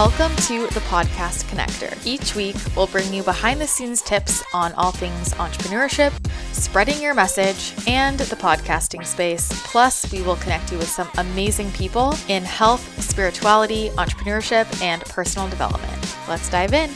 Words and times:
Welcome 0.00 0.34
to 0.46 0.66
the 0.68 0.80
Podcast 0.88 1.44
Connector. 1.50 1.94
Each 2.06 2.34
week, 2.34 2.56
we'll 2.74 2.86
bring 2.86 3.12
you 3.12 3.22
behind 3.22 3.60
the 3.60 3.66
scenes 3.66 4.00
tips 4.00 4.42
on 4.54 4.72
all 4.72 4.92
things 4.92 5.34
entrepreneurship, 5.34 6.10
spreading 6.54 7.02
your 7.02 7.12
message, 7.12 7.74
and 7.86 8.18
the 8.18 8.34
podcasting 8.34 9.04
space. 9.04 9.50
Plus, 9.66 10.10
we 10.10 10.22
will 10.22 10.36
connect 10.36 10.72
you 10.72 10.78
with 10.78 10.88
some 10.88 11.10
amazing 11.18 11.70
people 11.72 12.14
in 12.28 12.44
health, 12.44 12.80
spirituality, 13.02 13.90
entrepreneurship, 13.90 14.80
and 14.80 15.02
personal 15.02 15.50
development. 15.50 16.16
Let's 16.26 16.48
dive 16.48 16.72
in. 16.72 16.90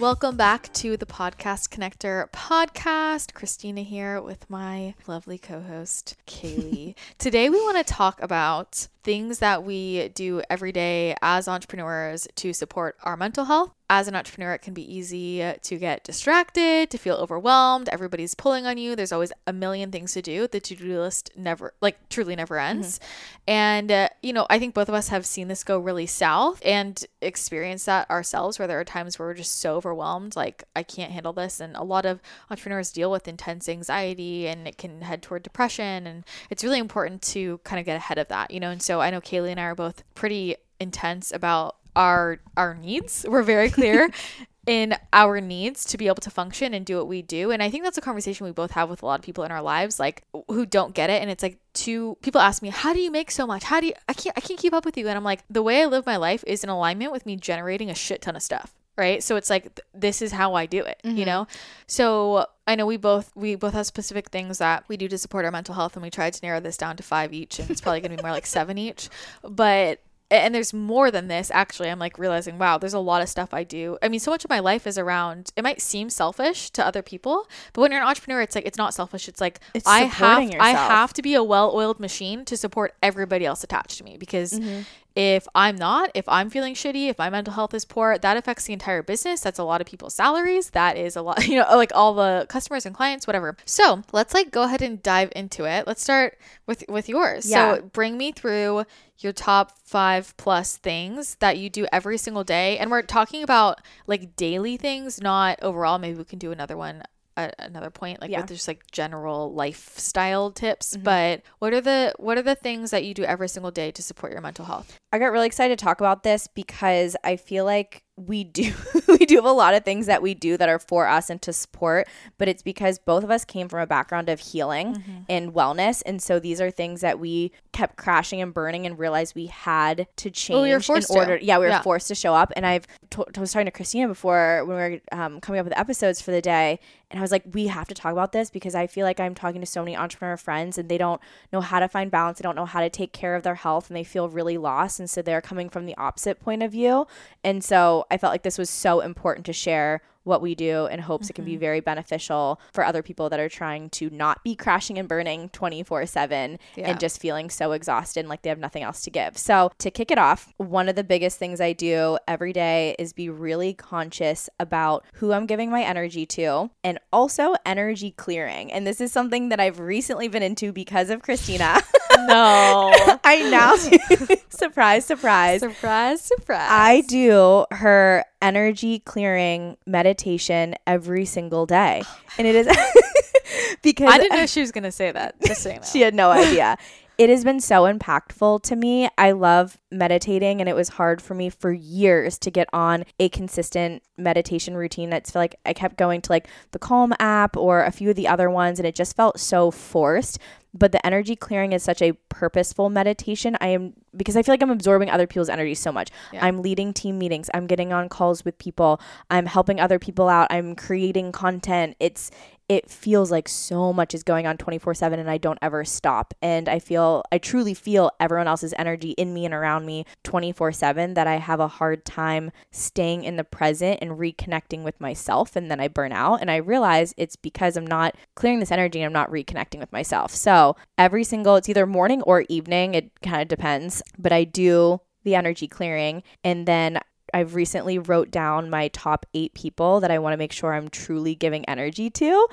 Welcome 0.00 0.38
back 0.38 0.72
to 0.72 0.96
the 0.96 1.04
Podcast 1.04 1.68
Connector 1.68 2.30
podcast. 2.30 3.34
Christina 3.34 3.82
here 3.82 4.22
with 4.22 4.48
my 4.48 4.94
lovely 5.06 5.36
co 5.36 5.60
host, 5.60 6.16
Kayleigh. 6.26 6.94
Today, 7.18 7.50
we 7.50 7.58
want 7.58 7.76
to 7.76 7.84
talk 7.84 8.22
about 8.22 8.88
things 9.04 9.40
that 9.40 9.62
we 9.62 10.08
do 10.08 10.40
every 10.48 10.72
day 10.72 11.14
as 11.20 11.48
entrepreneurs 11.48 12.26
to 12.36 12.54
support 12.54 12.96
our 13.02 13.14
mental 13.14 13.44
health. 13.44 13.72
As 13.92 14.06
an 14.06 14.14
entrepreneur, 14.14 14.52
it 14.52 14.62
can 14.62 14.74
be 14.74 14.94
easy 14.94 15.40
to 15.62 15.76
get 15.76 16.04
distracted, 16.04 16.90
to 16.90 16.98
feel 16.98 17.16
overwhelmed. 17.16 17.88
Everybody's 17.88 18.34
pulling 18.36 18.66
on 18.66 18.78
you. 18.78 18.94
There's 18.94 19.10
always 19.10 19.32
a 19.48 19.52
million 19.52 19.90
things 19.90 20.12
to 20.12 20.22
do. 20.22 20.46
The 20.46 20.60
to 20.60 20.76
do 20.76 21.00
list 21.00 21.30
never, 21.36 21.74
like, 21.80 22.08
truly 22.08 22.36
never 22.36 22.60
ends. 22.60 22.98
Mm-hmm. 22.98 23.42
And, 23.48 23.90
uh, 23.92 24.08
you 24.22 24.32
know, 24.32 24.46
I 24.50 24.58
think 24.58 24.74
both 24.74 24.88
of 24.88 24.94
us 24.94 25.08
have 25.08 25.24
seen 25.24 25.48
this 25.48 25.64
go 25.64 25.78
really 25.78 26.06
south 26.06 26.60
and 26.64 27.02
experienced 27.22 27.86
that 27.86 28.08
ourselves, 28.10 28.58
where 28.58 28.68
there 28.68 28.78
are 28.78 28.84
times 28.84 29.18
where 29.18 29.26
we're 29.26 29.34
just 29.34 29.60
so 29.60 29.76
overwhelmed, 29.76 30.36
like, 30.36 30.62
I 30.76 30.82
can't 30.82 31.10
handle 31.10 31.32
this. 31.32 31.58
And 31.58 31.74
a 31.74 31.82
lot 31.82 32.06
of 32.06 32.20
entrepreneurs 32.50 32.92
deal 32.92 33.10
with 33.10 33.26
intense 33.26 33.68
anxiety 33.68 34.46
and 34.46 34.68
it 34.68 34.76
can 34.76 35.00
head 35.00 35.22
toward 35.22 35.42
depression. 35.42 36.06
And 36.06 36.24
it's 36.50 36.62
really 36.62 36.78
important 36.78 37.22
to 37.22 37.58
kind 37.64 37.80
of 37.80 37.86
get 37.86 37.96
ahead 37.96 38.18
of 38.18 38.28
that, 38.28 38.50
you 38.50 38.60
know? 38.60 38.70
And 38.70 38.82
so 38.82 38.90
so 38.90 39.00
I 39.00 39.10
know 39.10 39.20
Kayleigh 39.20 39.52
and 39.52 39.60
I 39.60 39.66
are 39.66 39.76
both 39.76 40.02
pretty 40.16 40.56
intense 40.80 41.30
about 41.30 41.76
our 41.96 42.40
our 42.56 42.74
needs. 42.74 43.24
We're 43.28 43.42
very 43.42 43.70
clear 43.70 44.10
in 44.66 44.94
our 45.12 45.40
needs 45.40 45.84
to 45.84 45.96
be 45.96 46.06
able 46.06 46.20
to 46.20 46.30
function 46.30 46.74
and 46.74 46.84
do 46.84 46.96
what 46.96 47.08
we 47.08 47.22
do. 47.22 47.50
And 47.50 47.62
I 47.62 47.70
think 47.70 47.82
that's 47.82 47.98
a 47.98 48.02
conversation 48.02 48.44
we 48.44 48.52
both 48.52 48.72
have 48.72 48.90
with 48.90 49.02
a 49.02 49.06
lot 49.06 49.18
of 49.18 49.24
people 49.24 49.42
in 49.44 49.50
our 49.50 49.62
lives, 49.62 49.98
like 49.98 50.22
who 50.48 50.66
don't 50.66 50.94
get 50.94 51.10
it. 51.10 51.22
And 51.22 51.30
it's 51.30 51.42
like 51.42 51.58
two 51.72 52.16
people 52.22 52.40
ask 52.40 52.62
me, 52.62 52.68
How 52.68 52.92
do 52.92 53.00
you 53.00 53.10
make 53.10 53.30
so 53.30 53.46
much? 53.46 53.64
How 53.64 53.80
do 53.80 53.88
you 53.88 53.94
I 54.08 54.12
can't 54.12 54.36
I 54.36 54.40
can't 54.40 54.60
keep 54.60 54.72
up 54.72 54.84
with 54.84 54.96
you? 54.96 55.08
And 55.08 55.16
I'm 55.16 55.24
like, 55.24 55.42
the 55.48 55.62
way 55.62 55.82
I 55.82 55.86
live 55.86 56.06
my 56.06 56.16
life 56.16 56.44
is 56.46 56.62
in 56.62 56.70
alignment 56.70 57.12
with 57.12 57.26
me 57.26 57.36
generating 57.36 57.90
a 57.90 57.94
shit 57.94 58.22
ton 58.22 58.36
of 58.36 58.42
stuff 58.42 58.74
right 58.96 59.22
so 59.22 59.36
it's 59.36 59.48
like 59.48 59.62
th- 59.62 59.86
this 59.94 60.20
is 60.20 60.32
how 60.32 60.54
i 60.54 60.66
do 60.66 60.84
it 60.84 61.00
mm-hmm. 61.04 61.16
you 61.16 61.24
know 61.24 61.46
so 61.86 62.44
i 62.66 62.74
know 62.74 62.84
we 62.84 62.96
both 62.96 63.32
we 63.34 63.54
both 63.54 63.72
have 63.72 63.86
specific 63.86 64.28
things 64.28 64.58
that 64.58 64.84
we 64.88 64.96
do 64.96 65.08
to 65.08 65.16
support 65.16 65.44
our 65.44 65.50
mental 65.50 65.74
health 65.74 65.94
and 65.96 66.02
we 66.02 66.10
tried 66.10 66.32
to 66.32 66.44
narrow 66.44 66.60
this 66.60 66.76
down 66.76 66.96
to 66.96 67.02
five 67.02 67.32
each 67.32 67.58
and 67.58 67.70
it's 67.70 67.80
probably 67.80 68.00
going 68.00 68.10
to 68.10 68.16
be 68.16 68.22
more 68.22 68.32
like 68.32 68.46
seven 68.46 68.76
each 68.76 69.08
but 69.42 70.00
and 70.30 70.54
there's 70.54 70.72
more 70.72 71.10
than 71.10 71.28
this 71.28 71.50
actually 71.52 71.90
i'm 71.90 71.98
like 71.98 72.18
realizing 72.18 72.58
wow 72.58 72.78
there's 72.78 72.94
a 72.94 72.98
lot 72.98 73.20
of 73.22 73.28
stuff 73.28 73.52
i 73.52 73.64
do 73.64 73.98
i 74.02 74.08
mean 74.08 74.20
so 74.20 74.30
much 74.30 74.44
of 74.44 74.50
my 74.50 74.60
life 74.60 74.86
is 74.86 74.96
around 74.96 75.52
it 75.56 75.62
might 75.62 75.80
seem 75.80 76.08
selfish 76.08 76.70
to 76.70 76.84
other 76.84 77.02
people 77.02 77.48
but 77.72 77.82
when 77.82 77.90
you're 77.90 78.00
an 78.00 78.06
entrepreneur 78.06 78.40
it's 78.40 78.54
like 78.54 78.66
it's 78.66 78.78
not 78.78 78.94
selfish 78.94 79.28
it's 79.28 79.40
like 79.40 79.60
it's 79.74 79.86
i 79.86 80.00
have 80.00 80.42
yourself. 80.44 80.62
i 80.62 80.70
have 80.70 81.12
to 81.12 81.22
be 81.22 81.34
a 81.34 81.42
well-oiled 81.42 81.98
machine 82.00 82.44
to 82.44 82.56
support 82.56 82.94
everybody 83.02 83.44
else 83.44 83.64
attached 83.64 83.98
to 83.98 84.04
me 84.04 84.16
because 84.16 84.52
mm-hmm. 84.52 84.82
If 85.16 85.48
I'm 85.54 85.76
not, 85.76 86.10
if 86.14 86.28
I'm 86.28 86.50
feeling 86.50 86.74
shitty, 86.74 87.08
if 87.08 87.18
my 87.18 87.30
mental 87.30 87.54
health 87.54 87.74
is 87.74 87.84
poor, 87.84 88.16
that 88.18 88.36
affects 88.36 88.64
the 88.64 88.72
entire 88.72 89.02
business. 89.02 89.40
That's 89.40 89.58
a 89.58 89.64
lot 89.64 89.80
of 89.80 89.86
people's 89.86 90.14
salaries. 90.14 90.70
That 90.70 90.96
is 90.96 91.16
a 91.16 91.22
lot, 91.22 91.46
you 91.48 91.56
know, 91.56 91.66
like 91.76 91.90
all 91.94 92.14
the 92.14 92.46
customers 92.48 92.86
and 92.86 92.94
clients, 92.94 93.26
whatever. 93.26 93.56
So 93.64 94.02
let's 94.12 94.34
like 94.34 94.50
go 94.50 94.62
ahead 94.62 94.82
and 94.82 95.02
dive 95.02 95.32
into 95.34 95.64
it. 95.64 95.86
Let's 95.86 96.02
start 96.02 96.38
with 96.66 96.84
with 96.88 97.08
yours. 97.08 97.48
Yeah. 97.48 97.76
So 97.76 97.82
bring 97.82 98.16
me 98.16 98.32
through 98.32 98.84
your 99.18 99.32
top 99.32 99.78
five 99.84 100.34
plus 100.36 100.76
things 100.76 101.36
that 101.40 101.58
you 101.58 101.68
do 101.68 101.86
every 101.92 102.16
single 102.16 102.44
day. 102.44 102.78
And 102.78 102.90
we're 102.90 103.02
talking 103.02 103.42
about 103.42 103.80
like 104.06 104.36
daily 104.36 104.76
things, 104.76 105.20
not 105.20 105.58
overall. 105.62 105.98
Maybe 105.98 106.18
we 106.18 106.24
can 106.24 106.38
do 106.38 106.52
another 106.52 106.76
one 106.76 107.02
a, 107.44 107.52
another 107.58 107.90
point 107.90 108.20
like 108.20 108.30
yeah. 108.30 108.40
with 108.40 108.48
just 108.48 108.68
like 108.68 108.90
general 108.90 109.52
lifestyle 109.52 110.50
tips 110.50 110.94
mm-hmm. 110.94 111.04
but 111.04 111.42
what 111.58 111.72
are 111.72 111.80
the 111.80 112.12
what 112.18 112.38
are 112.38 112.42
the 112.42 112.54
things 112.54 112.90
that 112.90 113.04
you 113.04 113.14
do 113.14 113.24
every 113.24 113.48
single 113.48 113.70
day 113.70 113.90
to 113.90 114.02
support 114.02 114.32
your 114.32 114.40
mental 114.40 114.64
health 114.64 114.98
i 115.12 115.18
got 115.18 115.32
really 115.32 115.46
excited 115.46 115.78
to 115.78 115.84
talk 115.84 116.00
about 116.00 116.22
this 116.22 116.46
because 116.46 117.16
i 117.24 117.36
feel 117.36 117.64
like 117.64 118.02
we 118.26 118.44
do 118.44 118.72
we 119.08 119.18
do 119.18 119.36
have 119.36 119.44
a 119.44 119.52
lot 119.52 119.74
of 119.74 119.84
things 119.84 120.06
that 120.06 120.22
we 120.22 120.34
do 120.34 120.56
that 120.56 120.68
are 120.68 120.78
for 120.78 121.06
us 121.08 121.30
and 121.30 121.40
to 121.42 121.52
support 121.52 122.06
but 122.38 122.48
it's 122.48 122.62
because 122.62 122.98
both 122.98 123.24
of 123.24 123.30
us 123.30 123.44
came 123.44 123.68
from 123.68 123.80
a 123.80 123.86
background 123.86 124.28
of 124.28 124.40
healing 124.40 124.94
mm-hmm. 124.94 125.18
and 125.28 125.54
wellness 125.54 126.02
and 126.06 126.22
so 126.22 126.38
these 126.38 126.60
are 126.60 126.70
things 126.70 127.00
that 127.00 127.18
we 127.18 127.50
kept 127.72 127.96
crashing 127.96 128.40
and 128.40 128.52
burning 128.52 128.86
and 128.86 128.98
realized 128.98 129.34
we 129.34 129.46
had 129.46 130.06
to 130.16 130.30
change 130.30 130.54
well, 130.54 130.62
we 130.62 130.72
were 130.72 130.80
forced 130.80 131.10
in 131.10 131.16
order 131.16 131.38
to. 131.38 131.44
yeah 131.44 131.58
we 131.58 131.64
were 131.64 131.70
yeah. 131.70 131.82
forced 131.82 132.08
to 132.08 132.14
show 132.14 132.34
up 132.34 132.52
and 132.56 132.66
i've 132.66 132.86
t- 133.10 133.22
I 133.36 133.40
was 133.40 133.52
talking 133.52 133.66
to 133.66 133.72
christina 133.72 134.08
before 134.08 134.64
when 134.64 134.76
we 134.76 134.82
were 134.82 135.00
um, 135.12 135.40
coming 135.40 135.58
up 135.58 135.64
with 135.64 135.78
episodes 135.78 136.20
for 136.20 136.30
the 136.30 136.42
day 136.42 136.78
and 137.10 137.18
i 137.18 137.22
was 137.22 137.32
like 137.32 137.42
we 137.52 137.68
have 137.68 137.88
to 137.88 137.94
talk 137.94 138.12
about 138.12 138.32
this 138.32 138.50
because 138.50 138.74
i 138.74 138.86
feel 138.86 139.06
like 139.06 139.20
i'm 139.20 139.34
talking 139.34 139.60
to 139.60 139.66
so 139.66 139.82
many 139.82 139.96
entrepreneur 139.96 140.36
friends 140.36 140.78
and 140.78 140.88
they 140.88 140.98
don't 140.98 141.20
know 141.52 141.60
how 141.60 141.80
to 141.80 141.88
find 141.88 142.10
balance 142.10 142.38
they 142.38 142.42
don't 142.42 142.56
know 142.56 142.66
how 142.66 142.80
to 142.80 142.90
take 142.90 143.12
care 143.12 143.34
of 143.34 143.42
their 143.42 143.54
health 143.54 143.88
and 143.88 143.96
they 143.96 144.04
feel 144.04 144.28
really 144.28 144.58
lost 144.58 144.98
and 144.98 145.08
so 145.08 145.22
they're 145.22 145.40
coming 145.40 145.68
from 145.68 145.86
the 145.86 145.96
opposite 145.96 146.40
point 146.40 146.62
of 146.62 146.72
view 146.72 147.06
and 147.44 147.62
so 147.64 148.04
I 148.10 148.18
felt 148.18 148.32
like 148.32 148.42
this 148.42 148.58
was 148.58 148.70
so 148.70 149.00
important 149.00 149.46
to 149.46 149.52
share 149.52 150.02
what 150.24 150.42
we 150.42 150.54
do 150.54 150.86
in 150.86 151.00
hopes 151.00 151.26
mm-hmm. 151.26 151.30
it 151.30 151.34
can 151.34 151.44
be 151.44 151.52
mm-hmm. 151.52 151.60
very 151.60 151.80
beneficial 151.80 152.60
for 152.72 152.84
other 152.84 153.02
people 153.02 153.30
that 153.30 153.40
are 153.40 153.48
trying 153.48 153.90
to 153.90 154.10
not 154.10 154.42
be 154.44 154.54
crashing 154.54 154.98
and 154.98 155.08
burning 155.08 155.48
24 155.50 156.06
7 156.06 156.58
and 156.76 157.00
just 157.00 157.20
feeling 157.20 157.50
so 157.50 157.72
exhausted 157.72 158.20
and 158.20 158.28
like 158.28 158.42
they 158.42 158.48
have 158.48 158.58
nothing 158.58 158.82
else 158.82 159.02
to 159.02 159.10
give. 159.10 159.36
So, 159.36 159.72
to 159.78 159.90
kick 159.90 160.10
it 160.10 160.18
off, 160.18 160.52
one 160.56 160.88
of 160.88 160.96
the 160.96 161.04
biggest 161.04 161.38
things 161.38 161.60
I 161.60 161.72
do 161.72 162.18
every 162.28 162.52
day 162.52 162.96
is 162.98 163.12
be 163.12 163.28
really 163.28 163.74
conscious 163.74 164.48
about 164.58 165.04
who 165.14 165.32
I'm 165.32 165.46
giving 165.46 165.70
my 165.70 165.82
energy 165.82 166.26
to 166.26 166.70
and 166.84 166.98
also 167.12 167.54
energy 167.64 168.10
clearing. 168.12 168.72
And 168.72 168.86
this 168.86 169.00
is 169.00 169.12
something 169.12 169.48
that 169.48 169.60
I've 169.60 169.80
recently 169.80 170.28
been 170.28 170.42
into 170.42 170.72
because 170.72 171.10
of 171.10 171.22
Christina. 171.22 171.80
no. 172.18 172.92
I 173.24 173.48
now 173.50 173.76
surprise, 174.48 175.04
surprise. 175.04 175.60
Surprise, 175.60 176.20
surprise. 176.20 176.68
I 176.70 177.02
do 177.02 177.66
her 177.70 178.24
energy 178.42 178.98
clearing 179.00 179.76
meditation 179.86 180.74
every 180.86 181.24
single 181.24 181.66
day. 181.66 182.02
And 182.38 182.46
it 182.46 182.54
is 182.54 182.66
because 183.82 184.12
I 184.12 184.18
didn't 184.18 184.38
know 184.38 184.46
she 184.46 184.60
was 184.60 184.72
going 184.72 184.84
to 184.84 184.92
say 184.92 185.12
that. 185.12 185.40
Just 185.42 185.62
saying 185.62 185.80
that. 185.82 185.86
she 185.88 186.00
had 186.00 186.14
no 186.14 186.30
idea. 186.32 186.76
it 187.18 187.28
has 187.28 187.44
been 187.44 187.60
so 187.60 187.82
impactful 187.82 188.62
to 188.62 188.76
me. 188.76 189.08
I 189.18 189.32
love 189.32 189.78
meditating 189.90 190.60
and 190.60 190.68
it 190.68 190.74
was 190.74 190.90
hard 190.90 191.20
for 191.20 191.34
me 191.34 191.50
for 191.50 191.72
years 191.72 192.38
to 192.38 192.50
get 192.50 192.68
on 192.72 193.04
a 193.18 193.28
consistent 193.28 194.02
meditation 194.16 194.76
routine. 194.76 195.12
It's 195.12 195.34
like 195.34 195.56
I 195.66 195.72
kept 195.72 195.96
going 195.96 196.22
to 196.22 196.32
like 196.32 196.48
the 196.72 196.78
Calm 196.78 197.12
app 197.18 197.56
or 197.56 197.84
a 197.84 197.90
few 197.92 198.10
of 198.10 198.16
the 198.16 198.28
other 198.28 198.50
ones 198.50 198.78
and 198.78 198.86
it 198.86 198.94
just 198.94 199.16
felt 199.16 199.38
so 199.40 199.70
forced 199.70 200.38
but 200.72 200.92
the 200.92 201.04
energy 201.04 201.36
clearing 201.36 201.72
is 201.72 201.82
such 201.82 202.00
a 202.02 202.12
purposeful 202.28 202.90
meditation. 202.90 203.56
I 203.60 203.68
am 203.68 203.94
because 204.16 204.36
I 204.36 204.42
feel 204.42 204.52
like 204.52 204.62
I'm 204.62 204.70
absorbing 204.70 205.10
other 205.10 205.26
people's 205.26 205.48
energy 205.48 205.74
so 205.74 205.92
much. 205.92 206.10
Yeah. 206.32 206.44
I'm 206.44 206.62
leading 206.62 206.92
team 206.92 207.18
meetings, 207.18 207.50
I'm 207.54 207.66
getting 207.66 207.92
on 207.92 208.08
calls 208.08 208.44
with 208.44 208.58
people, 208.58 209.00
I'm 209.30 209.46
helping 209.46 209.80
other 209.80 209.98
people 209.98 210.28
out, 210.28 210.48
I'm 210.50 210.74
creating 210.74 211.32
content. 211.32 211.96
It's 212.00 212.30
it 212.70 212.88
feels 212.88 213.32
like 213.32 213.48
so 213.48 213.92
much 213.92 214.14
is 214.14 214.22
going 214.22 214.46
on 214.46 214.56
24/7 214.56 215.18
and 215.18 215.28
I 215.28 215.38
don't 215.38 215.58
ever 215.60 215.84
stop. 215.84 216.34
And 216.40 216.68
I 216.68 216.78
feel 216.78 217.24
I 217.32 217.38
truly 217.38 217.74
feel 217.74 218.12
everyone 218.20 218.46
else's 218.46 218.72
energy 218.78 219.10
in 219.10 219.34
me 219.34 219.44
and 219.44 219.52
around 219.52 219.86
me 219.86 220.06
24/7 220.22 221.14
that 221.14 221.26
I 221.26 221.38
have 221.38 221.58
a 221.58 221.66
hard 221.66 222.04
time 222.04 222.52
staying 222.70 223.24
in 223.24 223.34
the 223.34 223.42
present 223.42 223.98
and 224.00 224.12
reconnecting 224.12 224.84
with 224.84 225.00
myself 225.00 225.56
and 225.56 225.68
then 225.68 225.80
I 225.80 225.88
burn 225.88 226.12
out 226.12 226.40
and 226.40 226.48
I 226.48 226.56
realize 226.56 227.12
it's 227.16 227.34
because 227.34 227.76
I'm 227.76 227.86
not 227.86 228.14
clearing 228.36 228.60
this 228.60 228.70
energy 228.70 229.00
and 229.00 229.06
I'm 229.06 229.12
not 229.12 229.32
reconnecting 229.32 229.80
with 229.80 229.90
myself. 229.90 230.32
So, 230.32 230.76
every 230.96 231.24
single 231.24 231.56
it's 231.56 231.68
either 231.68 231.86
morning 231.88 232.22
or 232.22 232.44
evening, 232.48 232.94
it 232.94 233.10
kind 233.20 233.42
of 233.42 233.48
depends, 233.48 234.00
but 234.16 234.32
I 234.32 234.44
do 234.44 235.00
the 235.24 235.34
energy 235.34 235.66
clearing 235.66 236.22
and 236.44 236.66
then 236.66 237.00
I've 237.32 237.54
recently 237.54 237.98
wrote 237.98 238.30
down 238.30 238.70
my 238.70 238.88
top 238.88 239.26
8 239.34 239.54
people 239.54 240.00
that 240.00 240.10
I 240.10 240.18
want 240.18 240.32
to 240.32 240.36
make 240.36 240.52
sure 240.52 240.74
I'm 240.74 240.88
truly 240.88 241.34
giving 241.34 241.68
energy 241.68 242.10
to 242.10 242.48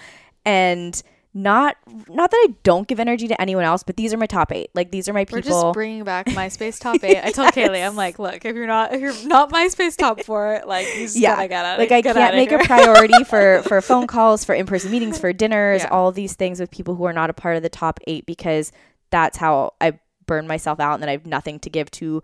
and 0.46 1.02
not 1.38 1.78
not 2.10 2.32
that 2.32 2.48
I 2.50 2.54
don't 2.64 2.88
give 2.88 3.00
energy 3.00 3.28
to 3.28 3.40
anyone 3.40 3.64
else, 3.64 3.84
but 3.84 3.96
these 3.96 4.12
are 4.12 4.18
my 4.18 4.26
top 4.26 4.52
eight. 4.52 4.72
Like 4.74 4.90
these 4.90 5.08
are 5.08 5.14
my 5.14 5.24
people. 5.24 5.38
We're 5.38 5.44
just 5.44 5.74
bringing 5.74 6.04
back 6.04 6.26
MySpace 6.28 6.80
top 6.80 7.04
eight. 7.04 7.24
I 7.24 7.32
told 7.32 7.56
yes. 7.56 7.70
Kayleigh, 7.70 7.86
I'm 7.86 7.96
like, 7.96 8.18
look, 8.18 8.44
if 8.44 8.56
you're 8.56 8.66
not 8.66 8.94
if 8.94 9.02
you're 9.02 9.28
not 9.28 9.52
MySpace 9.52 9.96
top 9.96 10.24
four, 10.24 10.64
like 10.66 10.88
you 10.96 11.04
just 11.04 11.16
yeah. 11.16 11.36
gotta 11.36 11.48
get 11.48 11.66
out. 11.66 11.80
Like 11.80 11.92
I 11.92 12.02
can't 12.02 12.36
make 12.36 12.52
a 12.52 12.60
priority 12.60 13.24
for 13.24 13.62
for 13.68 13.82
phone 13.82 14.08
calls, 14.08 14.44
for 14.44 14.56
in 14.56 14.66
person 14.66 14.90
meetings, 14.90 15.20
for 15.20 15.32
dinners, 15.32 15.84
yeah. 15.84 15.90
all 15.90 16.12
these 16.12 16.34
things 16.34 16.60
with 16.60 16.72
people 16.72 16.96
who 16.96 17.04
are 17.04 17.14
not 17.14 17.30
a 17.30 17.34
part 17.34 17.56
of 17.56 17.62
the 17.62 17.70
top 17.70 18.00
eight 18.08 18.26
because 18.26 18.72
that's 19.12 19.38
how 19.38 19.74
I 19.80 20.00
burn 20.26 20.48
myself 20.48 20.80
out 20.80 20.96
and 20.96 21.04
then 21.04 21.10
I 21.10 21.14
have 21.14 21.26
nothing 21.26 21.60
to 21.60 21.70
give 21.70 21.92
to 21.92 22.24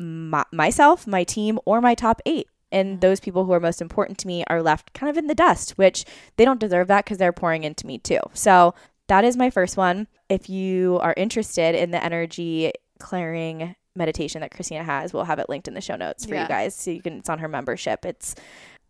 my, 0.00 0.44
myself, 0.52 1.06
my 1.06 1.24
team, 1.24 1.58
or 1.64 1.80
my 1.80 1.94
top 1.94 2.20
eight. 2.26 2.48
And 2.72 3.00
those 3.00 3.20
people 3.20 3.44
who 3.44 3.52
are 3.52 3.60
most 3.60 3.82
important 3.82 4.18
to 4.18 4.26
me 4.26 4.44
are 4.48 4.62
left 4.62 4.92
kind 4.92 5.10
of 5.10 5.16
in 5.16 5.26
the 5.26 5.34
dust, 5.34 5.72
which 5.72 6.04
they 6.36 6.44
don't 6.44 6.60
deserve 6.60 6.88
that 6.88 7.04
because 7.04 7.18
they're 7.18 7.32
pouring 7.32 7.64
into 7.64 7.86
me 7.86 7.98
too. 7.98 8.20
So 8.32 8.74
that 9.08 9.24
is 9.24 9.36
my 9.36 9.50
first 9.50 9.76
one. 9.76 10.06
If 10.28 10.48
you 10.48 10.98
are 11.02 11.14
interested 11.16 11.74
in 11.74 11.90
the 11.90 12.02
energy 12.02 12.72
clearing 13.00 13.74
meditation 13.96 14.40
that 14.40 14.52
Christina 14.52 14.84
has. 14.84 15.12
We'll 15.12 15.24
have 15.24 15.38
it 15.38 15.48
linked 15.48 15.68
in 15.68 15.74
the 15.74 15.80
show 15.80 15.96
notes 15.96 16.24
for 16.24 16.34
Yeah. 16.34 16.42
you 16.42 16.48
guys. 16.48 16.74
So 16.74 16.90
you 16.90 17.02
can, 17.02 17.18
it's 17.18 17.28
on 17.28 17.40
her 17.40 17.48
membership. 17.48 18.04
It's 18.04 18.34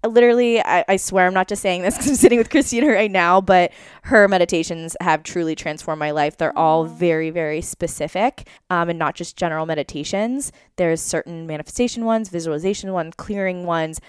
literally, 0.06 0.61
I, 0.61 0.85
I 0.88 0.97
swear 0.97 1.26
I'm 1.26 1.35
not 1.35 1.49
just 1.49 1.62
saying 1.62 1.82
this 1.82 1.94
because 1.97 2.11
I'm 2.11 2.17
sitting 2.17 2.38
with 2.38 2.50
Christina 2.50 2.88
right 2.88 3.11
now, 3.11 3.41
but 3.41 3.73
her 4.05 4.29
meditations 4.29 4.97
have 5.00 5.23
truly 5.23 5.55
transformed 5.55 5.99
my 5.99 6.11
life. 6.11 6.37
They're 6.37 6.56
all 6.58 6.85
very, 6.85 7.31
very 7.31 7.61
specific 7.61 8.49
um, 8.70 8.88
and 8.88 8.99
not 8.99 9.14
just 9.14 9.37
general 9.37 9.67
meditations. 9.67 10.52
There's 10.76 11.00
certain 11.00 11.47
manifestation 11.47 12.05
ones, 12.05 12.29
visualization 12.29 12.93
ones, 12.93 13.14
clearing 13.17 13.64
ones. 13.64 14.00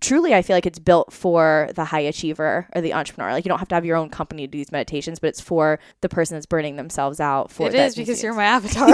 Truly, 0.00 0.34
I 0.34 0.42
feel 0.42 0.56
like 0.56 0.66
it's 0.66 0.78
built 0.78 1.12
for 1.12 1.68
the 1.74 1.84
high 1.84 2.00
achiever 2.00 2.66
or 2.74 2.80
the 2.80 2.94
entrepreneur. 2.94 3.32
Like, 3.32 3.44
you 3.44 3.48
don't 3.50 3.58
have 3.58 3.68
to 3.68 3.74
have 3.74 3.84
your 3.84 3.96
own 3.96 4.08
company 4.08 4.46
to 4.46 4.50
do 4.50 4.58
these 4.58 4.72
meditations, 4.72 5.18
but 5.18 5.28
it's 5.28 5.40
for 5.40 5.78
the 6.00 6.08
person 6.08 6.36
that's 6.36 6.46
burning 6.46 6.76
themselves 6.76 7.20
out. 7.20 7.50
For 7.50 7.68
It 7.68 7.74
is 7.74 7.94
because 7.96 8.22
you're 8.22 8.32
my 8.34 8.44
avatar. 8.56 8.88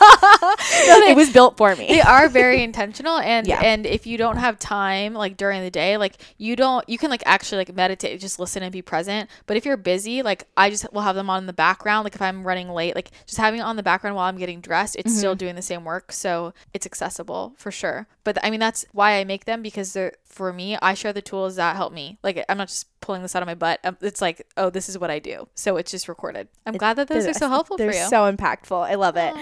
it 0.00 1.16
was 1.16 1.30
built 1.30 1.56
for 1.56 1.74
me. 1.76 1.86
they 1.88 2.00
are 2.00 2.28
very 2.28 2.62
intentional 2.68 3.18
and 3.18 3.46
Yeah. 3.46 3.60
and 3.62 3.86
if 3.86 4.06
you 4.06 4.18
don't 4.18 4.36
have 4.36 4.58
time 4.58 5.14
like 5.14 5.36
during 5.36 5.62
the 5.62 5.70
day 5.70 5.96
like 5.96 6.14
you 6.36 6.56
don't 6.56 6.86
you 6.88 6.98
can 6.98 7.10
like 7.10 7.22
actually 7.26 7.58
like 7.58 7.74
meditate 7.74 8.20
just 8.20 8.38
listen 8.38 8.62
and 8.62 8.72
be 8.72 8.82
present 8.82 9.28
but 9.46 9.56
if 9.56 9.64
you're 9.64 9.76
busy 9.76 10.22
like 10.22 10.44
i 10.56 10.70
just 10.70 10.90
will 10.92 11.02
have 11.02 11.16
them 11.16 11.30
on 11.30 11.42
in 11.42 11.46
the 11.46 11.52
background 11.52 12.04
like 12.04 12.14
if 12.14 12.22
i'm 12.22 12.46
running 12.46 12.68
late 12.70 12.94
like 12.94 13.10
just 13.26 13.38
having 13.38 13.60
it 13.60 13.62
on 13.62 13.76
the 13.76 13.82
background 13.82 14.16
while 14.16 14.26
i'm 14.28 14.36
getting 14.38 14.60
dressed 14.60 14.96
it's 14.96 15.16
still 15.16 15.28
Mm-hmm. 15.32 15.38
doing 15.38 15.54
the 15.56 15.62
same 15.62 15.84
work 15.84 16.10
so 16.12 16.52
it's 16.72 16.86
accessible 16.86 17.52
for 17.56 17.70
sure 17.70 18.06
but 18.24 18.34
th- 18.36 18.44
i 18.46 18.50
mean 18.50 18.60
that's 18.60 18.84
why 18.92 19.12
i 19.18 19.24
make 19.24 19.44
them 19.44 19.62
because 19.62 19.92
they're 19.92 20.12
it 20.24 20.27
for 20.28 20.52
me 20.52 20.76
i 20.82 20.94
share 20.94 21.12
the 21.12 21.22
tools 21.22 21.56
that 21.56 21.74
help 21.76 21.92
me 21.92 22.18
like 22.22 22.44
i'm 22.48 22.58
not 22.58 22.68
just 22.68 22.86
pulling 23.00 23.22
this 23.22 23.34
out 23.36 23.42
of 23.42 23.46
my 23.46 23.54
butt 23.54 23.80
Um, 23.84 23.96
it's 24.02 24.20
like 24.20 24.46
oh 24.56 24.70
this 24.70 24.88
is 24.88 24.98
what 24.98 25.10
i 25.10 25.18
do 25.18 25.48
so 25.54 25.76
it's 25.76 25.90
just 25.90 26.08
recorded 26.08 26.48
i'm 26.66 26.74
glad 26.76 26.96
that 26.96 27.08
those 27.08 27.26
are 27.26 27.32
so 27.34 27.48
helpful 27.48 27.76
They're 27.76 27.92
for 27.92 27.98
you 27.98 28.08
so 28.08 28.30
impactful. 28.30 28.88
I 28.88 28.94
love 28.96 29.16
it. 29.16 29.34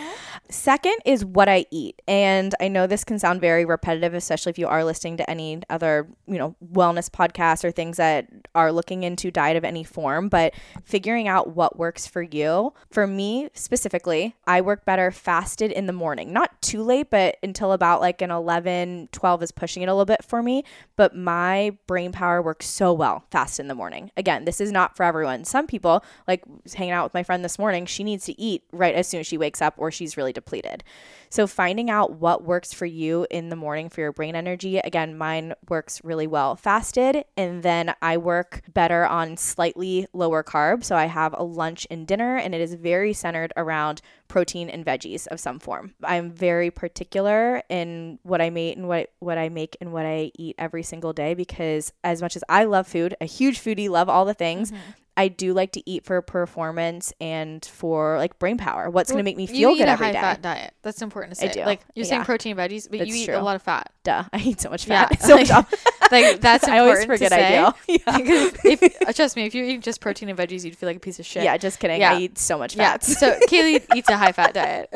Second 0.48 0.94
is 1.04 1.24
what 1.24 1.48
I 1.48 1.66
eat. 1.70 2.00
And 2.06 2.54
I 2.60 2.68
know 2.68 2.86
this 2.86 3.02
can 3.04 3.18
sound 3.18 3.40
very 3.40 3.64
repetitive, 3.64 4.14
especially 4.14 4.50
if 4.50 4.58
you 4.58 4.68
are 4.68 4.84
listening 4.84 5.16
to 5.16 5.28
any 5.28 5.60
other, 5.70 6.08
you 6.26 6.38
know, 6.38 6.54
wellness 6.72 7.10
podcasts 7.10 7.64
or 7.64 7.72
things 7.72 7.96
that 7.96 8.28
are 8.54 8.70
looking 8.70 9.02
into 9.02 9.30
diet 9.30 9.56
of 9.56 9.64
any 9.64 9.82
form, 9.82 10.28
but 10.28 10.54
figuring 10.84 11.26
out 11.26 11.56
what 11.56 11.78
works 11.78 12.06
for 12.06 12.22
you. 12.22 12.72
For 12.90 13.06
me 13.06 13.48
specifically, 13.54 14.36
I 14.46 14.60
work 14.60 14.84
better 14.84 15.10
fasted 15.10 15.72
in 15.72 15.86
the 15.86 15.92
morning. 15.92 16.32
Not 16.32 16.60
too 16.62 16.82
late, 16.82 17.10
but 17.10 17.36
until 17.42 17.72
about 17.72 18.00
like 18.00 18.22
an 18.22 18.30
11, 18.30 19.08
12 19.12 19.42
is 19.42 19.50
pushing 19.50 19.82
it 19.82 19.86
a 19.88 19.92
little 19.92 20.04
bit 20.04 20.24
for 20.24 20.42
me. 20.42 20.62
But 20.96 21.14
my 21.14 21.76
brain 21.87 22.12
power 22.12 22.40
works 22.40 22.67
so 22.67 22.93
well 22.93 23.25
fast 23.31 23.61
in 23.61 23.69
the 23.69 23.75
morning. 23.75 24.11
Again, 24.17 24.44
this 24.44 24.61
is 24.61 24.73
not 24.73 24.96
for 24.96 25.02
everyone. 25.02 25.44
Some 25.44 25.67
people, 25.67 26.05
like 26.26 26.43
hanging 26.75 26.93
out 26.93 27.05
with 27.05 27.14
my 27.14 27.23
friend 27.23 27.44
this 27.44 27.58
morning, 27.58 27.87
she 27.87 28.02
needs 28.05 28.25
to 28.26 28.40
eat 28.40 28.64
right 28.73 28.94
as 28.94 29.06
soon 29.06 29.20
as 29.20 29.26
she 29.26 29.37
wakes 29.37 29.61
up 29.61 29.75
or 29.76 29.90
she's 29.90 30.17
really 30.17 30.32
depleted. 30.32 30.82
So 31.31 31.46
finding 31.46 31.90
out 31.90 32.14
what 32.14 32.44
works 32.44 32.73
for 32.73 32.87
you 32.87 33.26
in 33.31 33.49
the 33.49 33.56
morning 33.56 33.88
for 33.88 34.00
your 34.00 34.12
brain 34.12 34.37
energy. 34.37 34.78
Again, 34.78 35.17
mine 35.17 35.55
works 35.69 36.00
really 36.05 36.26
well 36.26 36.56
fasted 36.56 37.25
and 37.37 37.62
then 37.62 37.94
I 38.02 38.17
work 38.17 38.62
better 38.73 39.06
on 39.06 39.37
slightly 39.37 40.06
lower 40.12 40.43
carbs. 40.43 40.84
So 40.84 40.96
I 40.96 41.06
have 41.06 41.34
a 41.37 41.43
lunch 41.43 41.87
and 41.90 42.06
dinner 42.06 42.37
and 42.37 42.55
it 42.55 42.61
is 42.61 42.75
very 42.75 43.12
centered 43.12 43.52
around 43.56 44.02
protein 44.28 44.69
and 44.69 44.84
veggies 44.84 45.26
of 45.28 45.40
some 45.40 45.58
form. 45.58 45.94
I'm 46.02 46.31
very 46.31 46.70
particular 46.70 47.62
in 47.69 48.19
what 48.23 48.40
I 48.40 48.50
make 48.50 48.76
and 48.76 48.88
what 48.88 49.11
what 49.20 49.38
I 49.38 49.49
make 49.49 49.76
and 49.81 49.93
what 49.93 50.06
I 50.06 50.32
eat 50.37 50.56
every 50.58 50.82
single 50.82 51.12
day 51.12 51.34
because 51.34 51.93
as 52.02 52.20
much 52.20 52.37
as 52.37 52.44
I 52.49 52.64
love 52.64 52.87
food, 52.87 53.17
a 53.20 53.25
huge 53.25 53.61
foodie, 53.61 53.88
love 53.88 54.08
all 54.08 54.25
the 54.25 54.34
things, 54.34 54.70
mm-hmm. 54.70 54.90
I 55.16 55.28
do 55.28 55.54
like 55.54 55.72
to 55.72 55.90
eat 55.90 56.04
for 56.04 56.20
performance 56.22 57.12
and 57.20 57.64
for 57.64 58.18
like 58.18 58.38
brain 58.38 58.58
power. 58.58 58.90
What's 58.90 59.10
going 59.10 59.18
to 59.18 59.24
make 59.24 59.36
me 59.36 59.46
feel 59.46 59.74
good 59.74 59.88
every 59.88 60.06
day? 60.06 60.12
you 60.12 60.14
eat 60.14 60.16
a 60.16 60.20
high 60.20 60.32
fat 60.34 60.42
diet 60.42 60.74
that's 60.82 61.00
important 61.02 61.34
to 61.34 61.40
say 61.40 61.48
I 61.48 61.52
do. 61.52 61.60
like 61.64 61.80
you're 61.94 62.04
saying 62.04 62.24
protein 62.24 62.58
and 62.58 62.60
veggies 62.70 62.88
but 62.90 62.98
That's 62.98 63.10
you 63.10 63.16
eat 63.16 63.24
true. 63.26 63.36
a 63.36 63.40
lot 63.40 63.56
of 63.56 63.62
fat 63.62 63.92
Duh, 64.04 64.22
I 64.32 64.38
eat 64.38 64.60
so 64.60 64.70
much 64.70 64.84
fat. 64.84 65.08
Yeah, 65.10 65.18
so 65.26 65.36
much 65.38 65.50
like- 66.12 66.40
that's 66.40 66.64
important 66.64 66.70
I 66.70 66.78
always 66.78 67.00
to 67.00 67.06
forget 67.06 67.30
say. 67.32 67.58
I 67.58 67.70
do. 67.70 67.76
Yeah. 67.88 68.50
if 68.64 69.02
uh, 69.08 69.12
trust 69.12 69.34
me, 69.36 69.46
if 69.46 69.54
you 69.54 69.64
eat 69.64 69.82
just 69.82 70.00
protein 70.00 70.28
and 70.28 70.38
veggies, 70.38 70.64
you'd 70.64 70.76
feel 70.76 70.88
like 70.88 70.98
a 70.98 71.00
piece 71.00 71.18
of 71.18 71.26
shit. 71.26 71.42
yeah, 71.42 71.56
just 71.56 71.80
kidding. 71.80 72.00
Yeah. 72.00 72.12
I 72.12 72.20
eat 72.20 72.38
so 72.38 72.56
much 72.58 72.76
yeah. 72.76 72.92
fat. 72.92 73.04
So 73.04 73.36
Kayleigh 73.48 73.84
eats 73.96 74.08
a 74.08 74.16
high 74.16 74.30
fat 74.32 74.54
diet. 74.54 74.88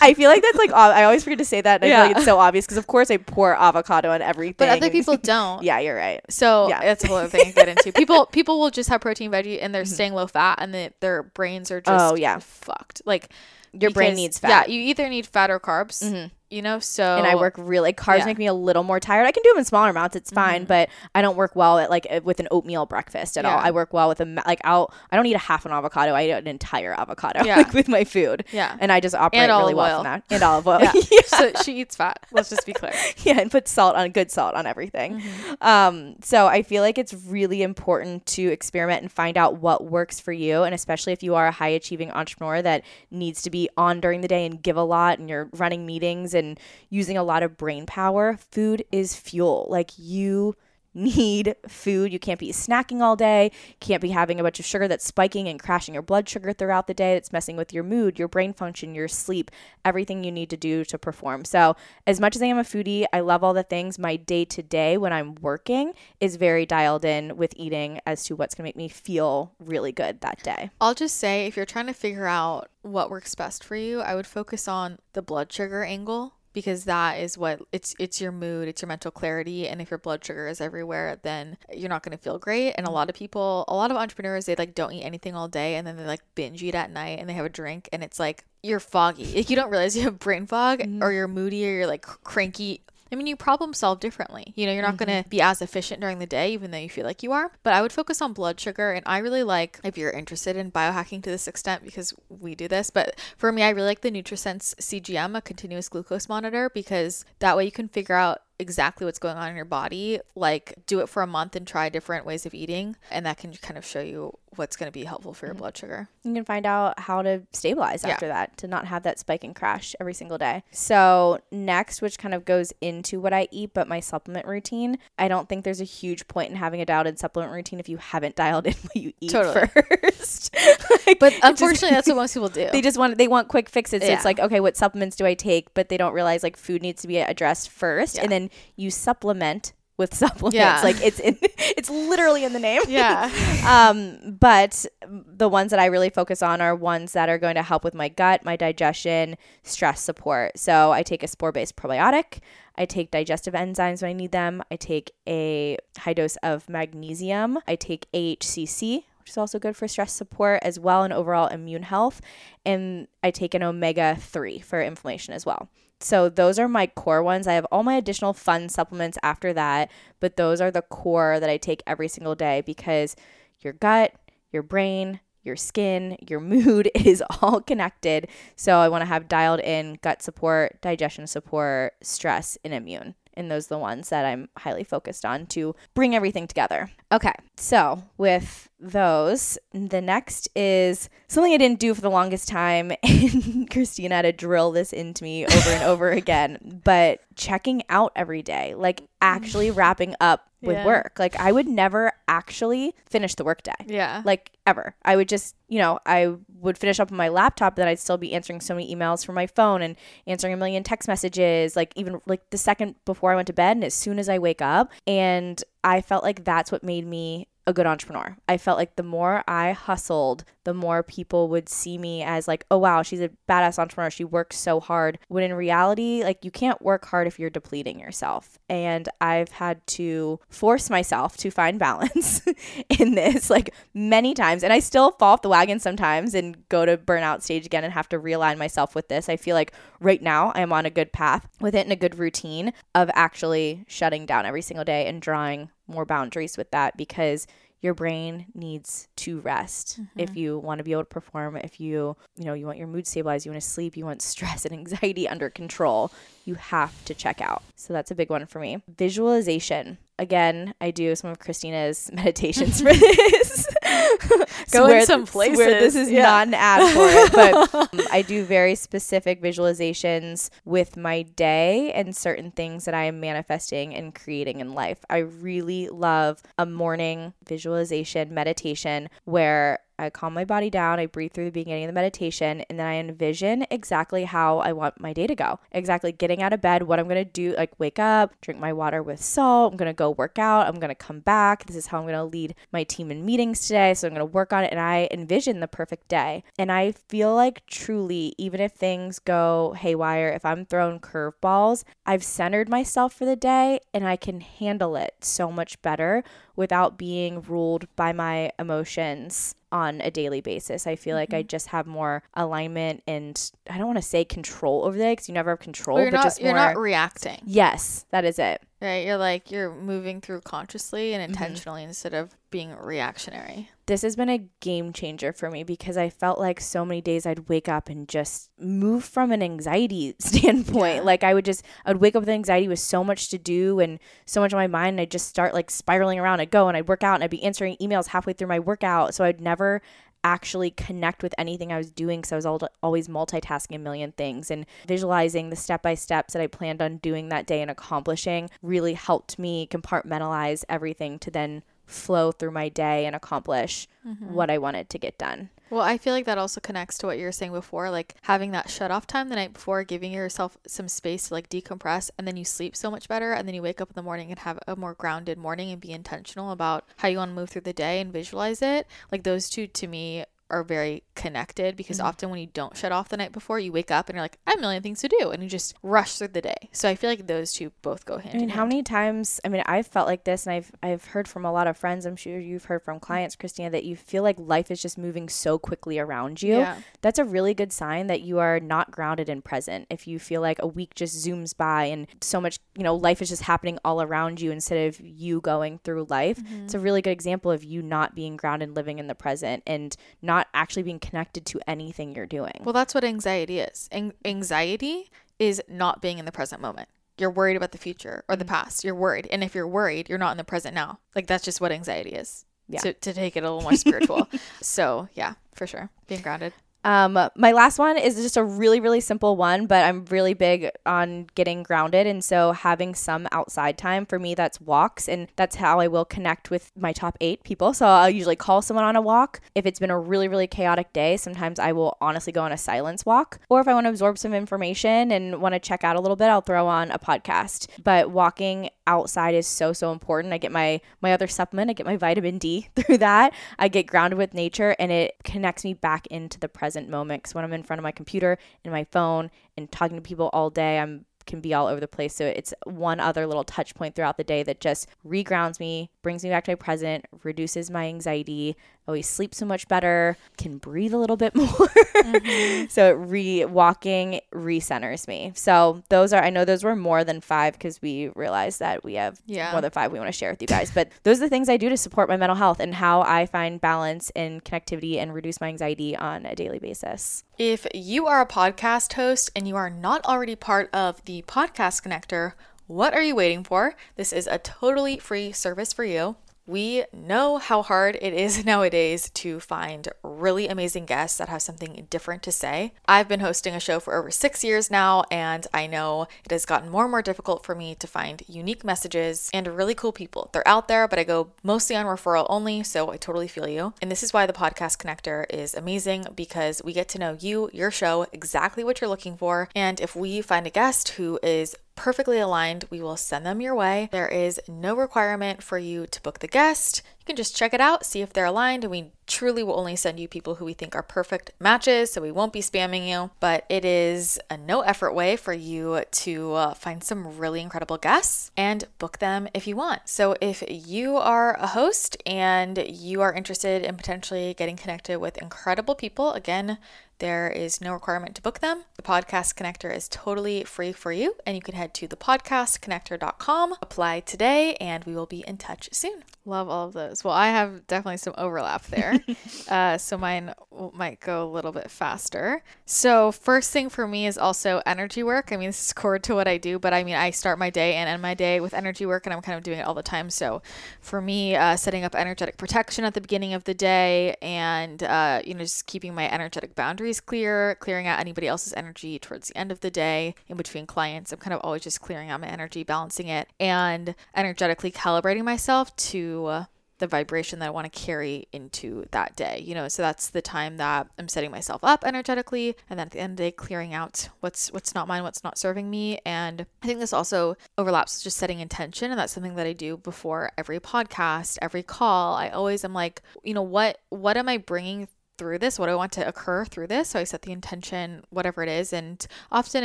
I 0.00 0.14
feel 0.16 0.28
like 0.30 0.42
that's 0.42 0.58
like 0.58 0.72
I 0.72 1.04
always 1.04 1.24
forget 1.24 1.38
to 1.38 1.44
say 1.44 1.60
that. 1.60 1.82
And 1.82 1.92
I 1.92 1.96
feel 1.96 2.06
like 2.08 2.16
it's 2.16 2.24
so 2.24 2.38
obvious 2.38 2.66
because 2.66 2.76
of 2.76 2.86
course 2.86 3.10
I 3.10 3.16
pour 3.16 3.54
avocado 3.54 4.10
on 4.10 4.20
everything. 4.22 4.56
but 4.58 4.68
other 4.68 4.90
people 4.90 5.16
don't. 5.16 5.62
yeah, 5.62 5.78
you're 5.78 5.96
right. 5.96 6.20
So 6.28 6.68
Yeah. 6.68 6.80
that's 6.82 7.04
a 7.04 7.08
whole 7.08 7.16
other 7.18 7.28
thing 7.28 7.46
to 7.46 7.52
get 7.52 7.68
into. 7.68 7.92
People 7.92 8.23
people 8.26 8.60
will 8.60 8.70
just 8.70 8.88
have 8.88 9.00
protein 9.00 9.30
veggie 9.30 9.58
and 9.60 9.74
they're 9.74 9.84
staying 9.84 10.14
low 10.14 10.26
fat 10.26 10.58
and 10.60 10.72
they, 10.74 10.90
their 11.00 11.22
brains 11.22 11.70
are 11.70 11.80
just 11.80 11.90
Mm-hmm. 12.04 12.12
Oh, 12.12 12.16
yeah. 12.16 12.38
fucked. 12.38 13.02
Like 13.04 13.30
Your 13.72 13.90
brain 13.90 14.14
needs 14.14 14.38
fat. 14.38 14.64
Mm-hmm. 14.64 14.70
Yeah, 14.70 14.76
you 14.76 14.82
either 14.90 15.08
need 15.08 15.26
fat 15.26 15.50
or 15.50 15.58
carbs. 15.60 16.30
You 16.54 16.62
know, 16.62 16.78
so 16.78 17.16
and 17.16 17.26
I 17.26 17.34
work 17.34 17.54
really 17.58 17.92
carbs 17.92 18.18
Yeah. 18.20 18.26
make 18.26 18.38
me 18.38 18.46
a 18.46 18.54
little 18.54 18.84
more 18.84 19.00
tired. 19.00 19.26
I 19.26 19.32
can 19.32 19.42
do 19.42 19.50
them 19.50 19.58
in 19.58 19.64
smaller 19.64 19.90
amounts, 19.90 20.14
it's 20.14 20.30
fine, 20.30 20.64
but 20.64 20.88
I 21.14 21.20
don't 21.20 21.36
work 21.36 21.56
well 21.56 21.78
at 21.80 21.90
like 21.90 22.06
with 22.22 22.38
an 22.38 22.46
oatmeal 22.52 22.86
breakfast 22.86 23.36
at 23.36 23.44
all. 23.44 23.58
I 23.58 23.72
work 23.72 23.92
well 23.92 24.08
with 24.08 24.20
a 24.20 24.42
like 24.46 24.60
I'll 24.62 24.92
I 25.10 25.16
don't 25.16 25.26
eat 25.26 25.34
a 25.34 25.38
half 25.38 25.66
an 25.66 25.72
avocado. 25.72 26.12
I 26.12 26.26
eat 26.26 26.30
an 26.30 26.46
entire 26.46 26.92
avocado 26.92 27.44
Yeah. 27.44 27.56
like 27.62 27.72
with 27.72 27.88
my 27.88 28.04
food. 28.04 28.44
Yeah. 28.52 28.76
and 28.78 28.92
I 28.92 29.00
just 29.00 29.14
operate 29.16 29.42
And 29.42 29.50
really 29.50 29.74
well 29.74 29.90
oil. 29.98 30.04
from 30.04 30.04
that. 30.04 30.22
And 30.30 30.42
olive 30.44 30.68
oil. 30.68 30.80
Yeah. 30.84 30.92
Yeah. 31.10 31.20
so 31.26 31.52
she 31.64 31.80
eats 31.80 31.96
fat. 31.96 32.18
Let's 32.32 32.50
just 32.50 32.64
be 32.66 32.72
clear. 32.72 32.92
yeah, 33.24 33.40
and 33.40 33.50
put 33.50 33.66
salt 33.66 33.96
on 33.96 34.10
good 34.12 34.30
salt 34.30 34.54
on 34.54 34.66
everything. 34.66 35.22
Um, 35.60 36.16
so 36.22 36.46
I 36.46 36.62
feel 36.62 36.82
like 36.82 36.98
it's 36.98 37.14
really 37.14 37.62
important 37.62 38.26
to 38.26 38.42
experiment 38.52 39.02
and 39.02 39.10
find 39.10 39.36
out 39.36 39.56
what 39.56 39.84
works 39.84 40.20
for 40.20 40.32
you, 40.32 40.62
and 40.62 40.74
especially 40.74 41.12
if 41.12 41.22
you 41.22 41.34
are 41.34 41.46
a 41.46 41.50
high 41.52 41.68
achieving 41.80 42.10
entrepreneur 42.12 42.62
that 42.62 42.82
needs 43.10 43.42
to 43.42 43.50
be 43.50 43.68
on 43.76 44.00
during 44.00 44.20
the 44.20 44.28
day 44.28 44.44
and 44.46 44.62
give 44.62 44.76
a 44.76 44.82
lot, 44.82 45.18
and 45.18 45.28
you're 45.28 45.48
running 45.54 45.86
meetings 45.86 46.34
and 46.34 46.43
using 46.90 47.16
a 47.16 47.24
lot 47.24 47.42
of 47.42 47.56
brain 47.56 47.86
power. 47.86 48.38
Food 48.50 48.84
is 48.92 49.16
fuel. 49.16 49.66
Like 49.70 49.90
you 49.96 50.56
need 50.94 51.56
food. 51.68 52.12
You 52.12 52.18
can't 52.18 52.40
be 52.40 52.52
snacking 52.52 53.00
all 53.00 53.16
day. 53.16 53.50
Can't 53.80 54.02
be 54.02 54.10
having 54.10 54.38
a 54.38 54.42
bunch 54.42 54.60
of 54.60 54.64
sugar 54.64 54.88
that's 54.88 55.04
spiking 55.04 55.48
and 55.48 55.60
crashing 55.60 55.94
your 55.94 56.02
blood 56.02 56.28
sugar 56.28 56.52
throughout 56.52 56.86
the 56.86 56.94
day. 56.94 57.14
That's 57.14 57.32
messing 57.32 57.56
with 57.56 57.72
your 57.72 57.84
mood, 57.84 58.18
your 58.18 58.28
brain 58.28 58.52
function, 58.52 58.94
your 58.94 59.08
sleep, 59.08 59.50
everything 59.84 60.24
you 60.24 60.32
need 60.32 60.50
to 60.50 60.56
do 60.56 60.84
to 60.84 60.98
perform. 60.98 61.44
So, 61.44 61.76
as 62.06 62.20
much 62.20 62.36
as 62.36 62.42
I 62.42 62.46
am 62.46 62.58
a 62.58 62.62
foodie, 62.62 63.04
I 63.12 63.20
love 63.20 63.42
all 63.42 63.54
the 63.54 63.62
things. 63.62 63.98
My 63.98 64.16
day 64.16 64.44
to 64.46 64.62
day 64.62 64.96
when 64.96 65.12
I'm 65.12 65.34
working 65.36 65.92
is 66.20 66.36
very 66.36 66.66
dialed 66.66 67.04
in 67.04 67.36
with 67.36 67.52
eating 67.56 68.00
as 68.06 68.24
to 68.24 68.36
what's 68.36 68.54
going 68.54 68.64
to 68.64 68.68
make 68.68 68.76
me 68.76 68.88
feel 68.88 69.52
really 69.58 69.92
good 69.92 70.20
that 70.20 70.42
day. 70.42 70.70
I'll 70.80 70.94
just 70.94 71.16
say 71.16 71.46
if 71.46 71.56
you're 71.56 71.66
trying 71.66 71.86
to 71.86 71.94
figure 71.94 72.26
out 72.26 72.68
what 72.82 73.10
works 73.10 73.34
best 73.34 73.64
for 73.64 73.76
you, 73.76 74.00
I 74.00 74.14
would 74.14 74.26
focus 74.26 74.68
on 74.68 74.98
the 75.12 75.22
blood 75.22 75.52
sugar 75.52 75.84
angle 75.84 76.34
because 76.54 76.84
that 76.84 77.18
is 77.18 77.36
what 77.36 77.60
it's 77.72 77.94
it's 77.98 78.20
your 78.20 78.32
mood, 78.32 78.68
it's 78.68 78.80
your 78.80 78.88
mental 78.88 79.10
clarity 79.10 79.68
and 79.68 79.82
if 79.82 79.90
your 79.90 79.98
blood 79.98 80.24
sugar 80.24 80.46
is 80.46 80.60
everywhere, 80.60 81.18
then 81.22 81.58
you're 81.74 81.90
not 81.90 82.02
going 82.02 82.16
to 82.16 82.22
feel 82.22 82.38
great. 82.38 82.72
And 82.78 82.86
a 82.86 82.90
lot 82.90 83.10
of 83.10 83.16
people, 83.16 83.64
a 83.68 83.74
lot 83.74 83.90
of 83.90 83.96
entrepreneurs 83.96 84.46
they 84.46 84.54
like 84.54 84.74
don't 84.74 84.92
eat 84.92 85.02
anything 85.02 85.34
all 85.34 85.48
day 85.48 85.74
and 85.74 85.86
then 85.86 85.96
they 85.96 86.06
like 86.06 86.22
binge 86.34 86.62
eat 86.62 86.74
at 86.74 86.90
night 86.90 87.18
and 87.18 87.28
they 87.28 87.34
have 87.34 87.44
a 87.44 87.50
drink 87.50 87.88
and 87.92 88.02
it's 88.02 88.18
like 88.18 88.44
you're 88.62 88.80
foggy. 88.80 89.34
Like 89.34 89.50
you 89.50 89.56
don't 89.56 89.70
realize 89.70 89.96
you 89.96 90.04
have 90.04 90.18
brain 90.18 90.46
fog 90.46 90.80
or 90.80 90.84
mm-hmm. 90.84 91.12
you're 91.12 91.28
moody 91.28 91.68
or 91.68 91.72
you're 91.72 91.86
like 91.86 92.02
cranky 92.02 92.80
I 93.12 93.16
mean, 93.16 93.26
you 93.26 93.36
problem 93.36 93.74
solve 93.74 94.00
differently. 94.00 94.52
You 94.56 94.66
know, 94.66 94.72
you're 94.72 94.82
not 94.82 94.96
going 94.96 95.08
to 95.08 95.20
mm-hmm. 95.20 95.28
be 95.28 95.40
as 95.40 95.62
efficient 95.62 96.00
during 96.00 96.18
the 96.18 96.26
day, 96.26 96.52
even 96.52 96.70
though 96.70 96.78
you 96.78 96.88
feel 96.88 97.04
like 97.04 97.22
you 97.22 97.32
are. 97.32 97.52
But 97.62 97.74
I 97.74 97.82
would 97.82 97.92
focus 97.92 98.20
on 98.20 98.32
blood 98.32 98.58
sugar. 98.58 98.92
And 98.92 99.04
I 99.06 99.18
really 99.18 99.42
like, 99.42 99.78
if 99.84 99.96
you're 99.96 100.10
interested 100.10 100.56
in 100.56 100.72
biohacking 100.72 101.22
to 101.22 101.30
this 101.30 101.46
extent, 101.46 101.84
because 101.84 102.14
we 102.28 102.54
do 102.54 102.68
this, 102.68 102.90
but 102.90 103.18
for 103.36 103.52
me, 103.52 103.62
I 103.62 103.70
really 103.70 103.88
like 103.88 104.00
the 104.00 104.10
NutriSense 104.10 104.74
CGM, 104.76 105.36
a 105.36 105.40
continuous 105.40 105.88
glucose 105.88 106.28
monitor, 106.28 106.70
because 106.70 107.24
that 107.38 107.56
way 107.56 107.64
you 107.64 107.72
can 107.72 107.88
figure 107.88 108.16
out 108.16 108.42
exactly 108.58 109.04
what's 109.04 109.18
going 109.18 109.36
on 109.36 109.48
in 109.50 109.56
your 109.56 109.64
body. 109.64 110.20
Like, 110.34 110.74
do 110.86 111.00
it 111.00 111.08
for 111.08 111.22
a 111.22 111.26
month 111.26 111.56
and 111.56 111.66
try 111.66 111.88
different 111.88 112.24
ways 112.26 112.46
of 112.46 112.54
eating. 112.54 112.96
And 113.10 113.26
that 113.26 113.38
can 113.38 113.52
kind 113.54 113.76
of 113.76 113.84
show 113.84 114.00
you 114.00 114.38
what's 114.56 114.76
going 114.76 114.86
to 114.86 114.92
be 114.92 115.04
helpful 115.04 115.34
for 115.34 115.46
your 115.46 115.54
mm-hmm. 115.54 115.60
blood 115.62 115.76
sugar. 115.76 116.08
You 116.22 116.32
can 116.32 116.44
find 116.44 116.64
out 116.64 117.00
how 117.00 117.22
to 117.22 117.42
stabilize 117.52 118.04
Yeah. 118.04 118.12
after 118.12 118.28
that 118.28 118.56
to 118.58 118.68
not 118.68 118.86
have 118.86 119.02
that 119.02 119.18
spike 119.18 119.42
and 119.42 119.54
crash 119.54 119.96
every 119.98 120.14
single 120.14 120.38
day. 120.38 120.62
So, 120.70 121.40
next, 121.50 122.00
which 122.00 122.18
kind 122.18 122.34
of 122.34 122.44
goes 122.44 122.72
into 122.80 123.20
what 123.20 123.32
I 123.32 123.48
eat, 123.50 123.70
but 123.74 123.88
my 123.88 123.98
supplement 124.00 124.46
routine, 124.46 124.98
I 125.18 125.26
don't 125.26 125.48
think 125.48 125.64
there's 125.64 125.80
a 125.80 125.84
huge 125.84 126.28
point 126.28 126.50
in 126.50 126.56
having 126.56 126.80
a 126.80 126.86
dialed 126.86 127.18
supplement 127.18 127.52
routine 127.52 127.80
if 127.80 127.88
you 127.88 127.96
haven't 127.96 128.36
dialed 128.44 128.66
in 128.66 128.74
what 128.74 128.96
you 128.96 129.12
eat 129.20 129.30
Totally. 129.30 129.66
first. 129.66 130.54
Like, 131.06 131.18
But 131.18 131.32
it 131.34 131.42
just- 131.42 131.44
unfortunately, 131.60 131.90
that's 131.96 132.08
what 132.08 132.16
most 132.24 132.32
people 132.34 132.48
do. 132.48 132.68
they 132.72 132.80
just 132.80 132.96
want 132.96 133.18
they 133.18 133.28
want 133.28 133.48
quick 133.48 133.68
fixes. 133.68 134.00
So 134.02 134.08
Yeah. 134.08 134.14
it's 134.14 134.24
like, 134.24 134.38
okay, 134.38 134.60
what 134.60 134.74
supplements 134.76 135.16
do 135.16 135.26
I 135.26 135.34
take? 135.34 135.74
But 135.74 135.88
they 135.90 135.96
don't 135.98 136.14
realize 136.14 136.42
like 136.42 136.56
food 136.56 136.80
needs 136.80 137.02
to 137.02 137.08
be 137.08 137.18
addressed 137.18 137.68
first, 137.68 138.16
Yeah. 138.16 138.22
and 138.22 138.32
then 138.32 138.43
you 138.76 138.90
supplement 138.90 139.72
with 139.96 140.14
supplements. 140.14 140.56
Yeah. 140.56 140.80
Like 140.82 141.00
it's 141.02 141.20
in, 141.20 141.38
it's 141.42 141.90
literally 141.90 142.44
in 142.44 142.52
the 142.52 142.60
name. 142.60 142.82
yeah. 142.88 143.30
um, 143.66 144.36
but 144.38 144.86
the 145.08 145.48
ones 145.48 145.70
that 145.70 145.80
I 145.80 145.86
really 145.86 146.10
focus 146.10 146.42
on 146.42 146.60
are 146.60 146.74
ones 146.74 147.12
that 147.12 147.28
are 147.28 147.38
going 147.38 147.54
to 147.54 147.62
help 147.62 147.84
with 147.84 147.94
my 147.94 148.08
gut, 148.08 148.44
my 148.44 148.56
digestion, 148.56 149.36
stress 149.62 150.00
support. 150.00 150.58
So 150.58 150.92
I 150.92 151.02
take 151.02 151.22
a 151.22 151.28
spore 151.28 151.52
based 151.52 151.76
probiotic. 151.76 152.40
I 152.76 152.86
take 152.86 153.10
digestive 153.10 153.54
enzymes 153.54 154.02
when 154.02 154.10
I 154.10 154.14
need 154.14 154.32
them. 154.32 154.62
I 154.70 154.76
take 154.76 155.12
a 155.28 155.78
high 155.98 156.14
dose 156.14 156.36
of 156.42 156.68
magnesium. 156.68 157.58
I 157.68 157.76
take 157.76 158.10
AHCC, 158.12 159.04
which 159.20 159.30
is 159.30 159.38
also 159.38 159.60
good 159.60 159.76
for 159.76 159.86
stress 159.86 160.12
support 160.12 160.58
as 160.62 160.80
well 160.80 161.04
and 161.04 161.12
overall 161.12 161.46
immune 161.46 161.84
health. 161.84 162.20
And 162.66 163.06
I 163.22 163.30
take 163.30 163.54
an 163.54 163.62
omega 163.62 164.16
3 164.18 164.58
for 164.58 164.82
inflammation 164.82 165.34
as 165.34 165.46
well. 165.46 165.68
So 166.04 166.28
those 166.28 166.58
are 166.58 166.68
my 166.68 166.86
core 166.86 167.22
ones. 167.22 167.46
I 167.46 167.54
have 167.54 167.66
all 167.72 167.82
my 167.82 167.94
additional 167.94 168.34
fun 168.34 168.68
supplements 168.68 169.16
after 169.22 169.54
that, 169.54 169.90
but 170.20 170.36
those 170.36 170.60
are 170.60 170.70
the 170.70 170.82
core 170.82 171.40
that 171.40 171.48
I 171.48 171.56
take 171.56 171.82
every 171.86 172.08
single 172.08 172.34
day 172.34 172.60
because 172.60 173.16
your 173.60 173.72
gut, 173.72 174.12
your 174.52 174.62
brain, 174.62 175.20
your 175.42 175.56
skin, 175.56 176.18
your 176.28 176.40
mood 176.54 176.90
is 176.94 177.22
all 177.40 177.62
connected. 177.62 178.28
So 178.54 178.76
I 178.76 178.88
want 178.90 179.00
to 179.00 179.06
have 179.06 179.28
dialed 179.28 179.60
in 179.60 179.98
gut 180.02 180.20
support, 180.20 180.78
digestion 180.82 181.26
support, 181.26 181.94
stress, 182.02 182.58
and 182.62 182.74
immune. 182.74 183.14
And 183.32 183.50
those 183.50 183.66
are 183.66 183.76
the 183.76 183.78
ones 183.78 184.10
that 184.10 184.26
I'm 184.26 184.50
highly 184.58 184.84
focused 184.84 185.24
on 185.24 185.46
to 185.46 185.74
bring 185.94 186.14
everything 186.14 186.46
together. 186.46 186.90
Okay, 187.14 187.32
so 187.56 188.02
with 188.18 188.68
those, 188.80 189.56
the 189.72 190.00
next 190.00 190.48
is 190.56 191.08
something 191.28 191.52
I 191.52 191.56
didn't 191.58 191.78
do 191.78 191.94
for 191.94 192.00
the 192.00 192.10
longest 192.10 192.48
time. 192.48 192.92
And 193.04 193.70
Christina 193.70 194.16
had 194.16 194.22
to 194.22 194.32
drill 194.32 194.72
this 194.72 194.92
into 194.92 195.22
me 195.24 195.46
over 195.46 195.70
and 195.70 195.82
over 195.84 196.10
again. 196.22 196.80
But 196.84 197.20
checking 197.36 197.82
out 197.88 198.12
every 198.16 198.42
day, 198.42 198.74
like 198.74 199.04
actually 199.22 199.70
wrapping 199.78 200.14
up 200.20 200.48
with 200.60 200.76
Yeah. 200.76 200.84
work. 200.86 201.16
Like 201.18 201.36
I 201.38 201.52
would 201.52 201.68
never 201.68 202.12
actually 202.26 202.94
finish 203.08 203.34
the 203.36 203.44
workday 203.44 203.72
Yeah. 203.86 204.22
like 204.24 204.50
ever. 204.66 204.94
I 205.04 205.14
would 205.16 205.28
just, 205.28 205.54
you 205.68 205.78
know, 205.78 205.98
I 206.06 206.34
would 206.60 206.76
finish 206.78 206.98
up 207.00 207.10
on 207.12 207.16
my 207.18 207.28
laptop, 207.28 207.76
then 207.76 207.86
I'd 207.86 207.98
still 208.00 208.16
be 208.18 208.32
answering 208.34 208.60
so 208.60 208.74
many 208.74 208.94
emails 208.94 209.24
from 209.24 209.34
my 209.36 209.46
phone 209.46 209.82
and 209.82 209.94
answering 210.26 210.52
a 210.54 210.56
million 210.56 210.82
text 210.82 211.06
messages, 211.08 211.76
like 211.76 211.92
even 211.96 212.20
like 212.26 212.50
the 212.50 212.58
second 212.58 212.96
before 213.04 213.30
I 213.32 213.36
went 213.36 213.46
to 213.48 213.52
bed 213.52 213.76
and 213.76 213.84
as 213.84 213.94
soon 213.94 214.18
as 214.18 214.28
I 214.28 214.38
wake 214.38 214.62
up. 214.62 214.90
And 215.06 215.62
I 215.84 216.00
felt 216.00 216.24
like 216.24 216.44
that's 216.44 216.72
what 216.72 216.82
made 216.82 217.06
me 217.06 217.46
a 217.66 217.72
good 217.72 217.86
entrepreneur. 217.86 218.36
I 218.48 218.58
felt 218.58 218.78
like 218.78 218.96
the 218.96 219.02
more 219.02 219.42
I 219.48 219.72
hustled, 219.72 220.44
the 220.64 220.74
more 220.74 221.02
people 221.02 221.48
would 221.48 221.68
see 221.68 221.96
me 221.96 222.22
as 222.22 222.46
like, 222.46 222.64
oh 222.70 222.78
wow, 222.78 223.02
she's 223.02 223.20
a 223.20 223.30
badass 223.48 223.78
entrepreneur. 223.78 224.10
She 224.10 224.24
works 224.24 224.58
so 224.58 224.80
hard. 224.80 225.18
When 225.28 225.44
in 225.44 225.54
reality, 225.54 226.22
like 226.22 226.44
you 226.44 226.50
can't 226.50 226.80
work 226.82 227.06
hard 227.06 227.26
if 227.26 227.38
you're 227.38 227.50
depleting 227.50 227.98
yourself. 227.98 228.58
And 228.68 229.08
I've 229.20 229.50
had 229.50 229.86
to 229.88 230.40
force 230.48 230.90
myself 230.90 231.36
to 231.38 231.50
find 231.50 231.78
balance 231.78 232.42
in 232.98 233.14
this 233.14 233.48
like 233.48 233.70
many 233.94 234.34
times. 234.34 234.62
And 234.62 234.72
I 234.72 234.80
still 234.80 235.12
fall 235.12 235.34
off 235.34 235.42
the 235.42 235.48
wagon 235.48 235.80
sometimes 235.80 236.34
and 236.34 236.68
go 236.68 236.84
to 236.84 236.98
burnout 236.98 237.42
stage 237.42 237.66
again 237.66 237.84
and 237.84 237.92
have 237.92 238.08
to 238.10 238.20
realign 238.20 238.58
myself 238.58 238.94
with 238.94 239.08
this. 239.08 239.28
I 239.28 239.36
feel 239.36 239.54
like 239.54 239.72
right 240.00 240.22
now 240.22 240.52
I 240.54 240.60
am 240.60 240.72
on 240.72 240.86
a 240.86 240.90
good 240.90 241.12
path 241.12 241.48
with 241.60 241.74
it 241.74 241.86
and 241.86 241.92
a 241.92 241.96
good 241.96 242.18
routine 242.18 242.72
of 242.94 243.10
actually 243.14 243.84
shutting 243.88 244.26
down 244.26 244.44
every 244.44 244.62
single 244.62 244.84
day 244.84 245.06
and 245.06 245.22
drawing 245.22 245.70
more 245.86 246.04
boundaries 246.04 246.56
with 246.56 246.70
that 246.70 246.96
because 246.96 247.46
your 247.84 247.92
brain 247.92 248.46
needs 248.54 249.08
to 249.14 249.40
rest 249.40 250.00
if 250.16 250.30
mm-hmm. 250.30 250.38
you 250.38 250.58
want 250.58 250.78
to 250.78 250.84
be 250.84 250.92
able 250.92 251.02
to 251.02 251.06
perform 251.06 251.54
if 251.56 251.78
you 251.78 252.16
you 252.34 252.46
know 252.46 252.54
you 252.54 252.64
want 252.64 252.78
your 252.78 252.86
mood 252.86 253.06
stabilized 253.06 253.44
you 253.44 253.52
want 253.52 253.62
to 253.62 253.68
sleep 253.68 253.94
you 253.94 254.06
want 254.06 254.22
stress 254.32 254.64
and 254.64 254.72
anxiety 254.72 255.28
under 255.34 255.50
control 255.50 256.10
you 256.46 256.54
have 256.54 257.04
to 257.06 257.14
check 257.14 257.40
out. 257.40 257.62
So 257.76 257.92
that's 257.92 258.10
a 258.10 258.14
big 258.14 258.28
one 258.28 258.44
for 258.46 258.58
me. 258.58 258.82
Visualization. 258.96 259.98
Again 260.18 260.74
i 260.80 260.92
do 260.92 261.16
some 261.16 261.28
of 261.28 261.40
christina's 261.40 262.08
meditations 262.14 262.80
for 262.80 262.92
this 262.92 263.66
Going 264.72 265.04
some 265.04 265.26
swear 265.26 265.80
this 265.80 265.94
is 265.94 266.10
Yeah. 266.10 266.22
not 266.22 266.46
an 266.48 266.54
ad 266.54 266.92
for 266.92 267.06
it 267.08 267.32
but 267.32 267.74
um, 267.74 268.06
i 268.12 268.22
do 268.22 268.44
very 268.44 268.74
specific 268.74 269.42
visualizations 269.42 270.50
with 270.64 270.96
my 270.96 271.22
day 271.22 271.92
and 271.92 272.16
certain 272.16 272.50
things 272.50 272.84
that 272.84 272.94
i 272.94 273.04
am 273.04 273.20
manifesting 273.20 273.94
and 273.94 274.14
creating 274.14 274.60
in 274.60 274.72
life 274.74 274.98
i 275.10 275.18
really 275.18 275.88
love 275.88 276.42
a 276.58 276.66
morning 276.66 277.32
visualization 277.46 278.32
meditation 278.34 279.08
where 279.24 279.78
I 279.96 280.10
calm 280.10 280.34
my 280.34 280.44
body 280.44 280.70
down, 280.70 280.98
I 280.98 281.06
breathe 281.06 281.30
through 281.34 281.44
the 281.44 281.50
beginning 281.52 281.84
of 281.84 281.88
the 281.88 281.92
meditation, 281.92 282.62
and 282.68 282.80
then 282.80 282.86
I 282.88 282.94
envision 282.94 283.64
exactly 283.70 284.24
how 284.24 284.58
I 284.58 284.72
want 284.72 284.98
my 284.98 285.12
day 285.12 285.28
to 285.28 285.36
go. 285.36 285.60
Exactly 285.70 286.10
getting 286.10 286.42
out 286.42 286.52
of 286.52 286.60
bed, 286.60 286.82
what 286.82 286.98
I'm 286.98 287.06
gonna 287.06 287.24
do, 287.24 287.54
like 287.56 287.78
wake 287.78 288.00
up, 288.00 288.32
drink 288.40 288.58
my 288.58 288.72
water 288.72 289.04
with 289.04 289.22
salt, 289.22 289.70
I'm 289.72 289.76
gonna 289.76 289.92
go 289.92 290.10
work 290.10 290.36
out, 290.36 290.66
I'm 290.66 290.80
gonna 290.80 290.96
come 290.96 291.20
back. 291.20 291.66
This 291.66 291.76
is 291.76 291.86
how 291.86 292.00
I'm 292.00 292.06
gonna 292.06 292.24
lead 292.24 292.56
my 292.72 292.82
team 292.82 293.12
in 293.12 293.24
meetings 293.24 293.68
today. 293.68 293.93
So 293.94 294.08
I'm 294.08 294.14
gonna 294.14 294.24
work 294.24 294.52
on 294.52 294.64
it 294.64 294.70
and 294.70 294.80
I 294.80 295.08
envision 295.10 295.60
the 295.60 295.68
perfect 295.68 296.08
day. 296.08 296.44
And 296.58 296.70
I 296.70 296.92
feel 296.92 297.34
like 297.34 297.66
truly, 297.66 298.34
even 298.38 298.60
if 298.60 298.72
things 298.72 299.18
go 299.18 299.74
haywire, 299.78 300.28
if 300.28 300.44
I'm 300.44 300.66
thrown 300.66 301.00
curveballs, 301.00 301.84
I've 302.06 302.24
centered 302.24 302.68
myself 302.68 303.12
for 303.12 303.24
the 303.24 303.36
day 303.36 303.80
and 303.92 304.06
I 304.06 304.16
can 304.16 304.40
handle 304.40 304.96
it 304.96 305.14
so 305.20 305.50
much 305.50 305.80
better 305.82 306.22
without 306.56 306.98
being 306.98 307.42
ruled 307.42 307.86
by 307.96 308.12
my 308.12 308.50
emotions 308.58 309.54
on 309.74 310.00
a 310.02 310.10
daily 310.10 310.40
basis. 310.40 310.86
I 310.86 310.94
feel 310.94 311.16
like 311.16 311.34
I 311.34 311.40
mm-hmm. 311.40 311.48
just 311.48 311.66
have 311.68 311.86
more 311.86 312.22
alignment 312.34 313.02
and 313.08 313.50
I 313.68 313.76
don't 313.76 313.88
want 313.88 313.98
to 313.98 314.02
say 314.02 314.24
control 314.24 314.84
over 314.84 314.96
that 314.96 315.10
because 315.10 315.28
you 315.28 315.34
never 315.34 315.50
have 315.50 315.58
control, 315.58 315.96
Well, 315.96 316.04
you're 316.04 316.12
but 316.12 316.18
not 316.18 316.24
just 316.24 316.40
you're 316.40 316.54
not 316.54 316.78
reacting, 316.78 317.40
yes, 317.44 318.06
that 318.10 318.24
is 318.24 318.38
it. 318.38 318.62
Right? 318.84 319.04
You're 319.06 319.16
like 319.16 319.50
you're 319.50 319.74
moving 319.74 320.20
through 320.20 320.42
consciously 320.42 321.12
and 321.14 321.22
Mm-hmm. 321.22 321.32
intentionally 321.32 321.82
instead 321.82 322.14
of 322.14 322.36
being 322.50 322.76
reactionary. 322.76 323.68
This 323.86 324.02
has 324.02 324.14
been 324.16 324.28
a 324.28 324.46
game 324.60 324.92
changer 324.92 325.32
for 325.32 325.50
me 325.50 325.64
because 325.64 325.96
I 325.96 326.08
felt 326.08 326.38
like 326.38 326.60
so 326.60 326.84
many 326.84 327.00
days 327.00 327.26
I'd 327.26 327.48
wake 327.48 327.68
up 327.68 327.88
and 327.88 328.08
just 328.08 328.48
move 328.58 329.04
from 329.04 329.32
an 329.32 329.42
anxiety 329.42 330.14
standpoint. 330.20 330.96
Yeah. 330.96 331.02
Like 331.02 331.24
I 331.24 331.34
would 331.34 331.44
just, 331.44 331.64
I'd 331.84 331.96
wake 331.96 332.14
up 332.14 332.22
with 332.22 332.28
anxiety 332.28 332.68
with 332.68 332.78
so 332.78 333.02
much 333.02 333.28
to 333.30 333.38
do 333.38 333.80
and 333.80 333.98
so 334.24 334.40
much 334.40 334.52
on 334.54 334.58
my 334.58 334.68
mind. 334.68 334.90
And 334.94 335.00
I'd 335.00 335.10
just 335.10 335.28
start 335.28 335.52
like 335.52 335.70
spiraling 335.70 336.18
around. 336.20 336.40
I'd 336.40 336.50
go 336.52 336.68
and 336.68 336.76
I'd 336.76 336.86
work 336.88 337.02
out 337.02 337.16
and 337.16 337.24
I'd 337.24 337.30
be 337.30 337.42
answering 337.42 337.76
emails 337.80 338.08
halfway 338.08 338.32
through 338.34 338.48
my 338.48 338.60
workout. 338.60 339.14
So 339.14 339.24
I'd 339.24 339.40
never 339.40 339.82
actually 340.24 340.70
connect 340.70 341.22
with 341.22 341.34
anything 341.38 341.70
I 341.70 341.78
was 341.78 341.90
doing 341.90 342.20
because 342.20 342.32
I 342.32 342.36
was 342.36 342.46
al- 342.46 342.68
always 342.82 343.06
multitasking 343.08 343.76
a 343.76 343.78
million 343.78 344.12
things 344.12 344.50
and 344.50 344.66
visualizing 344.88 345.50
the 345.50 345.56
step 345.56 345.82
by 345.82 345.94
steps 345.94 346.32
that 346.32 346.42
I 346.42 346.46
planned 346.46 346.82
on 346.82 346.96
doing 346.96 347.28
that 347.28 347.46
day 347.46 347.60
and 347.60 347.70
accomplishing 347.70 348.50
really 348.62 348.94
helped 348.94 349.38
me 349.38 349.68
compartmentalize 349.68 350.64
everything 350.68 351.18
to 351.20 351.30
then 351.30 351.62
flow 351.86 352.32
through 352.32 352.50
my 352.50 352.68
day 352.68 353.06
and 353.06 353.14
accomplish 353.14 353.88
mm-hmm. 354.06 354.32
what 354.32 354.50
I 354.50 354.58
wanted 354.58 354.88
to 354.90 354.98
get 354.98 355.18
done. 355.18 355.50
Well, 355.70 355.82
I 355.82 355.98
feel 355.98 356.12
like 356.12 356.26
that 356.26 356.38
also 356.38 356.60
connects 356.60 356.98
to 356.98 357.06
what 357.06 357.18
you 357.18 357.24
were 357.24 357.32
saying 357.32 357.52
before, 357.52 357.90
like 357.90 358.14
having 358.22 358.52
that 358.52 358.70
shut 358.70 358.90
off 358.90 359.06
time 359.06 359.28
the 359.28 359.34
night 359.34 359.54
before, 359.54 359.82
giving 359.82 360.12
yourself 360.12 360.56
some 360.66 360.88
space 360.88 361.28
to 361.28 361.34
like 361.34 361.48
decompress, 361.48 362.10
and 362.16 362.28
then 362.28 362.36
you 362.36 362.44
sleep 362.44 362.76
so 362.76 362.90
much 362.90 363.08
better, 363.08 363.32
and 363.32 363.48
then 363.48 363.54
you 363.54 363.62
wake 363.62 363.80
up 363.80 363.88
in 363.88 363.94
the 363.94 364.02
morning 364.02 364.30
and 364.30 364.40
have 364.40 364.58
a 364.68 364.76
more 364.76 364.94
grounded 364.94 365.38
morning 365.38 365.72
and 365.72 365.80
be 365.80 365.90
intentional 365.90 366.52
about 366.52 366.84
how 366.98 367.08
you 367.08 367.18
want 367.18 367.30
to 367.30 367.34
move 367.34 367.50
through 367.50 367.62
the 367.62 367.72
day 367.72 368.00
and 368.00 368.12
visualize 368.12 368.62
it. 368.62 368.86
Like 369.10 369.24
those 369.24 369.48
two 369.48 369.66
to 369.66 369.86
me 369.86 370.24
are 370.50 370.62
very 370.62 371.02
connected 371.14 371.76
because 371.76 371.98
Mm-hmm. 371.98 372.06
often 372.06 372.30
when 372.30 372.40
you 372.40 372.46
don't 372.46 372.76
shut 372.76 372.92
off 372.92 373.08
the 373.08 373.16
night 373.16 373.32
before, 373.32 373.58
you 373.58 373.72
wake 373.72 373.90
up 373.90 374.08
and 374.08 374.16
you're 374.16 374.24
like, 374.24 374.38
I 374.46 374.50
have 374.50 374.58
a 374.58 374.62
million 374.62 374.82
things 374.82 375.00
to 375.00 375.08
do, 375.08 375.30
and 375.30 375.42
you 375.42 375.48
just 375.48 375.74
rush 375.82 376.16
through 376.18 376.28
the 376.28 376.40
day. 376.40 376.68
So 376.72 376.88
I 376.88 376.94
feel 376.96 377.08
like 377.08 377.26
those 377.26 377.52
two 377.52 377.72
both 377.82 378.04
go 378.04 378.18
hand 378.18 378.34
I 378.34 378.38
mean, 378.38 378.42
in 378.44 378.48
how 378.50 378.58
hand. 378.62 378.68
many 378.70 378.82
times? 378.82 379.40
I 379.44 379.48
mean, 379.48 379.62
I've 379.66 379.86
felt 379.86 380.06
like 380.08 380.24
this, 380.24 380.46
and 380.46 380.54
I've 380.54 380.72
I've 380.82 381.04
heard 381.06 381.28
from 381.28 381.44
a 381.44 381.52
lot 381.52 381.66
of 381.66 381.76
friends. 381.76 382.04
I'm 382.04 382.16
sure 382.16 382.38
you've 382.38 382.64
heard 382.64 382.82
from 382.82 382.98
clients, 383.00 383.36
Christina, 383.36 383.70
that 383.70 383.84
you 383.84 383.94
feel 383.96 384.22
like 384.22 384.36
life 384.38 384.70
is 384.70 384.82
just 384.82 384.98
moving 384.98 385.28
so 385.28 385.58
quickly 385.58 385.98
around 385.98 386.42
you. 386.42 386.58
Yeah. 386.58 386.78
That's 387.00 387.18
a 387.20 387.24
really 387.24 387.54
good 387.54 387.72
sign 387.72 388.08
that 388.08 388.22
you 388.22 388.38
are 388.40 388.58
not 388.58 388.90
grounded 388.90 389.28
and 389.28 389.44
present. 389.44 389.86
If 389.90 390.06
you 390.08 390.18
feel 390.18 390.40
like 390.40 390.58
a 390.60 390.66
week 390.66 390.94
just 390.94 391.24
zooms 391.26 391.56
by 391.56 391.84
and 391.84 392.06
so 392.20 392.40
much, 392.40 392.58
you 392.76 392.82
know, 392.82 392.94
life 392.96 393.22
is 393.22 393.28
just 393.28 393.42
happening 393.42 393.78
all 393.84 394.02
around 394.02 394.40
you 394.40 394.50
instead 394.50 394.88
of 394.88 395.00
you 395.00 395.40
going 395.40 395.78
through 395.84 396.06
life, 396.10 396.40
it's 396.64 396.74
a 396.74 396.78
really 396.80 397.02
good 397.02 397.10
example 397.12 397.50
of 397.52 397.62
you 397.62 397.82
not 397.82 398.14
being 398.16 398.36
grounded, 398.36 398.74
living 398.74 398.98
in 398.98 399.06
the 399.06 399.14
present, 399.14 399.62
and 399.66 399.96
not 400.20 400.33
actually 400.54 400.82
being 400.82 400.98
connected 400.98 401.46
to 401.46 401.60
anything 401.66 402.14
you're 402.14 402.26
doing. 402.26 402.62
Well, 402.62 402.72
that's 402.72 402.94
what 402.94 403.04
anxiety 403.04 403.60
is. 403.60 403.88
An- 403.92 404.14
anxiety 404.24 405.10
is 405.38 405.62
not 405.68 406.00
being 406.00 406.18
in 406.18 406.24
the 406.24 406.32
present 406.32 406.60
moment. 406.60 406.88
You're 407.18 407.30
worried 407.30 407.56
about 407.56 407.72
the 407.72 407.78
future 407.78 408.24
or 408.28 408.36
the 408.36 408.44
mm. 408.44 408.48
past. 408.48 408.84
You're 408.84 408.94
worried. 408.94 409.28
And 409.30 409.44
if 409.44 409.54
you're 409.54 409.68
worried, 409.68 410.08
you're 410.08 410.18
not 410.18 410.32
in 410.32 410.36
the 410.36 410.44
present 410.44 410.74
now. 410.74 410.98
Like 411.14 411.26
that's 411.26 411.44
just 411.44 411.60
what 411.60 411.72
anxiety 411.72 412.10
is. 412.10 412.44
Yeah. 412.68 412.80
To, 412.80 412.92
to 412.94 413.12
take 413.12 413.36
it 413.36 413.40
a 413.40 413.42
little 413.42 413.62
more 413.62 413.76
spiritual. 413.76 414.28
so, 414.62 415.08
yeah, 415.14 415.34
for 415.54 415.66
sure. 415.66 415.90
Being 416.08 416.22
grounded. 416.22 416.54
Um, 416.84 417.18
my 417.34 417.52
last 417.52 417.78
one 417.78 417.96
is 417.96 418.16
just 418.16 418.36
a 418.36 418.44
really, 418.44 418.78
really 418.78 419.00
simple 419.00 419.36
one, 419.36 419.66
but 419.66 419.84
I'm 419.84 420.04
really 420.06 420.34
big 420.34 420.70
on 420.84 421.26
getting 421.34 421.62
grounded. 421.62 422.06
And 422.06 422.22
so 422.22 422.52
having 422.52 422.94
some 422.94 423.26
outside 423.32 423.78
time 423.78 424.04
for 424.04 424.18
me, 424.18 424.34
that's 424.34 424.60
walks. 424.60 425.08
And 425.08 425.28
that's 425.36 425.56
how 425.56 425.80
I 425.80 425.88
will 425.88 426.04
connect 426.04 426.50
with 426.50 426.70
my 426.76 426.92
top 426.92 427.16
eight 427.20 427.42
people. 427.42 427.72
So 427.72 427.86
I'll 427.86 428.10
usually 428.10 428.36
call 428.36 428.60
someone 428.62 428.84
on 428.84 428.96
a 428.96 429.00
walk. 429.00 429.40
If 429.54 429.64
it's 429.66 429.80
been 429.80 429.90
a 429.90 429.98
really, 429.98 430.28
really 430.28 430.46
chaotic 430.46 430.92
day, 430.92 431.16
sometimes 431.16 431.58
I 431.58 431.72
will 431.72 431.96
honestly 432.00 432.32
go 432.32 432.42
on 432.42 432.52
a 432.52 432.58
silence 432.58 433.06
walk. 433.06 433.40
Or 433.48 433.60
if 433.60 433.68
I 433.68 433.74
want 433.74 433.86
to 433.86 433.90
absorb 433.90 434.18
some 434.18 434.34
information 434.34 435.10
and 435.10 435.40
want 435.40 435.54
to 435.54 435.58
check 435.58 435.84
out 435.84 435.96
a 435.96 436.00
little 436.00 436.16
bit, 436.16 436.28
I'll 436.28 436.42
throw 436.42 436.66
on 436.66 436.90
a 436.90 436.98
podcast. 436.98 437.68
But 437.82 438.10
walking 438.10 438.68
outside 438.86 439.34
is 439.34 439.46
so, 439.46 439.72
so 439.72 439.92
important. 439.92 440.34
I 440.34 440.38
get 440.38 440.52
my, 440.52 440.80
my 441.00 441.12
other 441.12 441.26
supplement, 441.26 441.70
I 441.70 441.72
get 441.72 441.86
my 441.86 441.96
vitamin 441.96 442.36
D 442.36 442.68
through 442.76 442.98
that. 442.98 443.32
I 443.58 443.68
get 443.68 443.86
grounded 443.86 444.18
with 444.18 444.34
nature 444.34 444.76
and 444.78 444.92
it 444.92 445.14
connects 445.24 445.64
me 445.64 445.72
back 445.72 446.06
into 446.08 446.38
the 446.38 446.48
present 446.74 446.90
moment. 446.90 447.22
Because 447.22 447.34
when 447.34 447.44
I'm 447.44 447.52
in 447.52 447.62
front 447.62 447.78
of 447.78 447.84
my 447.84 447.92
computer 447.92 448.36
and 448.64 448.72
my 448.72 448.84
phone 448.84 449.30
and 449.56 449.70
talking 449.70 449.96
to 449.96 450.02
people 450.02 450.30
all 450.32 450.50
day, 450.50 450.78
I'm 450.78 451.04
can 451.26 451.40
be 451.40 451.54
all 451.54 451.68
over 451.68 451.80
the 451.80 451.88
place. 451.88 452.14
So 452.14 452.26
it's 452.26 452.52
one 452.66 453.00
other 453.00 453.26
little 453.26 453.44
touch 453.44 453.74
point 453.74 453.94
throughout 453.94 454.18
the 454.18 454.24
day 454.24 454.42
that 454.42 454.60
just 454.60 454.86
regrounds 455.06 455.58
me, 455.58 455.90
brings 456.02 456.22
me 456.22 456.28
back 456.28 456.44
to 456.44 456.50
my 456.50 456.54
present, 456.54 457.06
reduces 457.22 457.70
my 457.70 457.86
anxiety, 457.86 458.56
always 458.86 459.08
sleep 459.08 459.34
so 459.34 459.46
much 459.46 459.68
better, 459.68 460.16
can 460.36 460.58
breathe 460.58 460.92
a 460.92 460.98
little 460.98 461.16
bit 461.16 461.34
more. 461.34 461.46
Mm-hmm. 461.46 462.66
so 462.68 462.90
it 462.90 462.92
re 462.92 463.44
walking 463.44 464.20
recenters 464.32 465.08
me. 465.08 465.32
So 465.34 465.82
those 465.88 466.12
are 466.12 466.22
I 466.22 466.30
know 466.30 466.44
those 466.44 466.64
were 466.64 466.76
more 466.76 467.04
than 467.04 467.20
five 467.20 467.54
because 467.54 467.80
we 467.80 468.08
realized 468.08 468.60
that 468.60 468.84
we 468.84 468.94
have 468.94 469.20
yeah. 469.26 469.52
more 469.52 469.60
than 469.60 469.70
five 469.70 469.92
we 469.92 469.98
want 469.98 470.08
to 470.08 470.12
share 470.12 470.30
with 470.30 470.42
you 470.42 470.48
guys. 470.48 470.70
But 470.70 470.90
those 471.02 471.18
are 471.18 471.26
the 471.26 471.28
things 471.28 471.48
I 471.48 471.56
do 471.56 471.68
to 471.68 471.76
support 471.76 472.08
my 472.08 472.16
mental 472.16 472.36
health 472.36 472.60
and 472.60 472.74
how 472.74 473.02
I 473.02 473.26
find 473.26 473.60
balance 473.60 474.10
and 474.14 474.44
connectivity 474.44 474.98
and 474.98 475.14
reduce 475.14 475.40
my 475.40 475.48
anxiety 475.48 475.96
on 475.96 476.26
a 476.26 476.34
daily 476.34 476.58
basis. 476.58 477.24
If 477.38 477.66
you 477.74 478.06
are 478.06 478.20
a 478.20 478.26
podcast 478.26 478.92
host 478.94 479.30
and 479.34 479.48
you 479.48 479.56
are 479.56 479.70
not 479.70 480.04
already 480.04 480.36
part 480.36 480.70
of 480.74 481.04
the 481.04 481.22
podcast 481.22 481.82
connector, 481.82 482.32
what 482.66 482.94
are 482.94 483.02
you 483.02 483.14
waiting 483.14 483.44
for? 483.44 483.74
This 483.96 484.12
is 484.12 484.26
a 484.26 484.38
totally 484.38 484.98
free 484.98 485.32
service 485.32 485.72
for 485.72 485.84
you. 485.84 486.16
We 486.46 486.84
know 486.92 487.38
how 487.38 487.62
hard 487.62 487.96
it 488.00 488.12
is 488.12 488.44
nowadays 488.46 489.10
to 489.10 489.40
find 489.40 489.88
really 490.02 490.46
amazing 490.48 490.84
guests 490.84 491.18
that 491.18 491.28
have 491.28 491.42
something 491.42 491.86
different 491.88 492.22
to 492.24 492.32
say. 492.32 492.74
I've 492.86 493.08
been 493.08 493.20
hosting 493.20 493.54
a 493.54 493.60
show 493.60 493.80
for 493.80 493.94
over 493.94 494.10
six 494.10 494.44
years 494.44 494.70
now, 494.70 495.04
and 495.10 495.46
I 495.54 495.66
know 495.66 496.06
it 496.24 496.30
has 496.30 496.44
gotten 496.44 496.70
more 496.70 496.84
and 496.84 496.90
more 496.90 497.02
difficult 497.02 497.44
for 497.44 497.54
me 497.54 497.74
to 497.76 497.86
find 497.86 498.22
unique 498.28 498.64
messages 498.64 499.30
and 499.32 499.46
really 499.48 499.74
cool 499.74 499.92
people. 499.92 500.28
They're 500.32 500.46
out 500.46 500.68
there, 500.68 500.86
but 500.86 500.98
I 500.98 501.04
go 501.04 501.30
mostly 501.42 501.76
on 501.76 501.86
referral 501.86 502.26
only, 502.28 502.62
so 502.62 502.90
I 502.90 502.96
totally 502.96 503.28
feel 503.28 503.48
you. 503.48 503.72
And 503.80 503.90
this 503.90 504.02
is 504.02 504.12
why 504.12 504.26
the 504.26 504.32
podcast 504.32 504.78
connector 504.78 505.24
is 505.30 505.54
amazing 505.54 506.06
because 506.14 506.60
we 506.62 506.72
get 506.72 506.88
to 506.90 506.98
know 506.98 507.16
you, 507.18 507.48
your 507.52 507.70
show, 507.70 508.06
exactly 508.12 508.64
what 508.64 508.80
you're 508.80 508.90
looking 508.90 509.16
for. 509.16 509.48
And 509.54 509.80
if 509.80 509.96
we 509.96 510.20
find 510.20 510.46
a 510.46 510.50
guest 510.50 510.90
who 510.90 511.18
is 511.22 511.56
perfectly 511.76 512.18
aligned, 512.18 512.64
we 512.70 512.80
will 512.80 512.96
send 512.96 513.26
them 513.26 513.40
your 513.40 513.54
way. 513.54 513.88
There 513.92 514.08
is 514.08 514.40
no 514.48 514.74
requirement 514.74 515.42
for 515.42 515.58
you 515.58 515.86
to 515.86 516.02
book 516.02 516.20
the 516.20 516.28
guest. 516.28 516.82
You 517.04 517.12
can 517.12 517.16
just 517.16 517.36
check 517.36 517.52
it 517.52 517.60
out, 517.60 517.84
see 517.84 518.00
if 518.00 518.14
they're 518.14 518.24
aligned, 518.24 518.64
and 518.64 518.70
we 518.70 518.92
truly 519.06 519.42
will 519.42 519.58
only 519.58 519.76
send 519.76 520.00
you 520.00 520.08
people 520.08 520.36
who 520.36 520.46
we 520.46 520.54
think 520.54 520.74
are 520.74 520.82
perfect 520.82 521.32
matches, 521.38 521.92
so 521.92 522.00
we 522.00 522.10
won't 522.10 522.32
be 522.32 522.40
spamming 522.40 522.88
you. 522.88 523.10
But 523.20 523.44
it 523.50 523.62
is 523.62 524.18
a 524.30 524.38
no 524.38 524.62
effort 524.62 524.94
way 524.94 525.16
for 525.16 525.34
you 525.34 525.82
to 525.90 526.32
uh, 526.32 526.54
find 526.54 526.82
some 526.82 527.18
really 527.18 527.42
incredible 527.42 527.76
guests 527.76 528.30
and 528.38 528.64
book 528.78 529.00
them 529.00 529.28
if 529.34 529.46
you 529.46 529.54
want. 529.54 529.82
So 529.84 530.16
if 530.22 530.42
you 530.48 530.96
are 530.96 531.36
a 531.38 531.48
host 531.48 531.98
and 532.06 532.64
you 532.66 533.02
are 533.02 533.12
interested 533.12 533.64
in 533.64 533.76
potentially 533.76 534.32
getting 534.32 534.56
connected 534.56 534.98
with 534.98 535.18
incredible 535.18 535.74
people, 535.74 536.12
again, 536.12 536.56
there 537.00 537.28
is 537.28 537.60
no 537.60 537.72
requirement 537.72 538.14
to 538.14 538.22
book 538.22 538.38
them. 538.38 538.64
The 538.76 538.82
podcast 538.82 539.34
connector 539.34 539.74
is 539.74 539.88
totally 539.88 540.44
free 540.44 540.72
for 540.72 540.92
you, 540.92 541.16
and 541.26 541.36
you 541.36 541.42
can 541.42 541.54
head 541.54 541.74
to 541.74 541.88
thepodcastconnector.com, 541.88 543.56
apply 543.60 544.00
today, 544.00 544.54
and 544.54 544.84
we 544.84 544.94
will 544.94 545.06
be 545.06 545.24
in 545.26 545.36
touch 545.36 545.68
soon. 545.72 546.04
Love 546.24 546.48
all 546.48 546.68
of 546.68 546.72
those. 546.72 546.93
Well, 547.02 547.14
I 547.14 547.28
have 547.28 547.66
definitely 547.66 547.96
some 547.96 548.14
overlap 548.18 548.66
there. 548.66 549.00
uh, 549.48 549.78
so 549.78 549.96
mine 549.96 550.34
might 550.72 551.00
go 551.00 551.24
a 551.24 551.30
little 551.30 551.52
bit 551.52 551.70
faster. 551.70 552.42
So, 552.66 553.10
first 553.10 553.50
thing 553.50 553.68
for 553.68 553.88
me 553.88 554.06
is 554.06 554.18
also 554.18 554.62
energy 554.66 555.02
work. 555.02 555.32
I 555.32 555.36
mean, 555.36 555.48
this 555.48 555.66
is 555.66 555.72
core 555.72 555.98
to 555.98 556.14
what 556.14 556.28
I 556.28 556.38
do, 556.38 556.58
but 556.58 556.72
I 556.72 556.84
mean, 556.84 556.94
I 556.94 557.10
start 557.10 557.38
my 557.38 557.50
day 557.50 557.74
and 557.74 557.88
end 557.88 558.02
my 558.02 558.14
day 558.14 558.40
with 558.40 558.54
energy 558.54 558.86
work, 558.86 559.06
and 559.06 559.12
I'm 559.12 559.22
kind 559.22 559.36
of 559.36 559.42
doing 559.42 559.58
it 559.58 559.62
all 559.62 559.74
the 559.74 559.82
time. 559.82 560.10
So, 560.10 560.42
for 560.80 561.00
me, 561.00 561.34
uh, 561.36 561.56
setting 561.56 561.84
up 561.84 561.94
energetic 561.94 562.36
protection 562.36 562.84
at 562.84 562.94
the 562.94 563.00
beginning 563.00 563.34
of 563.34 563.44
the 563.44 563.54
day 563.54 564.16
and, 564.22 564.82
uh, 564.82 565.22
you 565.24 565.34
know, 565.34 565.40
just 565.40 565.66
keeping 565.66 565.94
my 565.94 566.10
energetic 566.10 566.54
boundaries 566.54 567.00
clear, 567.00 567.56
clearing 567.56 567.86
out 567.86 567.98
anybody 567.98 568.28
else's 568.28 568.52
energy 568.54 568.98
towards 568.98 569.28
the 569.28 569.38
end 569.38 569.50
of 569.50 569.60
the 569.60 569.70
day 569.70 570.14
in 570.28 570.36
between 570.36 570.66
clients. 570.66 571.12
I'm 571.12 571.18
kind 571.18 571.34
of 571.34 571.40
always 571.40 571.62
just 571.62 571.80
clearing 571.80 572.10
out 572.10 572.20
my 572.20 572.28
energy, 572.28 572.62
balancing 572.62 573.08
it, 573.08 573.28
and 573.40 573.94
energetically 574.14 574.70
calibrating 574.70 575.24
myself 575.24 575.74
to 575.76 576.46
the 576.84 576.88
vibration 576.88 577.38
that 577.38 577.46
I 577.46 577.50
want 577.50 577.72
to 577.72 577.80
carry 577.80 578.28
into 578.30 578.84
that 578.90 579.16
day. 579.16 579.42
You 579.44 579.54
know, 579.54 579.68
so 579.68 579.82
that's 579.82 580.10
the 580.10 580.20
time 580.20 580.58
that 580.58 580.86
I'm 580.98 581.08
setting 581.08 581.30
myself 581.30 581.64
up 581.64 581.82
energetically 581.82 582.56
and 582.68 582.78
then 582.78 582.88
at 582.88 582.92
the 582.92 583.00
end 583.00 583.12
of 583.12 583.16
the 583.16 583.22
day 583.24 583.30
clearing 583.30 583.72
out 583.72 584.10
what's 584.20 584.52
what's 584.52 584.74
not 584.74 584.86
mine, 584.86 585.02
what's 585.02 585.24
not 585.24 585.38
serving 585.38 585.70
me. 585.70 585.98
And 586.04 586.44
I 586.62 586.66
think 586.66 586.78
this 586.78 586.92
also 586.92 587.36
overlaps 587.56 587.96
with 587.96 588.04
just 588.04 588.18
setting 588.18 588.40
intention 588.40 588.90
and 588.90 589.00
that's 589.00 589.14
something 589.14 589.34
that 589.36 589.46
I 589.46 589.54
do 589.54 589.78
before 589.78 590.32
every 590.36 590.60
podcast, 590.60 591.38
every 591.40 591.62
call. 591.62 592.14
I 592.14 592.28
always 592.28 592.64
am 592.64 592.74
like, 592.74 593.00
you 593.22 593.32
know, 593.32 593.42
what 593.42 593.80
what 593.88 594.18
am 594.18 594.28
I 594.28 594.36
bringing 594.36 594.88
through 595.16 595.38
this 595.38 595.58
what 595.58 595.68
i 595.68 595.74
want 595.74 595.92
to 595.92 596.06
occur 596.06 596.44
through 596.44 596.66
this 596.66 596.90
so 596.90 596.98
i 596.98 597.04
set 597.04 597.22
the 597.22 597.32
intention 597.32 598.02
whatever 598.10 598.42
it 598.42 598.48
is 598.48 598.72
and 598.72 599.06
often 599.30 599.64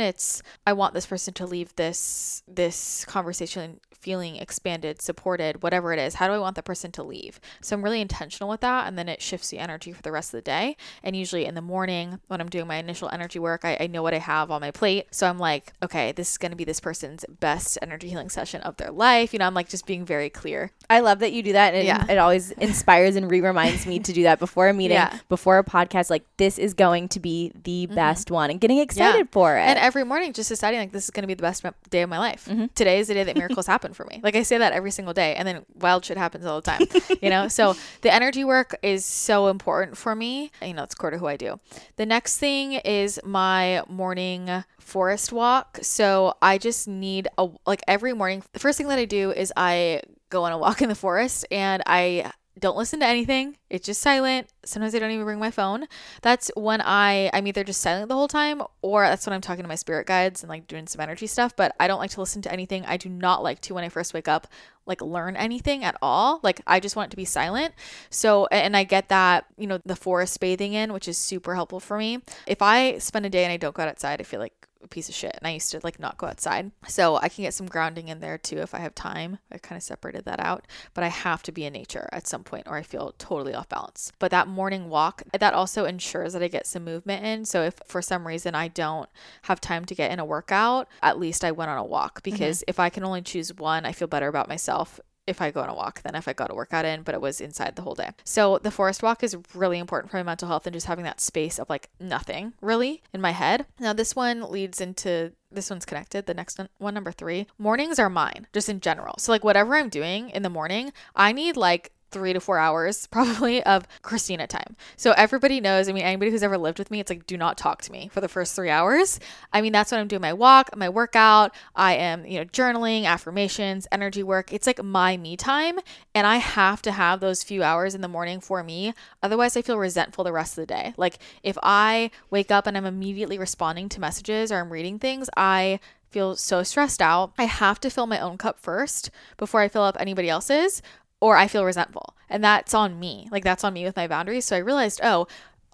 it's 0.00 0.42
i 0.66 0.72
want 0.72 0.94
this 0.94 1.06
person 1.06 1.34
to 1.34 1.46
leave 1.46 1.74
this 1.76 2.42
this 2.46 3.04
conversation 3.06 3.80
feeling 4.00 4.36
expanded, 4.36 5.00
supported, 5.02 5.62
whatever 5.62 5.92
it 5.92 5.98
is. 5.98 6.14
How 6.14 6.26
do 6.26 6.32
I 6.32 6.38
want 6.38 6.56
the 6.56 6.62
person 6.62 6.90
to 6.92 7.02
leave? 7.02 7.38
So 7.60 7.76
I'm 7.76 7.82
really 7.82 8.00
intentional 8.00 8.48
with 8.48 8.60
that. 8.60 8.86
And 8.86 8.98
then 8.98 9.08
it 9.08 9.20
shifts 9.20 9.50
the 9.50 9.58
energy 9.58 9.92
for 9.92 10.02
the 10.02 10.10
rest 10.10 10.32
of 10.32 10.38
the 10.38 10.42
day. 10.42 10.76
And 11.02 11.14
usually 11.14 11.44
in 11.44 11.54
the 11.54 11.60
morning, 11.60 12.18
when 12.28 12.40
I'm 12.40 12.48
doing 12.48 12.66
my 12.66 12.76
initial 12.76 13.10
energy 13.10 13.38
work, 13.38 13.64
I, 13.64 13.76
I 13.78 13.86
know 13.86 14.02
what 14.02 14.14
I 14.14 14.18
have 14.18 14.50
on 14.50 14.62
my 14.62 14.70
plate. 14.70 15.08
So 15.10 15.28
I'm 15.28 15.38
like, 15.38 15.72
okay, 15.82 16.12
this 16.12 16.32
is 16.32 16.38
going 16.38 16.50
to 16.50 16.56
be 16.56 16.64
this 16.64 16.80
person's 16.80 17.24
best 17.40 17.78
energy 17.82 18.08
healing 18.08 18.30
session 18.30 18.62
of 18.62 18.76
their 18.78 18.90
life. 18.90 19.32
You 19.32 19.38
know, 19.38 19.46
I'm 19.46 19.54
like 19.54 19.68
just 19.68 19.86
being 19.86 20.04
very 20.04 20.30
clear. 20.30 20.72
I 20.88 21.00
love 21.00 21.18
that 21.18 21.32
you 21.32 21.42
do 21.42 21.52
that. 21.52 21.74
And 21.74 21.86
yeah. 21.86 22.04
it, 22.04 22.10
it 22.10 22.18
always 22.18 22.50
inspires 22.52 23.16
and 23.16 23.30
re 23.30 23.40
reminds 23.40 23.86
me 23.86 23.98
to 23.98 24.12
do 24.12 24.22
that 24.24 24.38
before 24.38 24.68
a 24.68 24.74
meeting, 24.80 24.96
yeah. 24.96 25.18
before 25.28 25.39
a 25.58 25.64
podcast. 25.64 26.10
Like, 26.10 26.24
this 26.36 26.58
is 26.58 26.74
going 26.74 27.08
to 27.08 27.20
be 27.20 27.52
the 27.64 27.86
mm-hmm. 27.86 27.94
best 27.94 28.30
one 28.30 28.50
and 28.50 28.60
getting 28.60 28.78
excited 28.78 29.26
yeah. 29.26 29.32
for 29.32 29.56
it. 29.56 29.62
And 29.62 29.78
every 29.78 30.04
morning, 30.04 30.32
just 30.32 30.48
deciding, 30.48 30.80
like, 30.80 30.92
this 30.92 31.04
is 31.04 31.10
going 31.10 31.22
to 31.22 31.28
be 31.28 31.34
the 31.34 31.42
best 31.42 31.64
day 31.90 32.02
of 32.02 32.08
my 32.08 32.18
life. 32.18 32.46
Mm-hmm. 32.46 32.66
Today 32.74 33.00
is 33.00 33.08
the 33.08 33.14
day 33.14 33.24
that 33.24 33.36
miracles 33.40 33.66
happen 33.66 33.80
happen 33.80 33.94
for 33.94 34.04
me. 34.04 34.20
Like 34.22 34.36
I 34.36 34.42
say 34.42 34.58
that 34.58 34.72
every 34.72 34.90
single 34.90 35.14
day, 35.14 35.34
and 35.34 35.46
then 35.46 35.64
wild 35.74 36.04
shit 36.04 36.16
happens 36.16 36.46
all 36.46 36.60
the 36.60 36.70
time, 36.70 36.80
you 37.22 37.30
know? 37.30 37.48
So 37.48 37.74
the 38.02 38.12
energy 38.12 38.44
work 38.44 38.76
is 38.82 39.04
so 39.04 39.48
important 39.48 39.96
for 39.96 40.14
me. 40.14 40.50
You 40.62 40.74
know, 40.74 40.82
it's 40.82 40.94
core 40.94 41.10
to 41.10 41.18
who 41.18 41.26
I 41.26 41.36
do. 41.36 41.60
The 41.96 42.06
next 42.06 42.38
thing 42.38 42.74
is 42.74 43.20
my 43.24 43.82
morning 43.88 44.64
forest 44.78 45.32
walk. 45.32 45.78
So 45.82 46.34
I 46.42 46.58
just 46.58 46.88
need 46.88 47.28
a, 47.38 47.48
like 47.66 47.82
every 47.88 48.12
morning, 48.12 48.42
the 48.52 48.58
first 48.58 48.78
thing 48.78 48.88
that 48.88 48.98
I 48.98 49.04
do 49.04 49.30
is 49.30 49.52
I 49.56 50.02
go 50.30 50.44
on 50.44 50.52
a 50.52 50.58
walk 50.58 50.80
in 50.82 50.88
the 50.88 50.94
forest 50.94 51.44
and 51.50 51.82
I 51.86 52.32
don't 52.58 52.76
listen 52.76 53.00
to 53.00 53.06
anything. 53.06 53.56
It's 53.70 53.86
just 53.86 54.02
silent. 54.02 54.48
Sometimes 54.64 54.94
I 54.94 54.98
don't 54.98 55.12
even 55.12 55.24
bring 55.24 55.38
my 55.38 55.50
phone. 55.50 55.86
That's 56.22 56.50
when 56.56 56.80
I 56.80 57.30
I'm 57.32 57.46
either 57.46 57.64
just 57.64 57.80
silent 57.80 58.08
the 58.08 58.14
whole 58.14 58.28
time 58.28 58.62
or 58.82 59.04
that's 59.04 59.26
when 59.26 59.32
I'm 59.32 59.40
talking 59.40 59.62
to 59.62 59.68
my 59.68 59.76
spirit 59.76 60.06
guides 60.06 60.42
and 60.42 60.50
like 60.50 60.66
doing 60.66 60.86
some 60.86 61.00
energy 61.00 61.26
stuff, 61.26 61.54
but 61.54 61.74
I 61.78 61.86
don't 61.86 62.00
like 62.00 62.10
to 62.12 62.20
listen 62.20 62.42
to 62.42 62.52
anything. 62.52 62.84
I 62.86 62.96
do 62.96 63.08
not 63.08 63.42
like 63.42 63.60
to 63.62 63.74
when 63.74 63.84
I 63.84 63.88
first 63.88 64.12
wake 64.12 64.28
up 64.28 64.46
like 64.86 65.00
learn 65.00 65.36
anything 65.36 65.84
at 65.84 65.96
all. 66.02 66.40
Like 66.42 66.60
I 66.66 66.80
just 66.80 66.96
want 66.96 67.08
it 67.08 67.10
to 67.12 67.16
be 67.16 67.24
silent. 67.24 67.74
So 68.10 68.46
and 68.46 68.76
I 68.76 68.84
get 68.84 69.08
that, 69.08 69.46
you 69.56 69.66
know, 69.66 69.78
the 69.84 69.96
forest 69.96 70.38
bathing 70.40 70.72
in, 70.72 70.92
which 70.92 71.08
is 71.08 71.16
super 71.16 71.54
helpful 71.54 71.80
for 71.80 71.96
me. 71.96 72.20
If 72.46 72.60
I 72.62 72.98
spend 72.98 73.26
a 73.26 73.30
day 73.30 73.44
and 73.44 73.52
I 73.52 73.56
don't 73.56 73.74
go 73.74 73.82
outside, 73.82 74.20
I 74.20 74.24
feel 74.24 74.40
like 74.40 74.59
a 74.82 74.88
piece 74.88 75.08
of 75.08 75.14
shit 75.14 75.34
and 75.36 75.46
I 75.46 75.52
used 75.52 75.70
to 75.72 75.80
like 75.82 75.98
not 75.98 76.18
go 76.18 76.26
outside. 76.26 76.70
So 76.86 77.16
I 77.16 77.28
can 77.28 77.44
get 77.44 77.54
some 77.54 77.66
grounding 77.66 78.08
in 78.08 78.20
there 78.20 78.38
too 78.38 78.58
if 78.58 78.74
I 78.74 78.78
have 78.78 78.94
time. 78.94 79.38
I 79.52 79.58
kind 79.58 79.76
of 79.76 79.82
separated 79.82 80.24
that 80.24 80.40
out, 80.40 80.66
but 80.94 81.04
I 81.04 81.08
have 81.08 81.42
to 81.44 81.52
be 81.52 81.64
in 81.64 81.72
nature 81.72 82.08
at 82.12 82.26
some 82.26 82.44
point 82.44 82.66
or 82.66 82.76
I 82.76 82.82
feel 82.82 83.14
totally 83.18 83.54
off 83.54 83.68
balance. 83.68 84.12
But 84.18 84.30
that 84.30 84.48
morning 84.48 84.88
walk, 84.88 85.22
that 85.38 85.54
also 85.54 85.84
ensures 85.84 86.32
that 86.32 86.42
I 86.42 86.48
get 86.48 86.66
some 86.66 86.84
movement 86.84 87.24
in. 87.24 87.44
So 87.44 87.62
if 87.62 87.74
for 87.86 88.02
some 88.02 88.26
reason 88.26 88.54
I 88.54 88.68
don't 88.68 89.08
have 89.42 89.60
time 89.60 89.84
to 89.86 89.94
get 89.94 90.10
in 90.10 90.18
a 90.18 90.24
workout, 90.24 90.88
at 91.02 91.18
least 91.18 91.44
I 91.44 91.52
went 91.52 91.70
on 91.70 91.78
a 91.78 91.84
walk 91.84 92.22
because 92.22 92.58
mm-hmm. 92.58 92.70
if 92.70 92.80
I 92.80 92.90
can 92.90 93.04
only 93.04 93.22
choose 93.22 93.54
one, 93.54 93.84
I 93.84 93.92
feel 93.92 94.08
better 94.08 94.28
about 94.28 94.48
myself 94.48 95.00
if 95.30 95.40
I 95.40 95.50
go 95.50 95.60
on 95.60 95.68
a 95.68 95.74
walk 95.74 96.02
than 96.02 96.14
if 96.14 96.28
I 96.28 96.32
got 96.32 96.50
a 96.50 96.54
workout 96.54 96.84
in, 96.84 97.02
but 97.02 97.14
it 97.14 97.20
was 97.20 97.40
inside 97.40 97.76
the 97.76 97.82
whole 97.82 97.94
day. 97.94 98.10
So 98.24 98.58
the 98.58 98.70
forest 98.70 99.02
walk 99.02 99.22
is 99.22 99.36
really 99.54 99.78
important 99.78 100.10
for 100.10 100.18
my 100.18 100.22
mental 100.22 100.48
health 100.48 100.66
and 100.66 100.74
just 100.74 100.86
having 100.86 101.04
that 101.04 101.20
space 101.20 101.58
of 101.58 101.70
like 101.70 101.88
nothing 101.98 102.52
really 102.60 103.02
in 103.12 103.20
my 103.20 103.32
head. 103.32 103.66
Now 103.78 103.92
this 103.92 104.14
one 104.14 104.50
leads 104.50 104.80
into 104.80 105.32
this 105.52 105.70
one's 105.70 105.84
connected. 105.84 106.26
The 106.26 106.34
next 106.34 106.58
one, 106.58 106.68
one 106.78 106.94
number 106.94 107.12
three, 107.12 107.46
mornings 107.58 107.98
are 107.98 108.10
mine, 108.10 108.46
just 108.52 108.68
in 108.68 108.80
general. 108.80 109.16
So, 109.18 109.32
like, 109.32 109.44
whatever 109.44 109.74
I'm 109.74 109.88
doing 109.88 110.30
in 110.30 110.42
the 110.42 110.50
morning, 110.50 110.92
I 111.16 111.32
need 111.32 111.56
like 111.56 111.92
three 112.10 112.32
to 112.32 112.40
four 112.40 112.58
hours 112.58 113.06
probably 113.10 113.62
of 113.62 113.86
Christina 114.02 114.46
time. 114.46 114.76
So 114.96 115.12
everybody 115.12 115.60
knows, 115.60 115.88
I 115.88 115.92
mean, 115.92 116.02
anybody 116.02 116.30
who's 116.30 116.42
ever 116.42 116.58
lived 116.58 116.78
with 116.78 116.90
me, 116.90 117.00
it's 117.00 117.10
like, 117.10 117.26
do 117.26 117.36
not 117.36 117.58
talk 117.58 117.82
to 117.82 117.92
me 117.92 118.08
for 118.12 118.20
the 118.20 118.28
first 118.28 118.54
three 118.54 118.70
hours. 118.70 119.20
I 119.52 119.60
mean, 119.60 119.72
that's 119.72 119.90
when 119.92 120.00
I'm 120.00 120.08
doing 120.08 120.22
my 120.22 120.32
walk, 120.32 120.76
my 120.76 120.88
workout. 120.88 121.54
I 121.74 121.94
am, 121.94 122.24
you 122.26 122.38
know, 122.38 122.44
journaling, 122.44 123.04
affirmations, 123.04 123.86
energy 123.92 124.22
work. 124.22 124.52
It's 124.52 124.66
like 124.66 124.82
my 124.82 125.16
me 125.16 125.36
time. 125.36 125.78
And 126.14 126.26
I 126.26 126.36
have 126.36 126.82
to 126.82 126.92
have 126.92 127.20
those 127.20 127.42
few 127.42 127.62
hours 127.62 127.94
in 127.94 128.00
the 128.00 128.08
morning 128.08 128.40
for 128.40 128.62
me. 128.62 128.94
Otherwise, 129.22 129.56
I 129.56 129.62
feel 129.62 129.78
resentful 129.78 130.24
the 130.24 130.32
rest 130.32 130.58
of 130.58 130.62
the 130.62 130.74
day. 130.74 130.94
Like 130.96 131.18
if 131.42 131.56
I 131.62 132.10
wake 132.30 132.50
up 132.50 132.66
and 132.66 132.76
I'm 132.76 132.86
immediately 132.86 133.38
responding 133.38 133.88
to 133.90 134.00
messages 134.00 134.50
or 134.50 134.56
I'm 134.56 134.72
reading 134.72 134.98
things, 134.98 135.28
I 135.36 135.80
feel 136.10 136.36
so 136.36 136.62
stressed 136.62 137.00
out. 137.00 137.32
I 137.38 137.44
have 137.44 137.80
to 137.80 137.90
fill 137.90 138.06
my 138.06 138.18
own 138.18 138.36
cup 138.36 138.58
first 138.58 139.10
before 139.36 139.60
I 139.60 139.68
fill 139.68 139.82
up 139.82 139.96
anybody 139.98 140.28
else's 140.28 140.82
or 141.20 141.36
I 141.36 141.46
feel 141.46 141.64
resentful. 141.64 142.16
And 142.28 142.42
that's 142.42 142.74
on 142.74 142.98
me. 142.98 143.28
Like 143.30 143.44
that's 143.44 143.64
on 143.64 143.74
me 143.74 143.84
with 143.84 143.96
my 143.96 144.08
boundaries. 144.08 144.46
So 144.46 144.56
I 144.56 144.60
realized, 144.60 145.00
oh, 145.02 145.26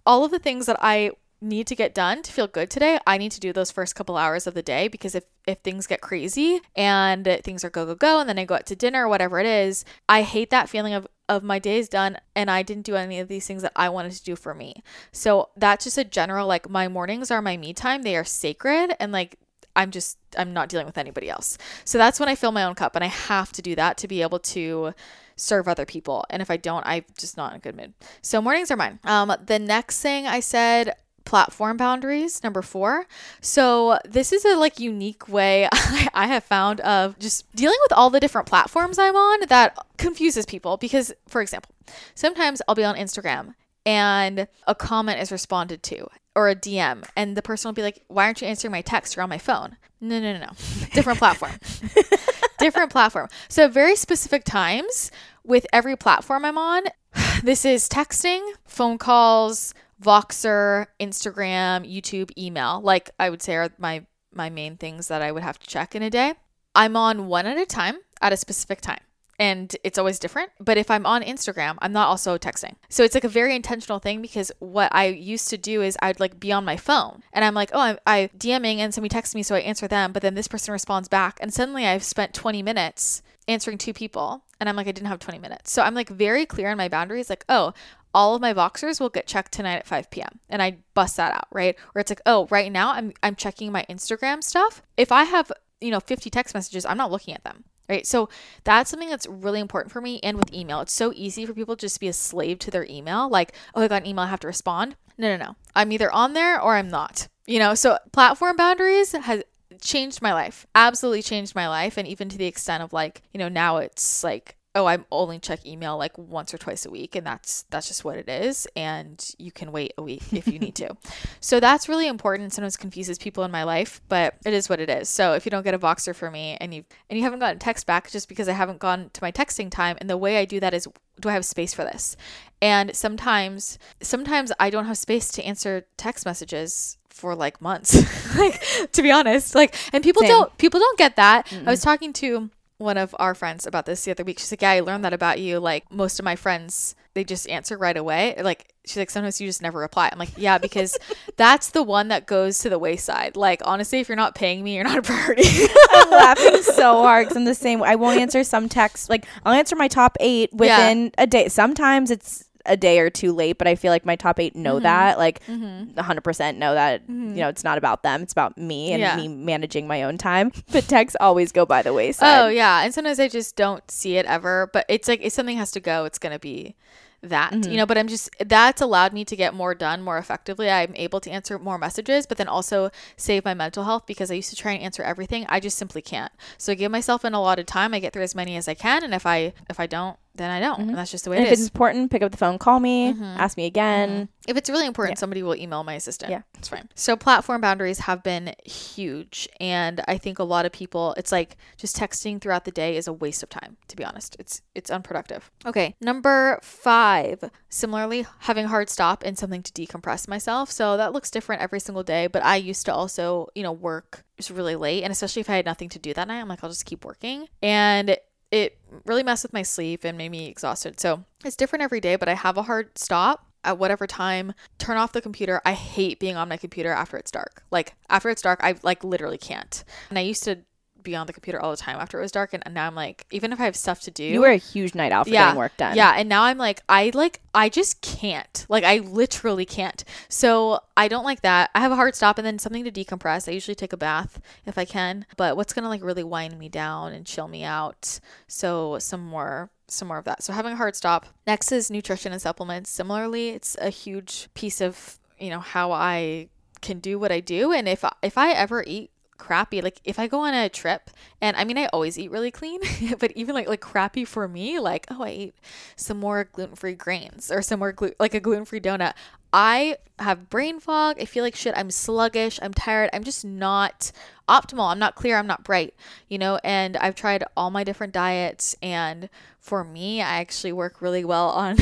all 0.05 0.25
of 0.25 0.31
the 0.31 0.39
things 0.39 0.67
that 0.67 0.79
I 0.81 1.13
need 1.41 1.67
to 1.67 1.77
get 1.77 1.95
done 1.95 2.23
to 2.23 2.33
feel 2.33 2.47
good 2.47 2.71
today, 2.71 2.99
I 3.07 3.19
need 3.19 3.33
to 3.33 3.41
do 3.41 3.53
those 3.53 3.71
first 3.71 3.95
couple 3.95 4.17
hours 4.17 4.47
of 4.47 4.55
the 4.55 4.63
day 4.63 4.89
because 4.89 5.15
if 5.15 5.25
if 5.47 5.59
things 5.59 5.87
get 5.87 6.01
crazy 6.01 6.61
and 6.75 7.25
things 7.45 7.63
are 7.63 7.71
go 7.71 7.87
go 7.87 7.95
go 7.95 8.19
and 8.19 8.29
then 8.29 8.39
I 8.39 8.45
go 8.45 8.57
out 8.57 8.67
to 8.67 8.77
dinner 8.77 9.05
or 9.05 9.09
whatever 9.09 9.39
it 9.39 9.47
is, 9.47 9.85
I 10.09 10.23
hate 10.23 10.51
that 10.51 10.69
feeling 10.69 10.95
of 10.95 11.07
of 11.29 11.43
my 11.43 11.59
day 11.59 11.79
is 11.79 11.89
done 11.89 12.19
and 12.35 12.51
I 12.51 12.63
didn't 12.63 12.87
do 12.87 12.95
any 12.95 13.19
of 13.19 13.29
these 13.29 13.47
things 13.47 13.63
that 13.63 13.73
I 13.75 13.89
wanted 13.89 14.13
to 14.13 14.25
do 14.25 14.37
for 14.37 14.55
me. 14.55 14.83
So 15.13 15.51
that's 15.57 15.85
just 15.85 15.99
a 15.99 16.05
general 16.05 16.47
like 16.47 16.71
my 16.71 16.89
mornings 16.89 17.31
are 17.31 17.43
my 17.43 17.57
me 17.57 17.75
time. 17.75 18.03
They 18.03 18.17
are 18.17 18.25
sacred 18.25 18.95
and 18.99 19.13
like 19.13 19.37
I'm 19.75 19.91
just 19.91 20.19
I'm 20.39 20.53
not 20.53 20.69
dealing 20.69 20.87
with 20.87 20.99
anybody 20.99 21.29
else. 21.29 21.59
So 21.85 21.99
that's 21.99 22.19
when 22.19 22.29
I 22.29 22.35
fill 22.35 22.53
my 22.53 22.65
own 22.65 22.75
cup 22.75 22.95
and 22.95 23.05
I 23.05 23.09
have 23.09 23.53
to 23.53 23.63
do 23.63 23.75
that 23.75 23.99
to 23.99 24.09
be 24.09 24.23
able 24.23 24.39
to 24.39 24.95
serve 25.37 25.69
other 25.69 25.87
people. 25.87 26.25
And 26.31 26.43
if 26.43 26.51
I 26.51 26.57
don't, 26.57 26.85
I'm 26.87 27.05
just 27.17 27.37
not 27.37 27.53
in 27.53 27.59
a 27.59 27.61
good 27.61 27.77
mood. 27.77 27.93
So 28.23 28.41
mornings 28.41 28.71
are 28.71 28.77
mine. 28.77 28.99
Um 29.05 29.33
the 29.45 29.59
next 29.59 30.01
thing 30.01 30.27
I 30.27 30.41
said 30.41 30.95
platform 31.27 31.77
boundaries 31.77 32.43
number 32.45 32.63
four 32.63 33.05
so 33.41 33.99
this 34.09 34.33
is 34.33 34.45
a 34.45 34.57
like 34.57 34.79
unique 34.79 35.29
way 35.29 35.69
i 36.15 36.29
have 36.29 36.45
found 36.45 36.81
of 36.83 37.19
just 37.19 37.51
dealing 37.55 37.77
with 37.83 37.93
all 37.93 38.09
the 38.11 38.21
different 38.21 38.47
platforms 38.47 38.97
i'm 38.97 39.17
on 39.17 39.41
that 39.49 39.77
confuses 39.99 40.47
people 40.47 40.77
because 40.77 41.13
for 41.27 41.43
example 41.43 41.73
sometimes 42.15 42.63
i'll 42.69 42.77
be 42.77 42.85
on 42.85 42.95
instagram 42.95 43.55
and 43.85 44.47
a 44.69 44.75
comment 44.75 45.21
is 45.21 45.33
responded 45.33 45.83
to 45.83 46.07
or 46.37 46.49
a 46.49 46.55
dm 46.55 47.05
and 47.17 47.37
the 47.37 47.43
person 47.43 47.69
will 47.69 47.75
be 47.75 47.83
like 47.83 48.05
why 48.07 48.25
aren't 48.25 48.41
you 48.41 48.47
answering 48.47 48.71
my 48.71 48.81
text 48.81 49.17
you're 49.17 49.23
on 49.25 49.29
my 49.29 49.37
phone 49.37 49.77
no 50.01 50.21
no 50.21 50.33
no 50.33 50.39
no 50.39 50.51
different 50.95 51.19
platform 51.19 51.53
different 52.67 52.91
platform 52.91 53.29
so 53.49 53.69
very 53.69 53.95
specific 53.95 54.45
times 54.45 55.11
with 55.45 55.67
every 55.73 55.97
platform 55.97 56.45
i'm 56.45 56.59
on 56.59 56.83
this 57.43 57.65
is 57.65 57.89
texting 57.89 58.41
phone 58.67 58.99
calls 58.99 59.73
Voxer, 60.03 60.87
Instagram, 61.01 61.91
YouTube, 61.91 62.31
email, 62.37 62.81
like 62.83 63.11
I 63.19 63.31
would 63.31 63.43
say 63.43 63.57
are 63.57 63.71
my 63.79 64.05
my 64.33 64.51
main 64.51 64.77
things 64.77 65.09
that 65.09 65.23
I 65.23 65.33
would 65.33 65.43
have 65.43 65.59
to 65.59 65.67
check 65.67 65.95
in 65.95 66.03
a 66.03 66.11
day. 66.11 66.35
I'm 66.75 66.97
on 66.97 67.27
one 67.27 67.47
at 67.47 67.57
a 67.57 67.65
time 67.65 67.97
at 68.21 68.33
a 68.33 68.37
specific 68.37 68.83
time. 68.83 69.01
And 69.39 69.75
it's 69.85 69.99
always 69.99 70.19
different. 70.19 70.51
But 70.59 70.79
if 70.79 70.91
I'm 70.91 71.07
on 71.07 71.23
Instagram, 71.23 71.77
I'm 71.81 71.93
not 71.93 72.09
also 72.09 72.39
texting. 72.39 72.77
So 72.89 73.03
it's 73.03 73.15
like 73.15 73.25
a 73.25 73.29
very 73.29 73.55
intentional 73.55 73.99
thing 73.99 74.23
because 74.23 74.51
what 74.59 74.95
I 74.95 75.07
used 75.07 75.49
to 75.51 75.59
do 75.59 75.83
is 75.83 75.97
I'd 76.01 76.21
like 76.21 76.41
be 76.41 76.53
on 76.53 76.65
my 76.65 76.77
phone 76.77 77.23
and 77.33 77.45
I'm 77.45 77.55
like, 77.55 77.71
oh, 77.73 77.81
I'm 77.81 77.99
I 78.07 78.31
DMing 78.37 78.79
and 78.79 78.95
somebody 78.95 79.11
texts 79.11 79.35
me, 79.35 79.43
so 79.43 79.55
I 79.55 79.61
answer 79.61 79.89
them. 79.89 80.13
But 80.13 80.23
then 80.23 80.35
this 80.35 80.49
person 80.49 80.73
responds 80.73 81.09
back. 81.09 81.39
And 81.41 81.53
suddenly 81.53 81.87
I've 81.87 82.05
spent 82.05 82.35
20 82.35 82.63
minutes 82.63 83.23
answering 83.49 83.79
two 83.79 83.93
people 83.93 84.45
and 84.59 84.69
I'm 84.69 84.77
like, 84.77 84.87
I 84.87 84.93
didn't 84.93 85.09
have 85.09 85.19
20 85.19 85.39
minutes. 85.39 85.71
So 85.71 85.83
I'm 85.83 85.95
like 85.95 86.09
very 86.09 86.47
clear 86.47 86.71
on 86.71 86.77
my 86.77 86.89
boundaries, 86.89 87.31
like, 87.31 87.45
oh, 87.49 87.73
all 88.15 88.35
of 88.35 88.41
my 88.41 88.55
Voxers 88.55 88.99
will 88.99 89.11
get 89.11 89.27
checked 89.27 89.53
tonight 89.53 89.77
at 89.77 89.87
5 89.87 90.11
p.m. 90.11 90.41
And 90.49 90.63
I 90.63 90.79
bust 90.95 91.19
that 91.19 91.35
out, 91.35 91.49
right? 91.53 91.77
Or 91.95 92.01
it's 92.01 92.11
like, 92.11 92.23
oh, 92.25 92.47
right 92.51 92.73
now 92.73 92.93
I'm 92.93 93.13
I'm 93.23 93.37
checking 93.37 93.71
my 93.71 93.85
Instagram 93.91 94.43
stuff. 94.43 94.83
If 94.97 95.13
I 95.13 95.25
have, 95.25 95.53
you 95.81 95.91
know, 95.91 96.01
50 96.01 96.31
text 96.31 96.55
messages, 96.55 96.87
I'm 96.87 96.97
not 96.97 97.11
looking 97.11 97.35
at 97.35 97.45
them. 97.45 97.65
Right. 97.89 98.07
So 98.07 98.29
that's 98.65 98.91
something 98.91 99.09
that's 99.09 99.27
really 99.27 99.61
important 99.61 99.93
for 99.93 100.01
me. 100.01 100.19
And 100.23 100.37
with 100.37 100.53
email, 100.53 100.81
it's 100.81 100.93
so 100.93 101.13
easy 101.15 101.47
for 101.47 101.55
people 101.55 101.77
to 101.77 101.81
just 101.81 102.01
be 102.01 102.09
a 102.09 102.13
slave 102.13 102.59
to 102.61 102.71
their 102.71 102.87
email. 102.91 103.29
Like, 103.29 103.53
oh, 103.75 103.83
I 103.83 103.89
got 103.89 104.03
an 104.03 104.09
email, 104.09 104.25
I 104.25 104.29
have 104.29 104.41
to 104.41 104.47
respond. 104.49 104.97
No, 105.19 105.37
no, 105.37 105.43
no. 105.43 105.57
I'm 105.75 105.93
either 105.93 106.11
on 106.11 106.33
there 106.33 106.61
or 106.61 106.75
I'm 106.75 106.89
not. 106.89 107.29
You 107.47 107.59
know, 107.61 107.75
so 107.75 107.99
platform 108.13 108.57
boundaries 108.57 109.13
has 109.13 109.45
changed 109.81 110.21
my 110.21 110.33
life. 110.33 110.67
Absolutely 110.75 111.23
changed 111.23 111.55
my 111.55 111.69
life. 111.69 111.97
And 111.97 112.09
even 112.09 112.29
to 112.29 112.39
the 112.39 112.47
extent 112.47 112.83
of 112.83 112.93
like, 112.93 113.23
you 113.33 113.39
know, 113.39 113.49
now 113.49 113.77
it's 113.77 114.25
like 114.25 114.56
oh 114.77 114.87
i'm 114.87 115.05
only 115.11 115.39
check 115.39 115.65
email 115.67 115.97
like 115.97 116.17
once 116.19 116.53
or 116.53 116.59
twice 116.59 116.85
a 116.85 116.91
week 116.91 117.17
and 117.17 117.27
that's 117.27 117.65
that's 117.71 117.89
just 117.89 118.05
what 118.05 118.17
it 118.17 118.29
is 118.29 118.69
and 118.77 119.35
you 119.39 119.51
can 119.51 119.73
wait 119.73 119.93
a 119.99 120.03
week 120.03 120.23
if 120.33 120.47
you 120.47 120.59
need 120.59 120.75
to. 120.75 120.97
So 121.41 121.61
that's 121.61 121.89
really 121.89 122.09
important 122.09 122.53
sometimes 122.53 122.77
confuses 122.77 123.19
people 123.19 123.45
in 123.45 123.51
my 123.51 123.63
life 123.63 124.01
but 124.09 124.35
it 124.45 124.53
is 124.53 124.69
what 124.69 124.81
it 124.81 124.91
is. 124.91 125.09
So 125.09 125.33
if 125.33 125.47
you 125.47 125.51
don't 125.51 125.63
get 125.63 125.75
a 125.75 125.79
Voxer 125.79 126.15
for 126.15 126.31
me 126.31 126.57
and 126.61 126.75
you 126.75 126.85
and 127.09 127.19
you 127.19 127.25
haven't 127.25 127.39
gotten 127.39 127.59
text 127.59 127.87
back 127.87 128.11
just 128.11 128.29
because 128.29 128.49
i 128.49 128.53
haven't 128.53 128.79
gone 128.79 129.11
to 129.13 129.23
my 129.23 129.33
texting 129.33 129.71
time 129.71 129.97
and 130.01 130.11
the 130.11 130.17
way 130.17 130.37
i 130.37 130.45
do 130.45 130.61
that 130.61 130.75
is 130.75 130.87
do 131.21 131.29
i 131.29 131.33
have 131.33 131.45
space 131.45 131.73
for 131.73 131.85
this? 131.85 132.17
And 132.61 132.95
sometimes 132.95 133.79
sometimes 134.03 134.53
i 134.61 134.69
don't 134.69 134.87
have 134.87 134.99
space 134.99 135.31
to 135.33 135.43
answer 135.45 135.87
text 135.97 136.27
messages 136.27 136.99
for 137.09 137.35
like 137.35 137.61
months. 137.61 137.97
Like 138.37 138.61
to 138.93 139.03
be 139.03 139.11
honest 139.11 139.55
like 139.55 139.75
and 139.95 140.05
people 140.05 140.21
Same. 140.21 140.31
don't 140.31 140.59
people 140.59 140.79
don't 140.79 140.99
get 140.99 141.17
that. 141.17 141.47
Mm-mm. 141.47 141.67
i 141.67 141.71
was 141.71 141.81
talking 141.81 142.13
to 142.15 142.51
one 142.79 142.99
of 142.99 143.15
our 143.19 143.35
friends 143.35 143.67
about 143.67 143.87
this 143.87 144.05
the 144.05 144.11
other 144.11 144.25
week. 144.25 144.39
She's 144.39 144.53
like, 144.53 144.63
Yeah, 144.63 144.71
I 144.71 144.81
learned 144.81 145.05
that 145.05 145.13
about 145.13 145.41
you. 145.41 145.59
Like, 145.59 145.91
most 145.91 146.19
of 146.19 146.25
my 146.25 146.37
friends, 146.37 146.95
they 147.15 147.25
just 147.25 147.49
answer 147.49 147.79
right 147.79 147.97
away. 147.97 148.35
Like, 148.43 148.75
she's 148.85 148.99
like, 148.99 149.11
Sometimes 149.11 149.41
you 149.41 149.47
just 149.47 149.63
never 149.63 149.79
reply. 149.79 150.11
I'm 150.13 150.19
like, 150.19 150.33
Yeah, 150.37 150.59
because 150.59 150.99
that's 151.37 151.71
the 151.71 151.83
one 151.83 152.09
that 152.09 152.27
goes 152.27 152.59
to 152.61 152.71
the 152.71 152.79
wayside. 152.79 153.37
Like, 153.37 153.63
honestly, 153.65 154.01
if 154.01 154.09
you're 154.09 154.17
not 154.17 154.35
paying 154.35 154.63
me, 154.63 154.75
you're 154.75 154.85
not 154.85 154.99
a 154.99 155.03
priority. 155.03 155.49
I'm 155.91 156.11
laughing 156.11 156.63
so 156.63 157.03
hard 157.03 157.27
because 157.27 157.37
I'm 157.37 157.45
the 157.45 157.55
same. 157.55 157.83
I 157.83 157.97
won't 157.97 158.21
answer 158.21 158.45
some 158.45 158.69
texts. 158.69 159.09
Like, 159.09 159.27
I'll 159.45 159.55
answer 159.55 159.77
my 159.77 159.89
top 159.89 160.17
eight 160.21 160.53
within 160.53 161.05
yeah. 161.05 161.11
a 161.19 161.27
day. 161.27 161.49
Sometimes 161.49 162.11
it's 162.11 162.46
a 162.69 162.77
day 162.77 162.99
or 162.99 163.11
two 163.11 163.33
late, 163.33 163.59
but 163.59 163.67
I 163.67 163.75
feel 163.75 163.91
like 163.91 164.05
my 164.05 164.17
top 164.17 164.41
eight 164.41 164.57
know 164.57 164.75
mm-hmm. 164.75 164.85
that. 164.85 165.19
Like, 165.19 165.45
mm-hmm. 165.47 165.99
100% 165.99 166.57
know 166.57 166.75
that, 166.75 167.03
mm-hmm. 167.03 167.31
you 167.31 167.37
know, 167.37 167.49
it's 167.49 167.65
not 167.65 167.79
about 167.79 168.03
them. 168.03 168.23
It's 168.23 168.33
about 168.33 168.57
me 168.59 168.93
and 168.93 169.01
yeah. 169.01 169.17
me 169.17 169.29
managing 169.29 169.87
my 169.87 170.03
own 170.03 170.19
time. 170.19 170.53
But 170.73 170.89
texts 170.89 171.17
always 171.21 171.53
go 171.53 171.65
by 171.65 171.83
the 171.83 171.93
wayside. 171.93 172.39
Oh, 172.39 172.49
yeah. 172.49 172.83
And 172.83 172.93
sometimes 172.93 173.19
I 173.19 173.29
just 173.29 173.57
don't 173.57 173.89
see 173.91 174.17
it 174.17 174.27
ever. 174.27 174.69
But 174.73 174.85
it's 174.89 175.09
like, 175.09 175.23
if 175.23 175.33
something 175.33 175.57
has 175.57 175.71
to 175.73 175.81
go, 175.81 176.05
it's 176.05 176.19
going 176.19 176.33
to 176.33 176.39
be 176.39 176.77
that 177.23 177.53
mm-hmm. 177.53 177.71
you 177.71 177.77
know 177.77 177.87
but 177.87 177.97
i'm 177.97 178.09
just 178.09 178.31
that's 178.47 178.81
allowed 178.81 179.13
me 179.13 179.25
to 179.25 179.37
get 179.37 179.55
more 179.55 179.75
done 179.75 180.03
more 180.03 180.19
effectively 180.19 180.71
i'm 180.71 180.95
able 180.97 181.21
to 181.21 181.31
answer 181.31 181.59
more 181.59 181.79
messages 181.79 182.27
but 182.27 182.39
then 182.39 182.49
also 182.49 182.91
save 183.17 183.45
my 183.45 183.55
mental 183.55 183.85
health 183.85 184.05
because 184.07 184.31
i 184.31 184.35
used 184.35 184.51
to 184.51 184.57
try 184.57 184.73
and 184.73 184.83
answer 184.83 185.03
everything 185.03 185.47
i 185.49 185.59
just 185.59 185.79
simply 185.79 186.03
can't 186.03 186.33
so 186.59 186.73
I 186.73 186.75
give 186.75 186.93
myself 186.93 187.25
an 187.25 187.35
allotted 187.35 187.67
time 187.67 187.95
i 187.95 187.99
get 187.99 188.13
through 188.13 188.23
as 188.23 188.35
many 188.35 188.57
as 188.57 188.69
i 188.69 188.75
can 188.75 189.03
and 189.03 189.15
if 189.15 189.27
i 189.27 189.53
if 189.69 189.81
i 189.81 189.87
don't 189.87 190.19
then 190.37 190.51
I 190.51 190.61
don't. 190.61 190.81
Mm-hmm. 190.81 190.89
And 190.91 190.99
that's 190.99 191.11
just 191.11 191.25
the 191.25 191.31
way 191.31 191.39
it 191.39 191.47
if 191.47 191.53
is. 191.53 191.61
it's 191.61 191.69
important, 191.69 192.11
pick 192.11 192.23
up 192.23 192.31
the 192.31 192.37
phone, 192.37 192.59
call 192.59 192.81
me, 192.81 193.13
mm-hmm. 193.13 193.23
ask 193.23 193.57
me 193.57 193.67
again. 193.67 194.09
Mm-hmm. 194.11 194.51
If 194.51 194.57
it's 194.57 194.71
really 194.71 194.87
important, 194.87 195.17
yeah. 195.17 195.21
somebody 195.21 195.43
will 195.43 195.57
email 195.57 195.83
my 195.83 195.95
assistant. 195.95 196.31
Yeah. 196.31 196.43
It's 196.59 196.69
fine. 196.69 196.89
So 196.95 197.17
platform 197.17 197.61
boundaries 197.61 198.01
have 198.01 198.23
been 198.23 198.55
huge. 198.65 199.49
And 199.61 200.03
I 200.07 200.19
think 200.19 200.39
a 200.39 200.45
lot 200.45 200.67
of 200.67 200.73
people, 200.73 201.15
it's 201.17 201.33
like 201.33 201.57
just 201.77 201.97
texting 201.97 202.41
throughout 202.41 202.65
the 202.65 202.71
day 202.71 202.97
is 202.97 203.09
a 203.09 203.13
waste 203.13 203.43
of 203.43 203.49
time, 203.49 203.77
to 203.89 203.97
be 203.97 204.05
honest. 204.05 204.37
It's 204.39 204.63
it's 204.75 204.91
unproductive. 204.91 205.51
Okay. 205.65 205.97
Number 206.01 206.61
five, 206.63 207.51
similarly, 207.69 208.27
having 208.41 208.67
hard 208.67 208.89
stop 208.89 209.23
and 209.25 209.37
something 209.37 209.63
to 209.63 209.73
decompress 209.73 210.29
myself. 210.29 210.71
So 210.71 210.97
that 210.97 211.13
looks 211.13 211.31
different 211.31 211.63
every 211.63 211.81
single 211.81 212.03
day. 212.03 212.27
But 212.27 212.45
I 212.45 212.57
used 212.57 212.87
to 212.87 212.95
also, 212.95 213.49
you 213.55 213.63
know, 213.63 213.73
work 213.73 214.25
just 214.37 214.51
really 214.51 214.77
late. 214.77 215.03
And 215.03 215.11
especially 215.11 215.41
if 215.41 215.51
I 215.51 215.57
had 215.57 215.67
nothing 215.67 215.89
to 215.91 215.99
do 215.99 216.15
that 216.15 216.29
night, 216.29 216.41
I'm 216.41 216.49
like, 216.49 216.63
I'll 216.63 216.71
just 216.71 216.87
keep 216.87 217.05
working. 217.05 217.49
And 217.63 218.17
it 218.57 218.79
really 219.05 219.23
messed 219.23 219.45
with 219.45 219.53
my 219.53 219.63
sleep 219.63 220.05
and 220.05 220.17
made 220.17 220.31
me 220.31 220.49
exhausted. 220.49 221.01
So 221.01 221.25
it's 221.45 221.57
different 221.57 221.83
every 221.83 222.01
day, 222.01 222.17
but 222.17 222.29
I 222.29 222.35
have 222.35 222.57
a 222.57 222.63
hard 222.63 222.99
stop 222.99 223.47
at 223.65 223.79
whatever 223.79 224.07
time, 224.07 224.55
turn 224.79 224.97
off 224.97 225.13
the 225.13 225.21
computer. 225.21 225.61
I 225.65 225.73
hate 225.73 226.21
being 226.21 226.37
on 226.37 226.49
my 226.49 226.57
computer 226.57 226.93
after 226.93 227.17
it's 227.17 227.31
dark. 227.31 227.65
Like 227.71 227.95
after 228.09 228.31
it's 228.31 228.43
dark, 228.43 228.61
I 228.63 228.77
like 228.83 229.03
literally 229.05 229.39
can't. 229.39 229.85
And 230.09 230.19
I 230.19 230.23
used 230.23 230.45
to 230.45 230.61
be 231.07 231.17
on 231.17 231.27
the 231.27 231.33
computer 231.33 231.61
all 231.61 231.71
the 231.71 231.77
time 231.77 231.99
after 231.99 232.19
it 232.19 232.23
was 232.23 232.33
dark 232.33 232.53
and, 232.53 232.63
and 232.67 232.75
now 232.75 232.87
I'm 232.87 232.95
like 232.95 233.25
even 233.31 233.53
if 233.53 233.61
I 233.61 233.65
have 233.65 233.77
stuff 233.77 234.01
to 234.03 234.11
do 234.11 234.25
You 234.25 234.41
were 234.41 234.51
a 234.51 234.57
huge 234.57 234.95
night 234.95 235.13
out 235.13 235.27
for 235.27 235.33
yeah, 235.33 235.47
getting 235.47 235.59
work 235.59 235.77
done. 235.77 235.97
Yeah, 235.97 236.13
and 236.17 236.29
now 236.29 236.43
I'm 236.43 236.59
like 236.59 236.83
I 236.89 237.11
like 237.15 237.41
I 237.55 237.69
just 237.71 238.03
can't. 238.03 238.67
Like 238.69 238.85
I 238.85 238.99
literally 238.99 239.65
can't. 239.65 240.05
So 240.29 240.81
I 240.97 241.09
don't 241.09 241.25
like 241.25 241.41
that. 241.43 241.71
I 241.75 241.81
have 241.81 241.93
a 241.93 241.97
hard 241.97 242.15
stop 242.15 242.37
and 242.37 242.47
then 242.47 242.59
something 242.59 242.85
to 242.85 242.93
decompress. 242.93 243.49
I 243.49 243.53
usually 243.53 243.75
take 243.75 243.93
a 243.95 243.97
bath 243.97 244.41
if 244.67 244.77
I 244.77 244.85
can. 244.85 245.25
But 245.37 245.57
what's 245.57 245.73
gonna 245.73 245.89
like 245.89 246.05
really 246.05 246.25
wind 246.25 246.59
me 246.59 246.69
down 246.69 247.13
and 247.13 247.25
chill 247.25 247.49
me 247.49 247.65
out. 247.65 248.21
So 248.49 248.99
some 248.99 249.25
more 249.25 249.71
some 249.89 250.09
more 250.09 250.19
of 250.19 250.25
that. 250.25 250.43
So 250.43 250.53
having 250.53 250.73
a 250.73 250.77
hard 250.77 250.97
stop. 250.97 251.27
Next 251.47 251.71
is 251.73 251.91
nutrition 251.91 252.33
and 252.33 252.43
supplements. 252.43 252.91
Similarly, 252.91 253.51
it's 253.51 253.77
a 253.81 253.91
huge 253.91 254.49
piece 254.55 254.81
of, 254.81 255.19
you 255.39 255.51
know, 255.51 255.61
how 255.61 255.93
I 255.93 256.49
can 256.83 256.99
do 256.99 257.19
what 257.19 257.33
I 257.33 257.41
do 257.41 257.73
and 257.73 257.89
if 257.89 258.05
if 258.23 258.37
I 258.37 258.53
ever 258.53 258.85
eat 258.87 259.11
crappy 259.39 259.81
like 259.81 260.01
if 260.05 260.19
i 260.19 260.27
go 260.27 260.41
on 260.41 260.55
a 260.55 260.69
trip 260.69 261.11
and 261.41 261.57
i 261.57 261.65
mean 261.65 261.79
i 261.79 261.87
always 261.87 262.19
eat 262.19 262.31
really 262.31 262.51
clean 262.51 262.81
but 263.19 263.31
even 263.33 263.55
like 263.55 263.69
like 263.69 263.81
crappy 263.81 264.25
for 264.25 264.49
me 264.49 264.79
like 264.79 265.07
oh 265.11 265.23
i 265.23 265.29
ate 265.29 265.55
some 265.97 266.19
more 266.19 266.45
gluten-free 266.45 266.95
grains 266.95 267.51
or 267.51 267.63
some 267.63 267.79
more 267.79 267.93
glu- 267.93 268.15
like 268.19 268.35
a 268.35 268.41
gluten-free 268.41 268.81
donut. 268.81 269.15
I 269.53 269.97
have 270.19 270.51
brain 270.51 270.81
fog. 270.81 271.17
I 271.19 271.25
feel 271.25 271.43
like 271.43 271.55
shit. 271.55 271.73
I'm 271.77 271.91
sluggish. 271.91 272.59
I'm 272.61 272.75
tired. 272.75 273.09
I'm 273.13 273.25
just 273.25 273.43
not 273.45 274.13
optimal. 274.49 274.91
I'm 274.91 274.99
not 274.99 275.15
clear. 275.15 275.39
I'm 275.39 275.47
not 275.47 275.65
bright 275.65 275.95
you 276.29 276.39
know? 276.39 276.59
And 276.65 276.97
i've 276.97 277.15
tried 277.15 277.45
all 277.57 277.71
my 277.71 277.85
different 277.85 278.13
diets 278.13 278.77
and 278.83 279.29
for 279.61 279.85
me 279.85 280.21
i 280.23 280.41
actually 280.41 280.73
work 280.73 281.01
really 281.01 281.25
well 281.25 281.51
on 281.51 281.77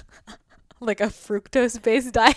like 0.80 1.00
a 1.00 1.06
fructose 1.06 1.80
based 1.80 2.12
diet. 2.12 2.36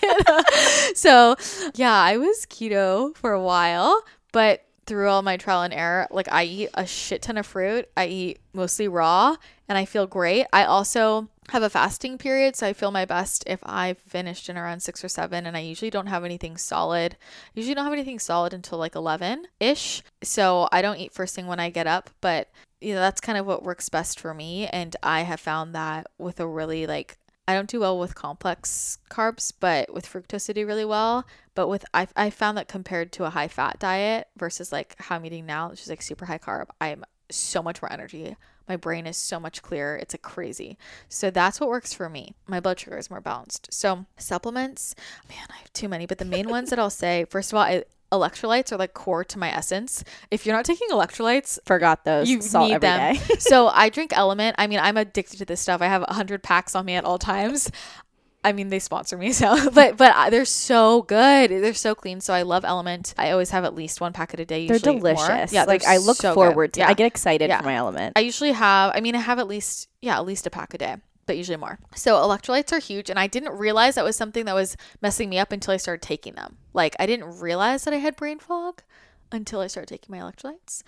so, 0.95 1.35
yeah, 1.73 1.93
I 1.93 2.17
was 2.17 2.45
keto 2.45 3.15
for 3.15 3.31
a 3.31 3.41
while, 3.41 4.03
but 4.35 4.65
through 4.85 5.07
all 5.07 5.21
my 5.21 5.37
trial 5.37 5.61
and 5.61 5.73
error, 5.73 6.09
like 6.11 6.27
I 6.29 6.43
eat 6.43 6.69
a 6.73 6.85
shit 6.85 7.21
ton 7.21 7.37
of 7.37 7.45
fruit. 7.45 7.87
I 7.95 8.07
eat 8.07 8.39
mostly 8.51 8.89
raw 8.89 9.37
and 9.69 9.77
I 9.77 9.85
feel 9.85 10.07
great. 10.07 10.45
I 10.51 10.65
also 10.65 11.29
have 11.51 11.63
a 11.63 11.69
fasting 11.69 12.17
period, 12.17 12.57
so 12.57 12.67
I 12.67 12.73
feel 12.73 12.91
my 12.91 13.05
best 13.05 13.45
if 13.47 13.61
I've 13.63 13.97
finished 13.99 14.49
in 14.49 14.57
around 14.57 14.81
six 14.81 15.05
or 15.05 15.07
seven, 15.07 15.45
and 15.45 15.55
I 15.55 15.61
usually 15.61 15.89
don't 15.89 16.07
have 16.07 16.25
anything 16.25 16.57
solid. 16.57 17.15
I 17.21 17.51
usually 17.53 17.75
don't 17.75 17.85
have 17.85 17.93
anything 17.93 18.19
solid 18.19 18.53
until 18.53 18.77
like 18.77 18.95
11 18.95 19.47
ish. 19.61 20.03
So 20.21 20.67
I 20.69 20.81
don't 20.81 20.97
eat 20.97 21.13
first 21.13 21.33
thing 21.33 21.47
when 21.47 21.61
I 21.61 21.69
get 21.69 21.87
up, 21.87 22.09
but 22.19 22.49
you 22.81 22.93
know, 22.93 22.99
that's 22.99 23.21
kind 23.21 23.37
of 23.37 23.45
what 23.45 23.63
works 23.63 23.87
best 23.87 24.19
for 24.19 24.33
me. 24.33 24.67
And 24.67 24.97
I 25.01 25.21
have 25.21 25.39
found 25.39 25.73
that 25.75 26.07
with 26.17 26.41
a 26.41 26.47
really 26.47 26.87
like, 26.87 27.17
I 27.47 27.53
don't 27.53 27.69
do 27.69 27.79
well 27.79 27.99
with 27.99 28.15
complex 28.15 28.97
carbs, 29.09 29.53
but 29.59 29.93
with 29.93 30.07
fructose 30.07 30.49
I 30.49 30.53
do 30.53 30.65
really 30.65 30.85
well. 30.85 31.25
But 31.53 31.67
with, 31.67 31.85
I, 31.93 32.07
I 32.15 32.29
found 32.29 32.57
that 32.57 32.67
compared 32.67 33.11
to 33.13 33.25
a 33.25 33.29
high 33.29 33.47
fat 33.47 33.79
diet 33.79 34.27
versus 34.37 34.71
like 34.71 34.95
how 34.99 35.15
I'm 35.15 35.25
eating 35.25 35.45
now, 35.45 35.69
which 35.69 35.81
is 35.81 35.89
like 35.89 36.01
super 36.01 36.25
high 36.25 36.39
carb, 36.39 36.67
I'm 36.81 37.03
so 37.29 37.61
much 37.61 37.81
more 37.81 37.91
energy 37.91 38.35
my 38.67 38.75
brain 38.75 39.05
is 39.05 39.17
so 39.17 39.39
much 39.39 39.61
clearer. 39.61 39.95
It's 39.95 40.13
a 40.13 40.17
crazy. 40.17 40.77
So 41.07 41.29
that's 41.29 41.59
what 41.59 41.69
works 41.69 41.93
for 41.93 42.09
me. 42.09 42.35
My 42.47 42.59
blood 42.59 42.79
sugar 42.79 42.97
is 42.97 43.09
more 43.09 43.21
balanced. 43.21 43.71
So 43.71 44.05
supplements, 44.17 44.95
man, 45.29 45.47
I 45.49 45.57
have 45.57 45.73
too 45.73 45.87
many, 45.87 46.05
but 46.05 46.17
the 46.17 46.25
main 46.25 46.49
ones 46.49 46.69
that 46.69 46.79
I'll 46.79 46.89
say, 46.89 47.25
first 47.29 47.51
of 47.51 47.57
all, 47.57 47.63
I, 47.63 47.83
electrolytes 48.19 48.71
are 48.71 48.77
like 48.77 48.93
core 48.93 49.23
to 49.23 49.39
my 49.39 49.51
essence. 49.51 50.03
If 50.31 50.45
you're 50.45 50.55
not 50.55 50.65
taking 50.65 50.89
electrolytes, 50.89 51.59
forgot 51.65 52.05
those. 52.05 52.29
You 52.29 52.41
Salt 52.41 52.71
need 52.71 52.81
them. 52.81 53.15
so 53.39 53.67
I 53.73 53.89
drink 53.89 54.11
Element. 54.15 54.55
I 54.57 54.67
mean, 54.67 54.79
I'm 54.79 54.97
addicted 54.97 55.37
to 55.37 55.45
this 55.45 55.61
stuff. 55.61 55.81
I 55.81 55.87
have 55.87 56.01
100 56.01 56.43
packs 56.43 56.75
on 56.75 56.85
me 56.85 56.95
at 56.95 57.05
all 57.05 57.17
times. 57.17 57.71
I 58.43 58.51
mean, 58.51 58.69
they 58.69 58.77
sponsor 58.77 59.17
me, 59.17 59.31
so 59.31 59.71
but 59.71 59.97
but 59.97 60.13
uh, 60.15 60.29
they're 60.29 60.45
so 60.45 61.01
good. 61.01 61.49
They're 61.49 61.73
so 61.73 61.95
clean. 61.95 62.21
So 62.21 62.31
I 62.31 62.43
love 62.43 62.63
Element. 62.63 63.15
I 63.17 63.31
always 63.31 63.49
have 63.49 63.65
at 63.65 63.73
least 63.73 63.99
one 63.99 64.13
packet 64.13 64.39
a 64.39 64.45
day. 64.45 64.67
They're 64.67 64.77
delicious. 64.77 65.27
More. 65.27 65.47
Yeah, 65.51 65.63
like 65.63 65.83
I 65.85 65.97
look 65.97 66.17
so 66.17 66.35
forward 66.35 66.67
good. 66.67 66.73
to. 66.73 66.79
Yeah. 66.81 66.89
I 66.89 66.93
get 66.93 67.07
excited 67.07 67.49
yeah. 67.49 67.57
for 67.59 67.65
my 67.65 67.75
Element. 67.75 68.13
I 68.15 68.19
usually 68.19 68.51
have. 68.51 68.91
I 68.93 69.01
mean, 69.01 69.15
I 69.15 69.19
have 69.19 69.39
at 69.39 69.47
least 69.47 69.89
yeah, 70.01 70.17
at 70.17 70.25
least 70.25 70.45
a 70.45 70.51
pack 70.51 70.75
a 70.75 70.77
day 70.77 70.97
but 71.25 71.37
usually 71.37 71.57
more. 71.57 71.79
So 71.95 72.15
electrolytes 72.15 72.71
are 72.71 72.79
huge 72.79 73.09
and 73.09 73.19
I 73.19 73.27
didn't 73.27 73.57
realize 73.57 73.95
that 73.95 74.03
was 74.03 74.15
something 74.15 74.45
that 74.45 74.55
was 74.55 74.77
messing 75.01 75.29
me 75.29 75.39
up 75.39 75.51
until 75.51 75.73
I 75.73 75.77
started 75.77 76.01
taking 76.01 76.35
them. 76.35 76.57
Like 76.73 76.95
I 76.99 77.05
didn't 77.05 77.39
realize 77.39 77.83
that 77.83 77.93
I 77.93 77.97
had 77.97 78.15
brain 78.15 78.39
fog 78.39 78.81
until 79.31 79.59
I 79.59 79.67
started 79.67 79.87
taking 79.87 80.15
my 80.15 80.21
electrolytes. 80.21 80.83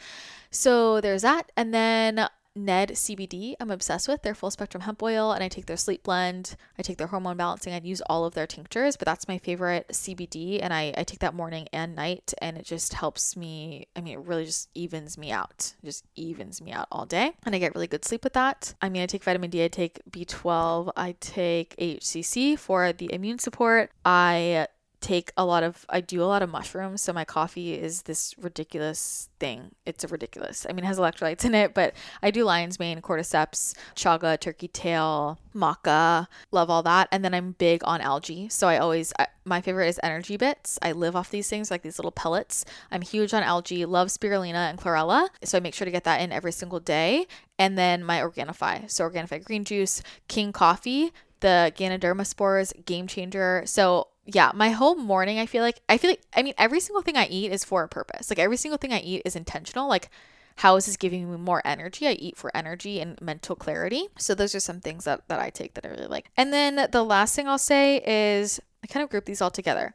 So 0.52 1.02
there's 1.02 1.23
that 1.23 1.52
and 1.58 1.73
then 1.73 2.28
Ned 2.58 2.89
CBD, 2.89 3.56
I'm 3.60 3.72
obsessed 3.72 4.08
with 4.08 4.24
their 4.24 4.36
full 4.36 4.52
spectrum 4.52 4.82
hemp 4.82 5.02
oil, 5.02 5.32
and 5.32 5.43
I 5.43 5.48
take 5.48 5.65
their 5.65 5.78
sleep 5.78 6.04
blend. 6.04 6.56
I 6.78 6.82
take 6.82 6.98
their 6.98 7.08
hormone 7.08 7.38
balancing. 7.38 7.74
I 7.74 7.80
use 7.80 8.02
all 8.02 8.26
of 8.26 8.34
their 8.34 8.48
tinctures, 8.48 8.98
but 8.98 9.06
that's 9.06 9.28
my 9.28 9.38
favorite 9.38 9.88
CBD, 9.89 10.60
and 10.62 10.74
I, 10.74 10.93
I 10.98 11.04
take 11.04 11.20
that 11.20 11.34
morning 11.34 11.67
and 11.72 11.96
night, 11.96 12.34
and 12.41 12.58
it 12.58 12.65
just 12.65 12.93
helps 12.93 13.38
me. 13.38 13.88
I 13.96 14.02
mean, 14.02 14.13
it 14.13 14.26
really 14.26 14.46
just 14.46 14.70
evens 14.76 15.17
me 15.17 15.32
out, 15.32 15.74
it 15.82 15.86
just 15.86 16.06
evens 16.15 16.62
me 16.62 16.72
out 16.72 16.88
all 16.91 17.06
day, 17.06 17.34
and 17.46 17.56
I 17.56 17.60
get 17.60 17.76
really 17.76 17.88
good 17.88 18.06
sleep 18.06 18.24
with 18.24 18.34
that. 18.34 18.74
I 18.82 18.89
mean, 18.89 19.02
I 19.02 19.06
take 19.06 19.24
vitamin 19.24 19.50
D, 19.50 19.63
I 19.63 19.67
take 19.67 20.02
B12, 20.10 20.91
I 20.96 21.15
take 21.20 21.76
HCC 21.78 22.58
for 22.58 22.91
the 22.93 23.13
immune 23.13 23.39
support. 23.39 23.91
I 24.06 24.67
take 25.00 25.32
a 25.38 25.46
lot 25.46 25.64
of 25.64 25.86
I 25.90 26.02
do 26.02 26.22
a 26.22 26.26
lot 26.26 26.42
of 26.42 26.50
mushrooms, 26.50 27.02
so 27.02 27.14
my 27.14 27.26
coffee 27.26 27.74
is 27.74 28.04
this 28.04 28.36
ridiculous 28.38 29.30
thing. 29.40 29.72
It's 29.86 30.04
a 30.04 30.08
ridiculous. 30.08 30.66
I 30.70 30.74
mean, 30.74 30.84
it 30.84 30.88
has 30.88 31.00
electrolytes 31.00 31.46
in 31.46 31.54
it, 31.54 31.74
but 31.74 31.94
I 32.22 32.32
do 32.32 32.44
lion's 32.44 32.80
mane, 32.80 33.02
cordyceps, 33.02 33.76
chaga, 33.96 34.40
turkey 34.40 34.68
tail, 34.68 35.40
maca, 35.56 36.28
love 36.52 36.70
all 36.70 36.84
that. 36.84 37.08
And 37.12 37.24
then 37.24 37.34
I'm 37.34 37.52
big 37.54 37.82
on 37.84 38.02
algae, 38.02 38.50
so 38.50 38.68
I 38.68 38.78
always 38.78 39.14
I, 39.20 39.28
my 39.46 39.62
favorite 39.62 39.88
is 39.88 40.00
energy 40.04 40.38
bits. 40.38 40.80
I 40.82 40.92
live 40.92 41.16
off 41.16 41.30
these 41.30 41.50
things 41.50 41.70
like 41.70 41.84
these 41.84 42.00
little 42.00 42.12
pellets. 42.12 42.66
I'm 42.92 43.02
huge 43.02 43.34
on 43.34 43.44
algae, 43.44 43.86
love 43.86 44.08
spirulina 44.10 44.70
and 44.70 44.80
chlorella, 44.80 45.30
so 45.44 45.58
I 45.58 45.62
make 45.62 45.74
sure 45.74 45.86
to 45.86 45.92
get 45.92 46.04
that 46.06 46.22
in 46.22 46.32
every 46.32 46.52
single 46.52 46.80
day. 46.80 47.28
And 47.60 47.78
then 47.78 48.04
my 48.04 48.20
Organifi, 48.20 48.90
so 48.90 49.10
Organifi 49.10 49.44
green 49.44 49.64
juice, 49.64 50.02
King 50.28 50.52
coffee, 50.52 51.12
the 51.40 51.72
Ganoderma 51.76 52.26
spores, 52.26 52.74
game 52.86 53.08
changer. 53.08 53.64
So 53.66 54.08
yeah, 54.28 54.52
my 54.54 54.70
whole 54.70 54.96
morning, 54.96 55.40
I 55.40 55.46
feel 55.46 55.63
like, 55.63 55.80
I 55.88 55.98
feel 55.98 56.12
like, 56.12 56.22
I 56.36 56.44
mean, 56.44 56.54
every 56.58 56.82
single 56.82 57.02
thing 57.02 57.16
I 57.16 57.28
eat 57.28 57.52
is 57.52 57.63
for 57.63 57.84
a 57.84 57.88
purpose. 57.88 58.30
Like, 58.30 58.40
every 58.40 58.58
single 58.58 58.78
thing 58.78 58.92
I 58.92 59.00
eat 59.00 59.22
is 59.24 59.36
intentional. 59.36 59.88
Like, 59.88 60.10
how 60.58 60.76
is 60.76 60.86
this 60.86 60.98
giving 60.98 61.32
me 61.32 61.38
more 61.38 61.62
energy? 61.63 62.08
I 62.08 62.12
eat 62.12 62.36
for 62.36 62.56
energy 62.56 63.00
and 63.00 63.20
mental 63.22 63.56
clarity. 63.56 64.10
So, 64.18 64.36
those 64.36 64.54
are 64.54 64.60
some 64.60 64.82
things 64.82 65.06
that, 65.06 65.28
that 65.30 65.40
I 65.40 65.50
take 65.50 65.76
that 65.76 65.86
I 65.86 65.90
really 65.90 66.08
like. 66.08 66.30
And 66.36 66.52
then 66.52 66.90
the 66.92 67.04
last 67.04 67.36
thing 67.36 67.48
I'll 67.48 67.58
say 67.58 68.02
is 68.06 68.60
I 68.84 68.88
kind 68.88 69.04
of 69.04 69.10
group 69.10 69.26
these 69.26 69.42
all 69.42 69.52
together 69.52 69.94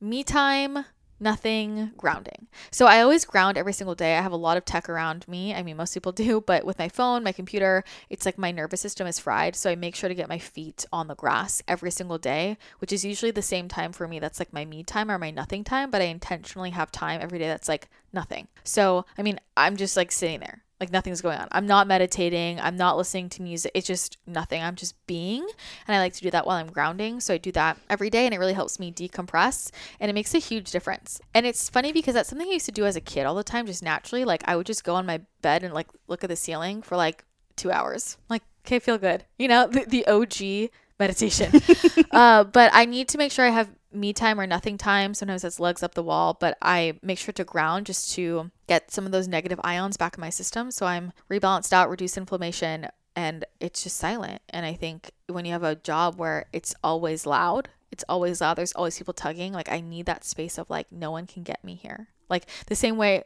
me 0.00 0.22
time, 0.22 0.84
nothing 1.20 1.92
grounding. 1.96 2.46
So 2.70 2.86
I 2.86 3.00
always 3.00 3.24
ground 3.24 3.58
every 3.58 3.72
single 3.72 3.94
day. 3.94 4.16
I 4.16 4.22
have 4.22 4.32
a 4.32 4.36
lot 4.36 4.56
of 4.56 4.64
tech 4.64 4.88
around 4.88 5.26
me. 5.28 5.54
I 5.54 5.62
mean, 5.62 5.76
most 5.76 5.94
people 5.94 6.12
do, 6.26 6.40
but 6.40 6.64
with 6.64 6.78
my 6.78 6.88
phone, 6.88 7.24
my 7.24 7.32
computer, 7.32 7.84
it's 8.10 8.26
like 8.26 8.38
my 8.38 8.50
nervous 8.50 8.80
system 8.80 9.06
is 9.06 9.18
fried. 9.18 9.56
So 9.56 9.70
I 9.70 9.74
make 9.74 9.94
sure 9.94 10.08
to 10.08 10.14
get 10.14 10.28
my 10.28 10.38
feet 10.38 10.84
on 10.92 11.08
the 11.08 11.14
grass 11.14 11.62
every 11.66 11.90
single 11.90 12.18
day, 12.18 12.56
which 12.78 12.92
is 12.92 13.04
usually 13.04 13.30
the 13.30 13.42
same 13.42 13.68
time 13.68 13.92
for 13.92 14.06
me. 14.06 14.18
That's 14.18 14.38
like 14.38 14.52
my 14.52 14.64
me 14.64 14.82
time 14.82 15.10
or 15.10 15.18
my 15.18 15.30
nothing 15.30 15.64
time, 15.64 15.90
but 15.90 16.02
I 16.02 16.06
intentionally 16.06 16.70
have 16.70 16.92
time 16.92 17.20
every 17.20 17.38
day 17.38 17.48
that's 17.48 17.68
like 17.68 17.88
nothing. 18.12 18.48
So, 18.64 19.04
I 19.16 19.22
mean, 19.22 19.40
I'm 19.56 19.76
just 19.76 19.96
like 19.96 20.12
sitting 20.12 20.40
there 20.40 20.62
like 20.80 20.92
nothing's 20.92 21.20
going 21.20 21.38
on. 21.38 21.48
I'm 21.52 21.66
not 21.66 21.86
meditating. 21.86 22.60
I'm 22.60 22.76
not 22.76 22.96
listening 22.96 23.28
to 23.30 23.42
music. 23.42 23.72
It's 23.74 23.86
just 23.86 24.16
nothing. 24.26 24.62
I'm 24.62 24.76
just 24.76 24.94
being. 25.06 25.46
And 25.86 25.96
I 25.96 25.98
like 25.98 26.12
to 26.14 26.20
do 26.20 26.30
that 26.30 26.46
while 26.46 26.56
I'm 26.56 26.70
grounding. 26.70 27.20
So 27.20 27.34
I 27.34 27.38
do 27.38 27.50
that 27.52 27.78
every 27.90 28.10
day 28.10 28.26
and 28.26 28.34
it 28.34 28.38
really 28.38 28.52
helps 28.52 28.78
me 28.78 28.92
decompress 28.92 29.70
and 29.98 30.10
it 30.10 30.14
makes 30.14 30.34
a 30.34 30.38
huge 30.38 30.70
difference. 30.70 31.20
And 31.34 31.46
it's 31.46 31.68
funny 31.68 31.92
because 31.92 32.14
that's 32.14 32.28
something 32.28 32.48
I 32.48 32.52
used 32.52 32.66
to 32.66 32.72
do 32.72 32.86
as 32.86 32.96
a 32.96 33.00
kid 33.00 33.26
all 33.26 33.34
the 33.34 33.44
time, 33.44 33.66
just 33.66 33.82
naturally. 33.82 34.24
Like 34.24 34.42
I 34.46 34.56
would 34.56 34.66
just 34.66 34.84
go 34.84 34.94
on 34.94 35.06
my 35.06 35.20
bed 35.42 35.64
and 35.64 35.74
like 35.74 35.88
look 36.06 36.22
at 36.22 36.30
the 36.30 36.36
ceiling 36.36 36.82
for 36.82 36.96
like 36.96 37.24
two 37.56 37.70
hours. 37.70 38.16
Like, 38.28 38.42
okay, 38.64 38.78
feel 38.78 38.98
good. 38.98 39.24
You 39.38 39.48
know, 39.48 39.66
the, 39.66 39.84
the 39.84 40.06
OG 40.06 40.70
meditation. 40.98 41.52
uh, 42.10 42.44
but 42.44 42.70
I 42.72 42.84
need 42.84 43.08
to 43.08 43.18
make 43.18 43.32
sure 43.32 43.44
I 43.44 43.50
have 43.50 43.70
me 43.92 44.12
time 44.12 44.38
or 44.38 44.46
nothing 44.46 44.76
time. 44.78 45.14
Sometimes 45.14 45.42
that's 45.42 45.60
legs 45.60 45.82
up 45.82 45.94
the 45.94 46.02
wall, 46.02 46.36
but 46.38 46.58
I 46.60 46.98
make 47.02 47.18
sure 47.18 47.32
to 47.32 47.44
ground 47.44 47.86
just 47.86 48.12
to 48.14 48.50
get 48.66 48.90
some 48.90 49.06
of 49.06 49.12
those 49.12 49.28
negative 49.28 49.60
ions 49.64 49.96
back 49.96 50.16
in 50.16 50.20
my 50.20 50.30
system. 50.30 50.70
So 50.70 50.86
I'm 50.86 51.12
rebalanced 51.30 51.72
out, 51.72 51.90
reduce 51.90 52.16
inflammation, 52.16 52.88
and 53.16 53.44
it's 53.60 53.82
just 53.82 53.96
silent. 53.96 54.42
And 54.50 54.66
I 54.66 54.74
think 54.74 55.10
when 55.26 55.44
you 55.44 55.52
have 55.52 55.64
a 55.64 55.74
job 55.74 56.18
where 56.18 56.46
it's 56.52 56.74
always 56.84 57.26
loud, 57.26 57.68
it's 57.90 58.04
always 58.08 58.40
loud, 58.40 58.54
there's 58.58 58.74
always 58.74 58.98
people 58.98 59.14
tugging, 59.14 59.52
like 59.52 59.70
I 59.70 59.80
need 59.80 60.06
that 60.06 60.24
space 60.24 60.58
of 60.58 60.68
like, 60.68 60.92
no 60.92 61.10
one 61.10 61.26
can 61.26 61.42
get 61.42 61.64
me 61.64 61.74
here. 61.74 62.08
Like 62.28 62.46
the 62.66 62.76
same 62.76 62.96
way 62.96 63.24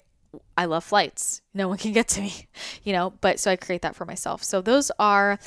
I 0.57 0.65
love 0.65 0.85
flights, 0.85 1.43
no 1.53 1.69
one 1.69 1.79
can 1.79 1.93
get 1.93 2.09
to 2.09 2.21
me, 2.21 2.47
you 2.85 2.93
know, 2.93 3.13
but 3.21 3.41
so 3.41 3.51
I 3.51 3.57
create 3.57 3.83
that 3.83 3.97
for 3.97 4.05
myself. 4.05 4.43
So 4.45 4.61
those 4.61 4.91
are 4.99 5.39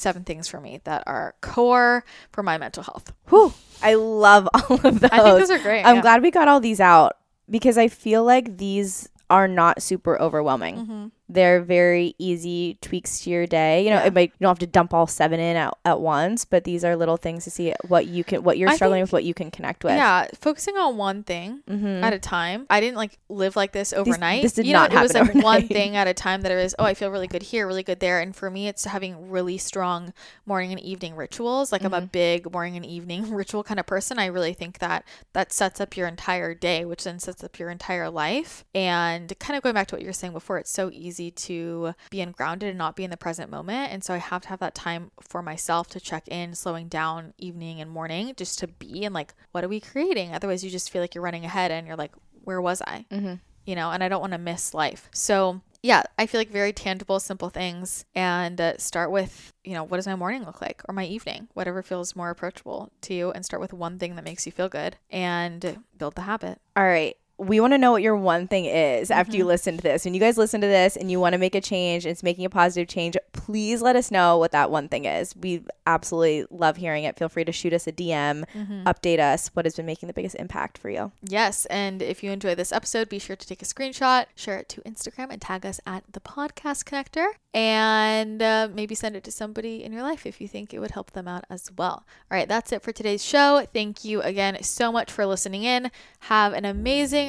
seven 0.00 0.24
things 0.24 0.48
for 0.48 0.60
me 0.60 0.80
that 0.84 1.04
are 1.06 1.34
core 1.40 2.04
for 2.32 2.42
my 2.42 2.58
mental 2.58 2.82
health. 2.82 3.12
Whew. 3.28 3.52
I 3.82 3.94
love 3.94 4.48
all 4.54 4.76
of 4.84 5.00
those. 5.00 5.10
I 5.10 5.22
think 5.22 5.38
those 5.38 5.50
are 5.50 5.58
great. 5.58 5.82
I'm 5.84 5.96
yeah. 5.96 6.02
glad 6.02 6.22
we 6.22 6.30
got 6.30 6.48
all 6.48 6.60
these 6.60 6.80
out 6.80 7.16
because 7.48 7.78
I 7.78 7.88
feel 7.88 8.24
like 8.24 8.58
these 8.58 9.08
are 9.28 9.46
not 9.46 9.82
super 9.82 10.20
overwhelming. 10.20 10.76
Mm-hmm. 10.76 11.06
They're 11.32 11.62
very 11.62 12.14
easy 12.18 12.78
tweaks 12.80 13.20
to 13.20 13.30
your 13.30 13.46
day. 13.46 13.84
You 13.84 13.90
know, 13.90 13.96
yeah. 13.96 14.06
it 14.06 14.14
might 14.14 14.32
you 14.38 14.44
don't 14.44 14.50
have 14.50 14.58
to 14.58 14.66
dump 14.66 14.92
all 14.92 15.06
seven 15.06 15.40
in 15.40 15.56
at, 15.56 15.76
at 15.84 16.00
once, 16.00 16.44
but 16.44 16.64
these 16.64 16.84
are 16.84 16.96
little 16.96 17.16
things 17.16 17.44
to 17.44 17.50
see 17.50 17.72
what 17.88 18.06
you 18.06 18.24
can 18.24 18.42
what 18.42 18.58
you're 18.58 18.68
I 18.68 18.76
struggling 18.76 18.98
think, 18.98 19.08
with, 19.08 19.12
what 19.12 19.24
you 19.24 19.34
can 19.34 19.50
connect 19.50 19.84
with. 19.84 19.94
Yeah, 19.94 20.26
focusing 20.34 20.76
on 20.76 20.96
one 20.96 21.22
thing 21.22 21.62
mm-hmm. 21.68 22.02
at 22.02 22.12
a 22.12 22.18
time. 22.18 22.66
I 22.68 22.80
didn't 22.80 22.96
like 22.96 23.18
live 23.28 23.56
like 23.56 23.72
this 23.72 23.92
overnight. 23.92 24.42
This, 24.42 24.52
this 24.52 24.64
did 24.64 24.66
you 24.66 24.72
not 24.72 24.90
know, 24.90 24.98
happen. 24.98 25.16
It 25.16 25.20
was 25.20 25.34
like 25.34 25.44
one 25.44 25.68
thing 25.68 25.96
at 25.96 26.08
a 26.08 26.14
time 26.14 26.40
that 26.42 26.52
it 26.52 26.56
was, 26.56 26.74
oh, 26.78 26.84
I 26.84 26.94
feel 26.94 27.10
really 27.10 27.28
good 27.28 27.42
here, 27.42 27.66
really 27.66 27.82
good 27.82 28.00
there. 28.00 28.20
And 28.20 28.34
for 28.34 28.50
me 28.50 28.66
it's 28.66 28.84
having 28.84 29.30
really 29.30 29.58
strong 29.58 30.12
morning 30.46 30.72
and 30.72 30.80
evening 30.80 31.14
rituals. 31.14 31.70
Like 31.70 31.82
mm-hmm. 31.82 31.94
I'm 31.94 32.02
a 32.02 32.06
mm-hmm. 32.06 32.12
big 32.12 32.52
morning 32.52 32.76
and 32.76 32.86
evening 32.86 33.32
ritual 33.34 33.62
kind 33.62 33.78
of 33.78 33.86
person. 33.86 34.18
I 34.18 34.26
really 34.26 34.54
think 34.54 34.78
that 34.78 35.04
that 35.32 35.52
sets 35.52 35.80
up 35.80 35.96
your 35.96 36.08
entire 36.08 36.54
day, 36.54 36.84
which 36.84 37.04
then 37.04 37.18
sets 37.18 37.44
up 37.44 37.58
your 37.58 37.70
entire 37.70 38.10
life. 38.10 38.64
And 38.74 39.32
kind 39.38 39.56
of 39.56 39.62
going 39.62 39.74
back 39.74 39.88
to 39.88 39.94
what 39.94 40.02
you 40.02 40.08
were 40.08 40.12
saying 40.12 40.32
before, 40.32 40.58
it's 40.58 40.70
so 40.70 40.90
easy 40.92 41.19
to 41.28 41.92
be 42.10 42.20
ungrounded 42.20 42.68
and 42.68 42.78
not 42.78 42.94
be 42.94 43.02
in 43.02 43.10
the 43.10 43.16
present 43.16 43.50
moment. 43.50 43.92
And 43.92 44.04
so 44.04 44.14
I 44.14 44.18
have 44.18 44.42
to 44.42 44.48
have 44.48 44.60
that 44.60 44.76
time 44.76 45.10
for 45.20 45.42
myself 45.42 45.88
to 45.88 46.00
check 46.00 46.28
in, 46.28 46.54
slowing 46.54 46.86
down 46.86 47.34
evening 47.36 47.80
and 47.80 47.90
morning 47.90 48.32
just 48.36 48.60
to 48.60 48.68
be 48.68 49.04
and 49.04 49.12
like, 49.12 49.34
what 49.50 49.64
are 49.64 49.68
we 49.68 49.80
creating? 49.80 50.32
Otherwise, 50.32 50.62
you 50.62 50.70
just 50.70 50.90
feel 50.90 51.02
like 51.02 51.16
you're 51.16 51.24
running 51.24 51.44
ahead 51.44 51.72
and 51.72 51.88
you're 51.88 51.96
like, 51.96 52.12
where 52.44 52.60
was 52.60 52.80
I? 52.86 53.06
Mm-hmm. 53.10 53.34
You 53.66 53.74
know, 53.74 53.90
and 53.90 54.04
I 54.04 54.08
don't 54.08 54.20
want 54.20 54.32
to 54.32 54.38
miss 54.38 54.72
life. 54.72 55.08
So 55.12 55.60
yeah, 55.82 56.02
I 56.18 56.26
feel 56.26 56.40
like 56.40 56.50
very 56.50 56.72
tangible, 56.72 57.18
simple 57.18 57.48
things 57.48 58.04
and 58.14 58.60
uh, 58.60 58.76
start 58.76 59.10
with, 59.10 59.52
you 59.64 59.72
know, 59.72 59.82
what 59.82 59.96
does 59.96 60.06
my 60.06 60.14
morning 60.14 60.44
look 60.44 60.60
like 60.60 60.82
or 60.88 60.94
my 60.94 61.04
evening, 61.04 61.48
whatever 61.54 61.82
feels 61.82 62.14
more 62.14 62.30
approachable 62.30 62.92
to 63.02 63.14
you, 63.14 63.30
and 63.32 63.44
start 63.44 63.60
with 63.60 63.72
one 63.72 63.98
thing 63.98 64.14
that 64.16 64.24
makes 64.24 64.44
you 64.46 64.52
feel 64.52 64.68
good 64.68 64.96
and 65.10 65.78
build 65.96 66.14
the 66.14 66.22
habit. 66.22 66.60
All 66.76 66.84
right 66.84 67.16
we 67.40 67.58
want 67.60 67.72
to 67.72 67.78
know 67.78 67.92
what 67.92 68.02
your 68.02 68.16
one 68.16 68.46
thing 68.46 68.66
is 68.66 69.10
after 69.10 69.30
Mm-hmm. 69.32 69.38
you 69.38 69.44
listen 69.46 69.76
to 69.76 69.82
this. 69.82 70.04
When 70.04 70.14
you 70.14 70.20
guys 70.20 70.36
listen 70.38 70.60
to 70.60 70.66
this 70.66 70.96
and 70.96 71.10
you 71.10 71.18
want 71.20 71.32
to 71.32 71.38
make 71.38 71.54
a 71.54 71.60
change, 71.60 72.04
and 72.04 72.12
it's 72.12 72.22
making 72.22 72.44
a 72.44 72.50
positive 72.50 72.86
change, 72.88 73.16
please 73.32 73.80
let 73.82 73.96
us 73.96 74.10
know 74.10 74.36
what 74.38 74.52
that 74.52 74.70
one 74.70 74.88
thing 74.88 75.04
is. 75.06 75.34
We 75.36 75.62
absolutely 75.86 76.46
love 76.50 76.76
hearing 76.76 77.04
it. 77.04 77.16
Feel 77.18 77.28
free 77.28 77.44
to 77.44 77.52
shoot 77.52 77.72
us 77.72 77.86
a 77.86 77.92
DM, 77.92 78.44
Mm-hmm. 78.54 78.86
update 78.86 79.18
us 79.20 79.48
what 79.54 79.64
has 79.64 79.76
been 79.76 79.86
making 79.86 80.06
the 80.08 80.12
biggest 80.12 80.34
impact 80.36 80.76
for 80.78 80.90
you. 80.90 81.12
Yes, 81.22 81.66
and 81.66 82.02
if 82.02 82.22
you 82.22 82.30
enjoy 82.30 82.54
this 82.54 82.72
episode, 82.72 83.08
be 83.08 83.18
sure 83.18 83.36
to 83.36 83.46
take 83.46 83.62
a 83.62 83.64
screenshot, 83.64 84.26
share 84.34 84.58
it 84.58 84.68
to 84.70 84.80
Instagram, 84.82 85.28
and 85.30 85.40
tag 85.40 85.64
us 85.64 85.80
at 85.86 86.04
the 86.12 86.20
podcast 86.20 86.84
connector, 86.84 87.26
and 87.54 88.42
uh, 88.42 88.68
maybe 88.72 88.94
send 88.94 89.16
it 89.16 89.24
to 89.24 89.30
somebody 89.32 89.82
in 89.84 89.92
your 89.92 90.02
life 90.02 90.26
if 90.26 90.40
you 90.40 90.48
think 90.48 90.72
it 90.74 90.78
would 90.78 90.90
help 90.92 91.12
them 91.12 91.26
out 91.28 91.44
as 91.50 91.70
well. 91.76 92.04
All 92.30 92.36
right, 92.36 92.48
that's 92.48 92.72
it 92.72 92.82
for 92.82 92.92
today's 92.92 93.24
show. 93.24 93.66
Thank 93.72 94.04
you 94.04 94.20
again 94.22 94.62
so 94.62 94.90
much 94.92 95.10
for 95.10 95.24
listening 95.26 95.62
in. 95.64 95.90
Have 96.20 96.52
an 96.52 96.64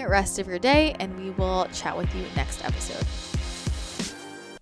rest 0.09 0.39
of 0.39 0.47
your 0.47 0.59
day, 0.59 0.95
and 0.99 1.17
we 1.17 1.29
will 1.31 1.67
chat 1.73 1.97
with 1.97 2.13
you 2.15 2.25
next 2.35 2.63
episode. 2.63 3.05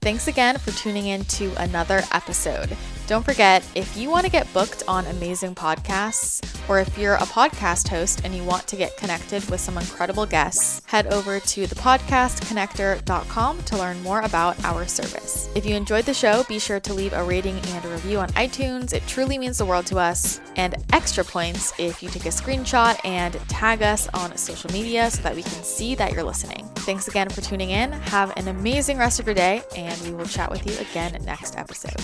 Thanks 0.01 0.27
again 0.27 0.57
for 0.57 0.71
tuning 0.71 1.07
in 1.07 1.25
to 1.25 1.53
another 1.61 2.01
episode. 2.11 2.77
Don't 3.09 3.25
forget, 3.25 3.67
if 3.73 3.97
you 3.97 4.11
want 4.11 4.25
to 4.25 4.31
get 4.31 4.53
booked 4.53 4.83
on 4.87 5.07
amazing 5.07 5.55
podcasts, 5.55 6.45
or 6.69 6.77
if 6.77 6.95
you're 6.95 7.15
a 7.15 7.21
podcast 7.21 7.87
host 7.87 8.21
and 8.23 8.35
you 8.35 8.43
want 8.43 8.67
to 8.67 8.75
get 8.75 8.97
connected 8.97 9.43
with 9.49 9.59
some 9.59 9.79
incredible 9.79 10.27
guests, 10.27 10.83
head 10.85 11.07
over 11.07 11.39
to 11.39 11.65
thepodcastconnector.com 11.65 13.63
to 13.63 13.77
learn 13.79 13.99
more 14.03 14.21
about 14.21 14.63
our 14.63 14.85
service. 14.85 15.49
If 15.55 15.65
you 15.65 15.75
enjoyed 15.75 16.05
the 16.05 16.13
show, 16.13 16.43
be 16.43 16.59
sure 16.59 16.79
to 16.81 16.93
leave 16.93 17.13
a 17.13 17.23
rating 17.23 17.57
and 17.57 17.83
a 17.83 17.87
review 17.87 18.19
on 18.19 18.29
iTunes. 18.33 18.93
It 18.93 19.01
truly 19.07 19.39
means 19.39 19.57
the 19.57 19.65
world 19.65 19.87
to 19.87 19.97
us. 19.97 20.39
And 20.55 20.75
extra 20.93 21.23
points 21.23 21.73
if 21.79 22.03
you 22.03 22.09
take 22.09 22.27
a 22.27 22.29
screenshot 22.29 23.03
and 23.03 23.33
tag 23.49 23.81
us 23.81 24.07
on 24.09 24.37
social 24.37 24.71
media 24.71 25.09
so 25.09 25.23
that 25.23 25.35
we 25.35 25.41
can 25.41 25.63
see 25.63 25.95
that 25.95 26.13
you're 26.13 26.21
listening. 26.21 26.69
Thanks 26.75 27.07
again 27.07 27.29
for 27.29 27.41
tuning 27.41 27.71
in. 27.71 27.91
Have 27.91 28.37
an 28.37 28.49
amazing 28.49 28.99
rest 28.99 29.19
of 29.19 29.25
your 29.25 29.33
day, 29.33 29.63
and 29.75 29.99
we 30.03 30.13
will 30.13 30.27
chat 30.27 30.51
with 30.51 30.63
you 30.67 30.77
again 30.77 31.19
next 31.25 31.57
episode. 31.57 31.99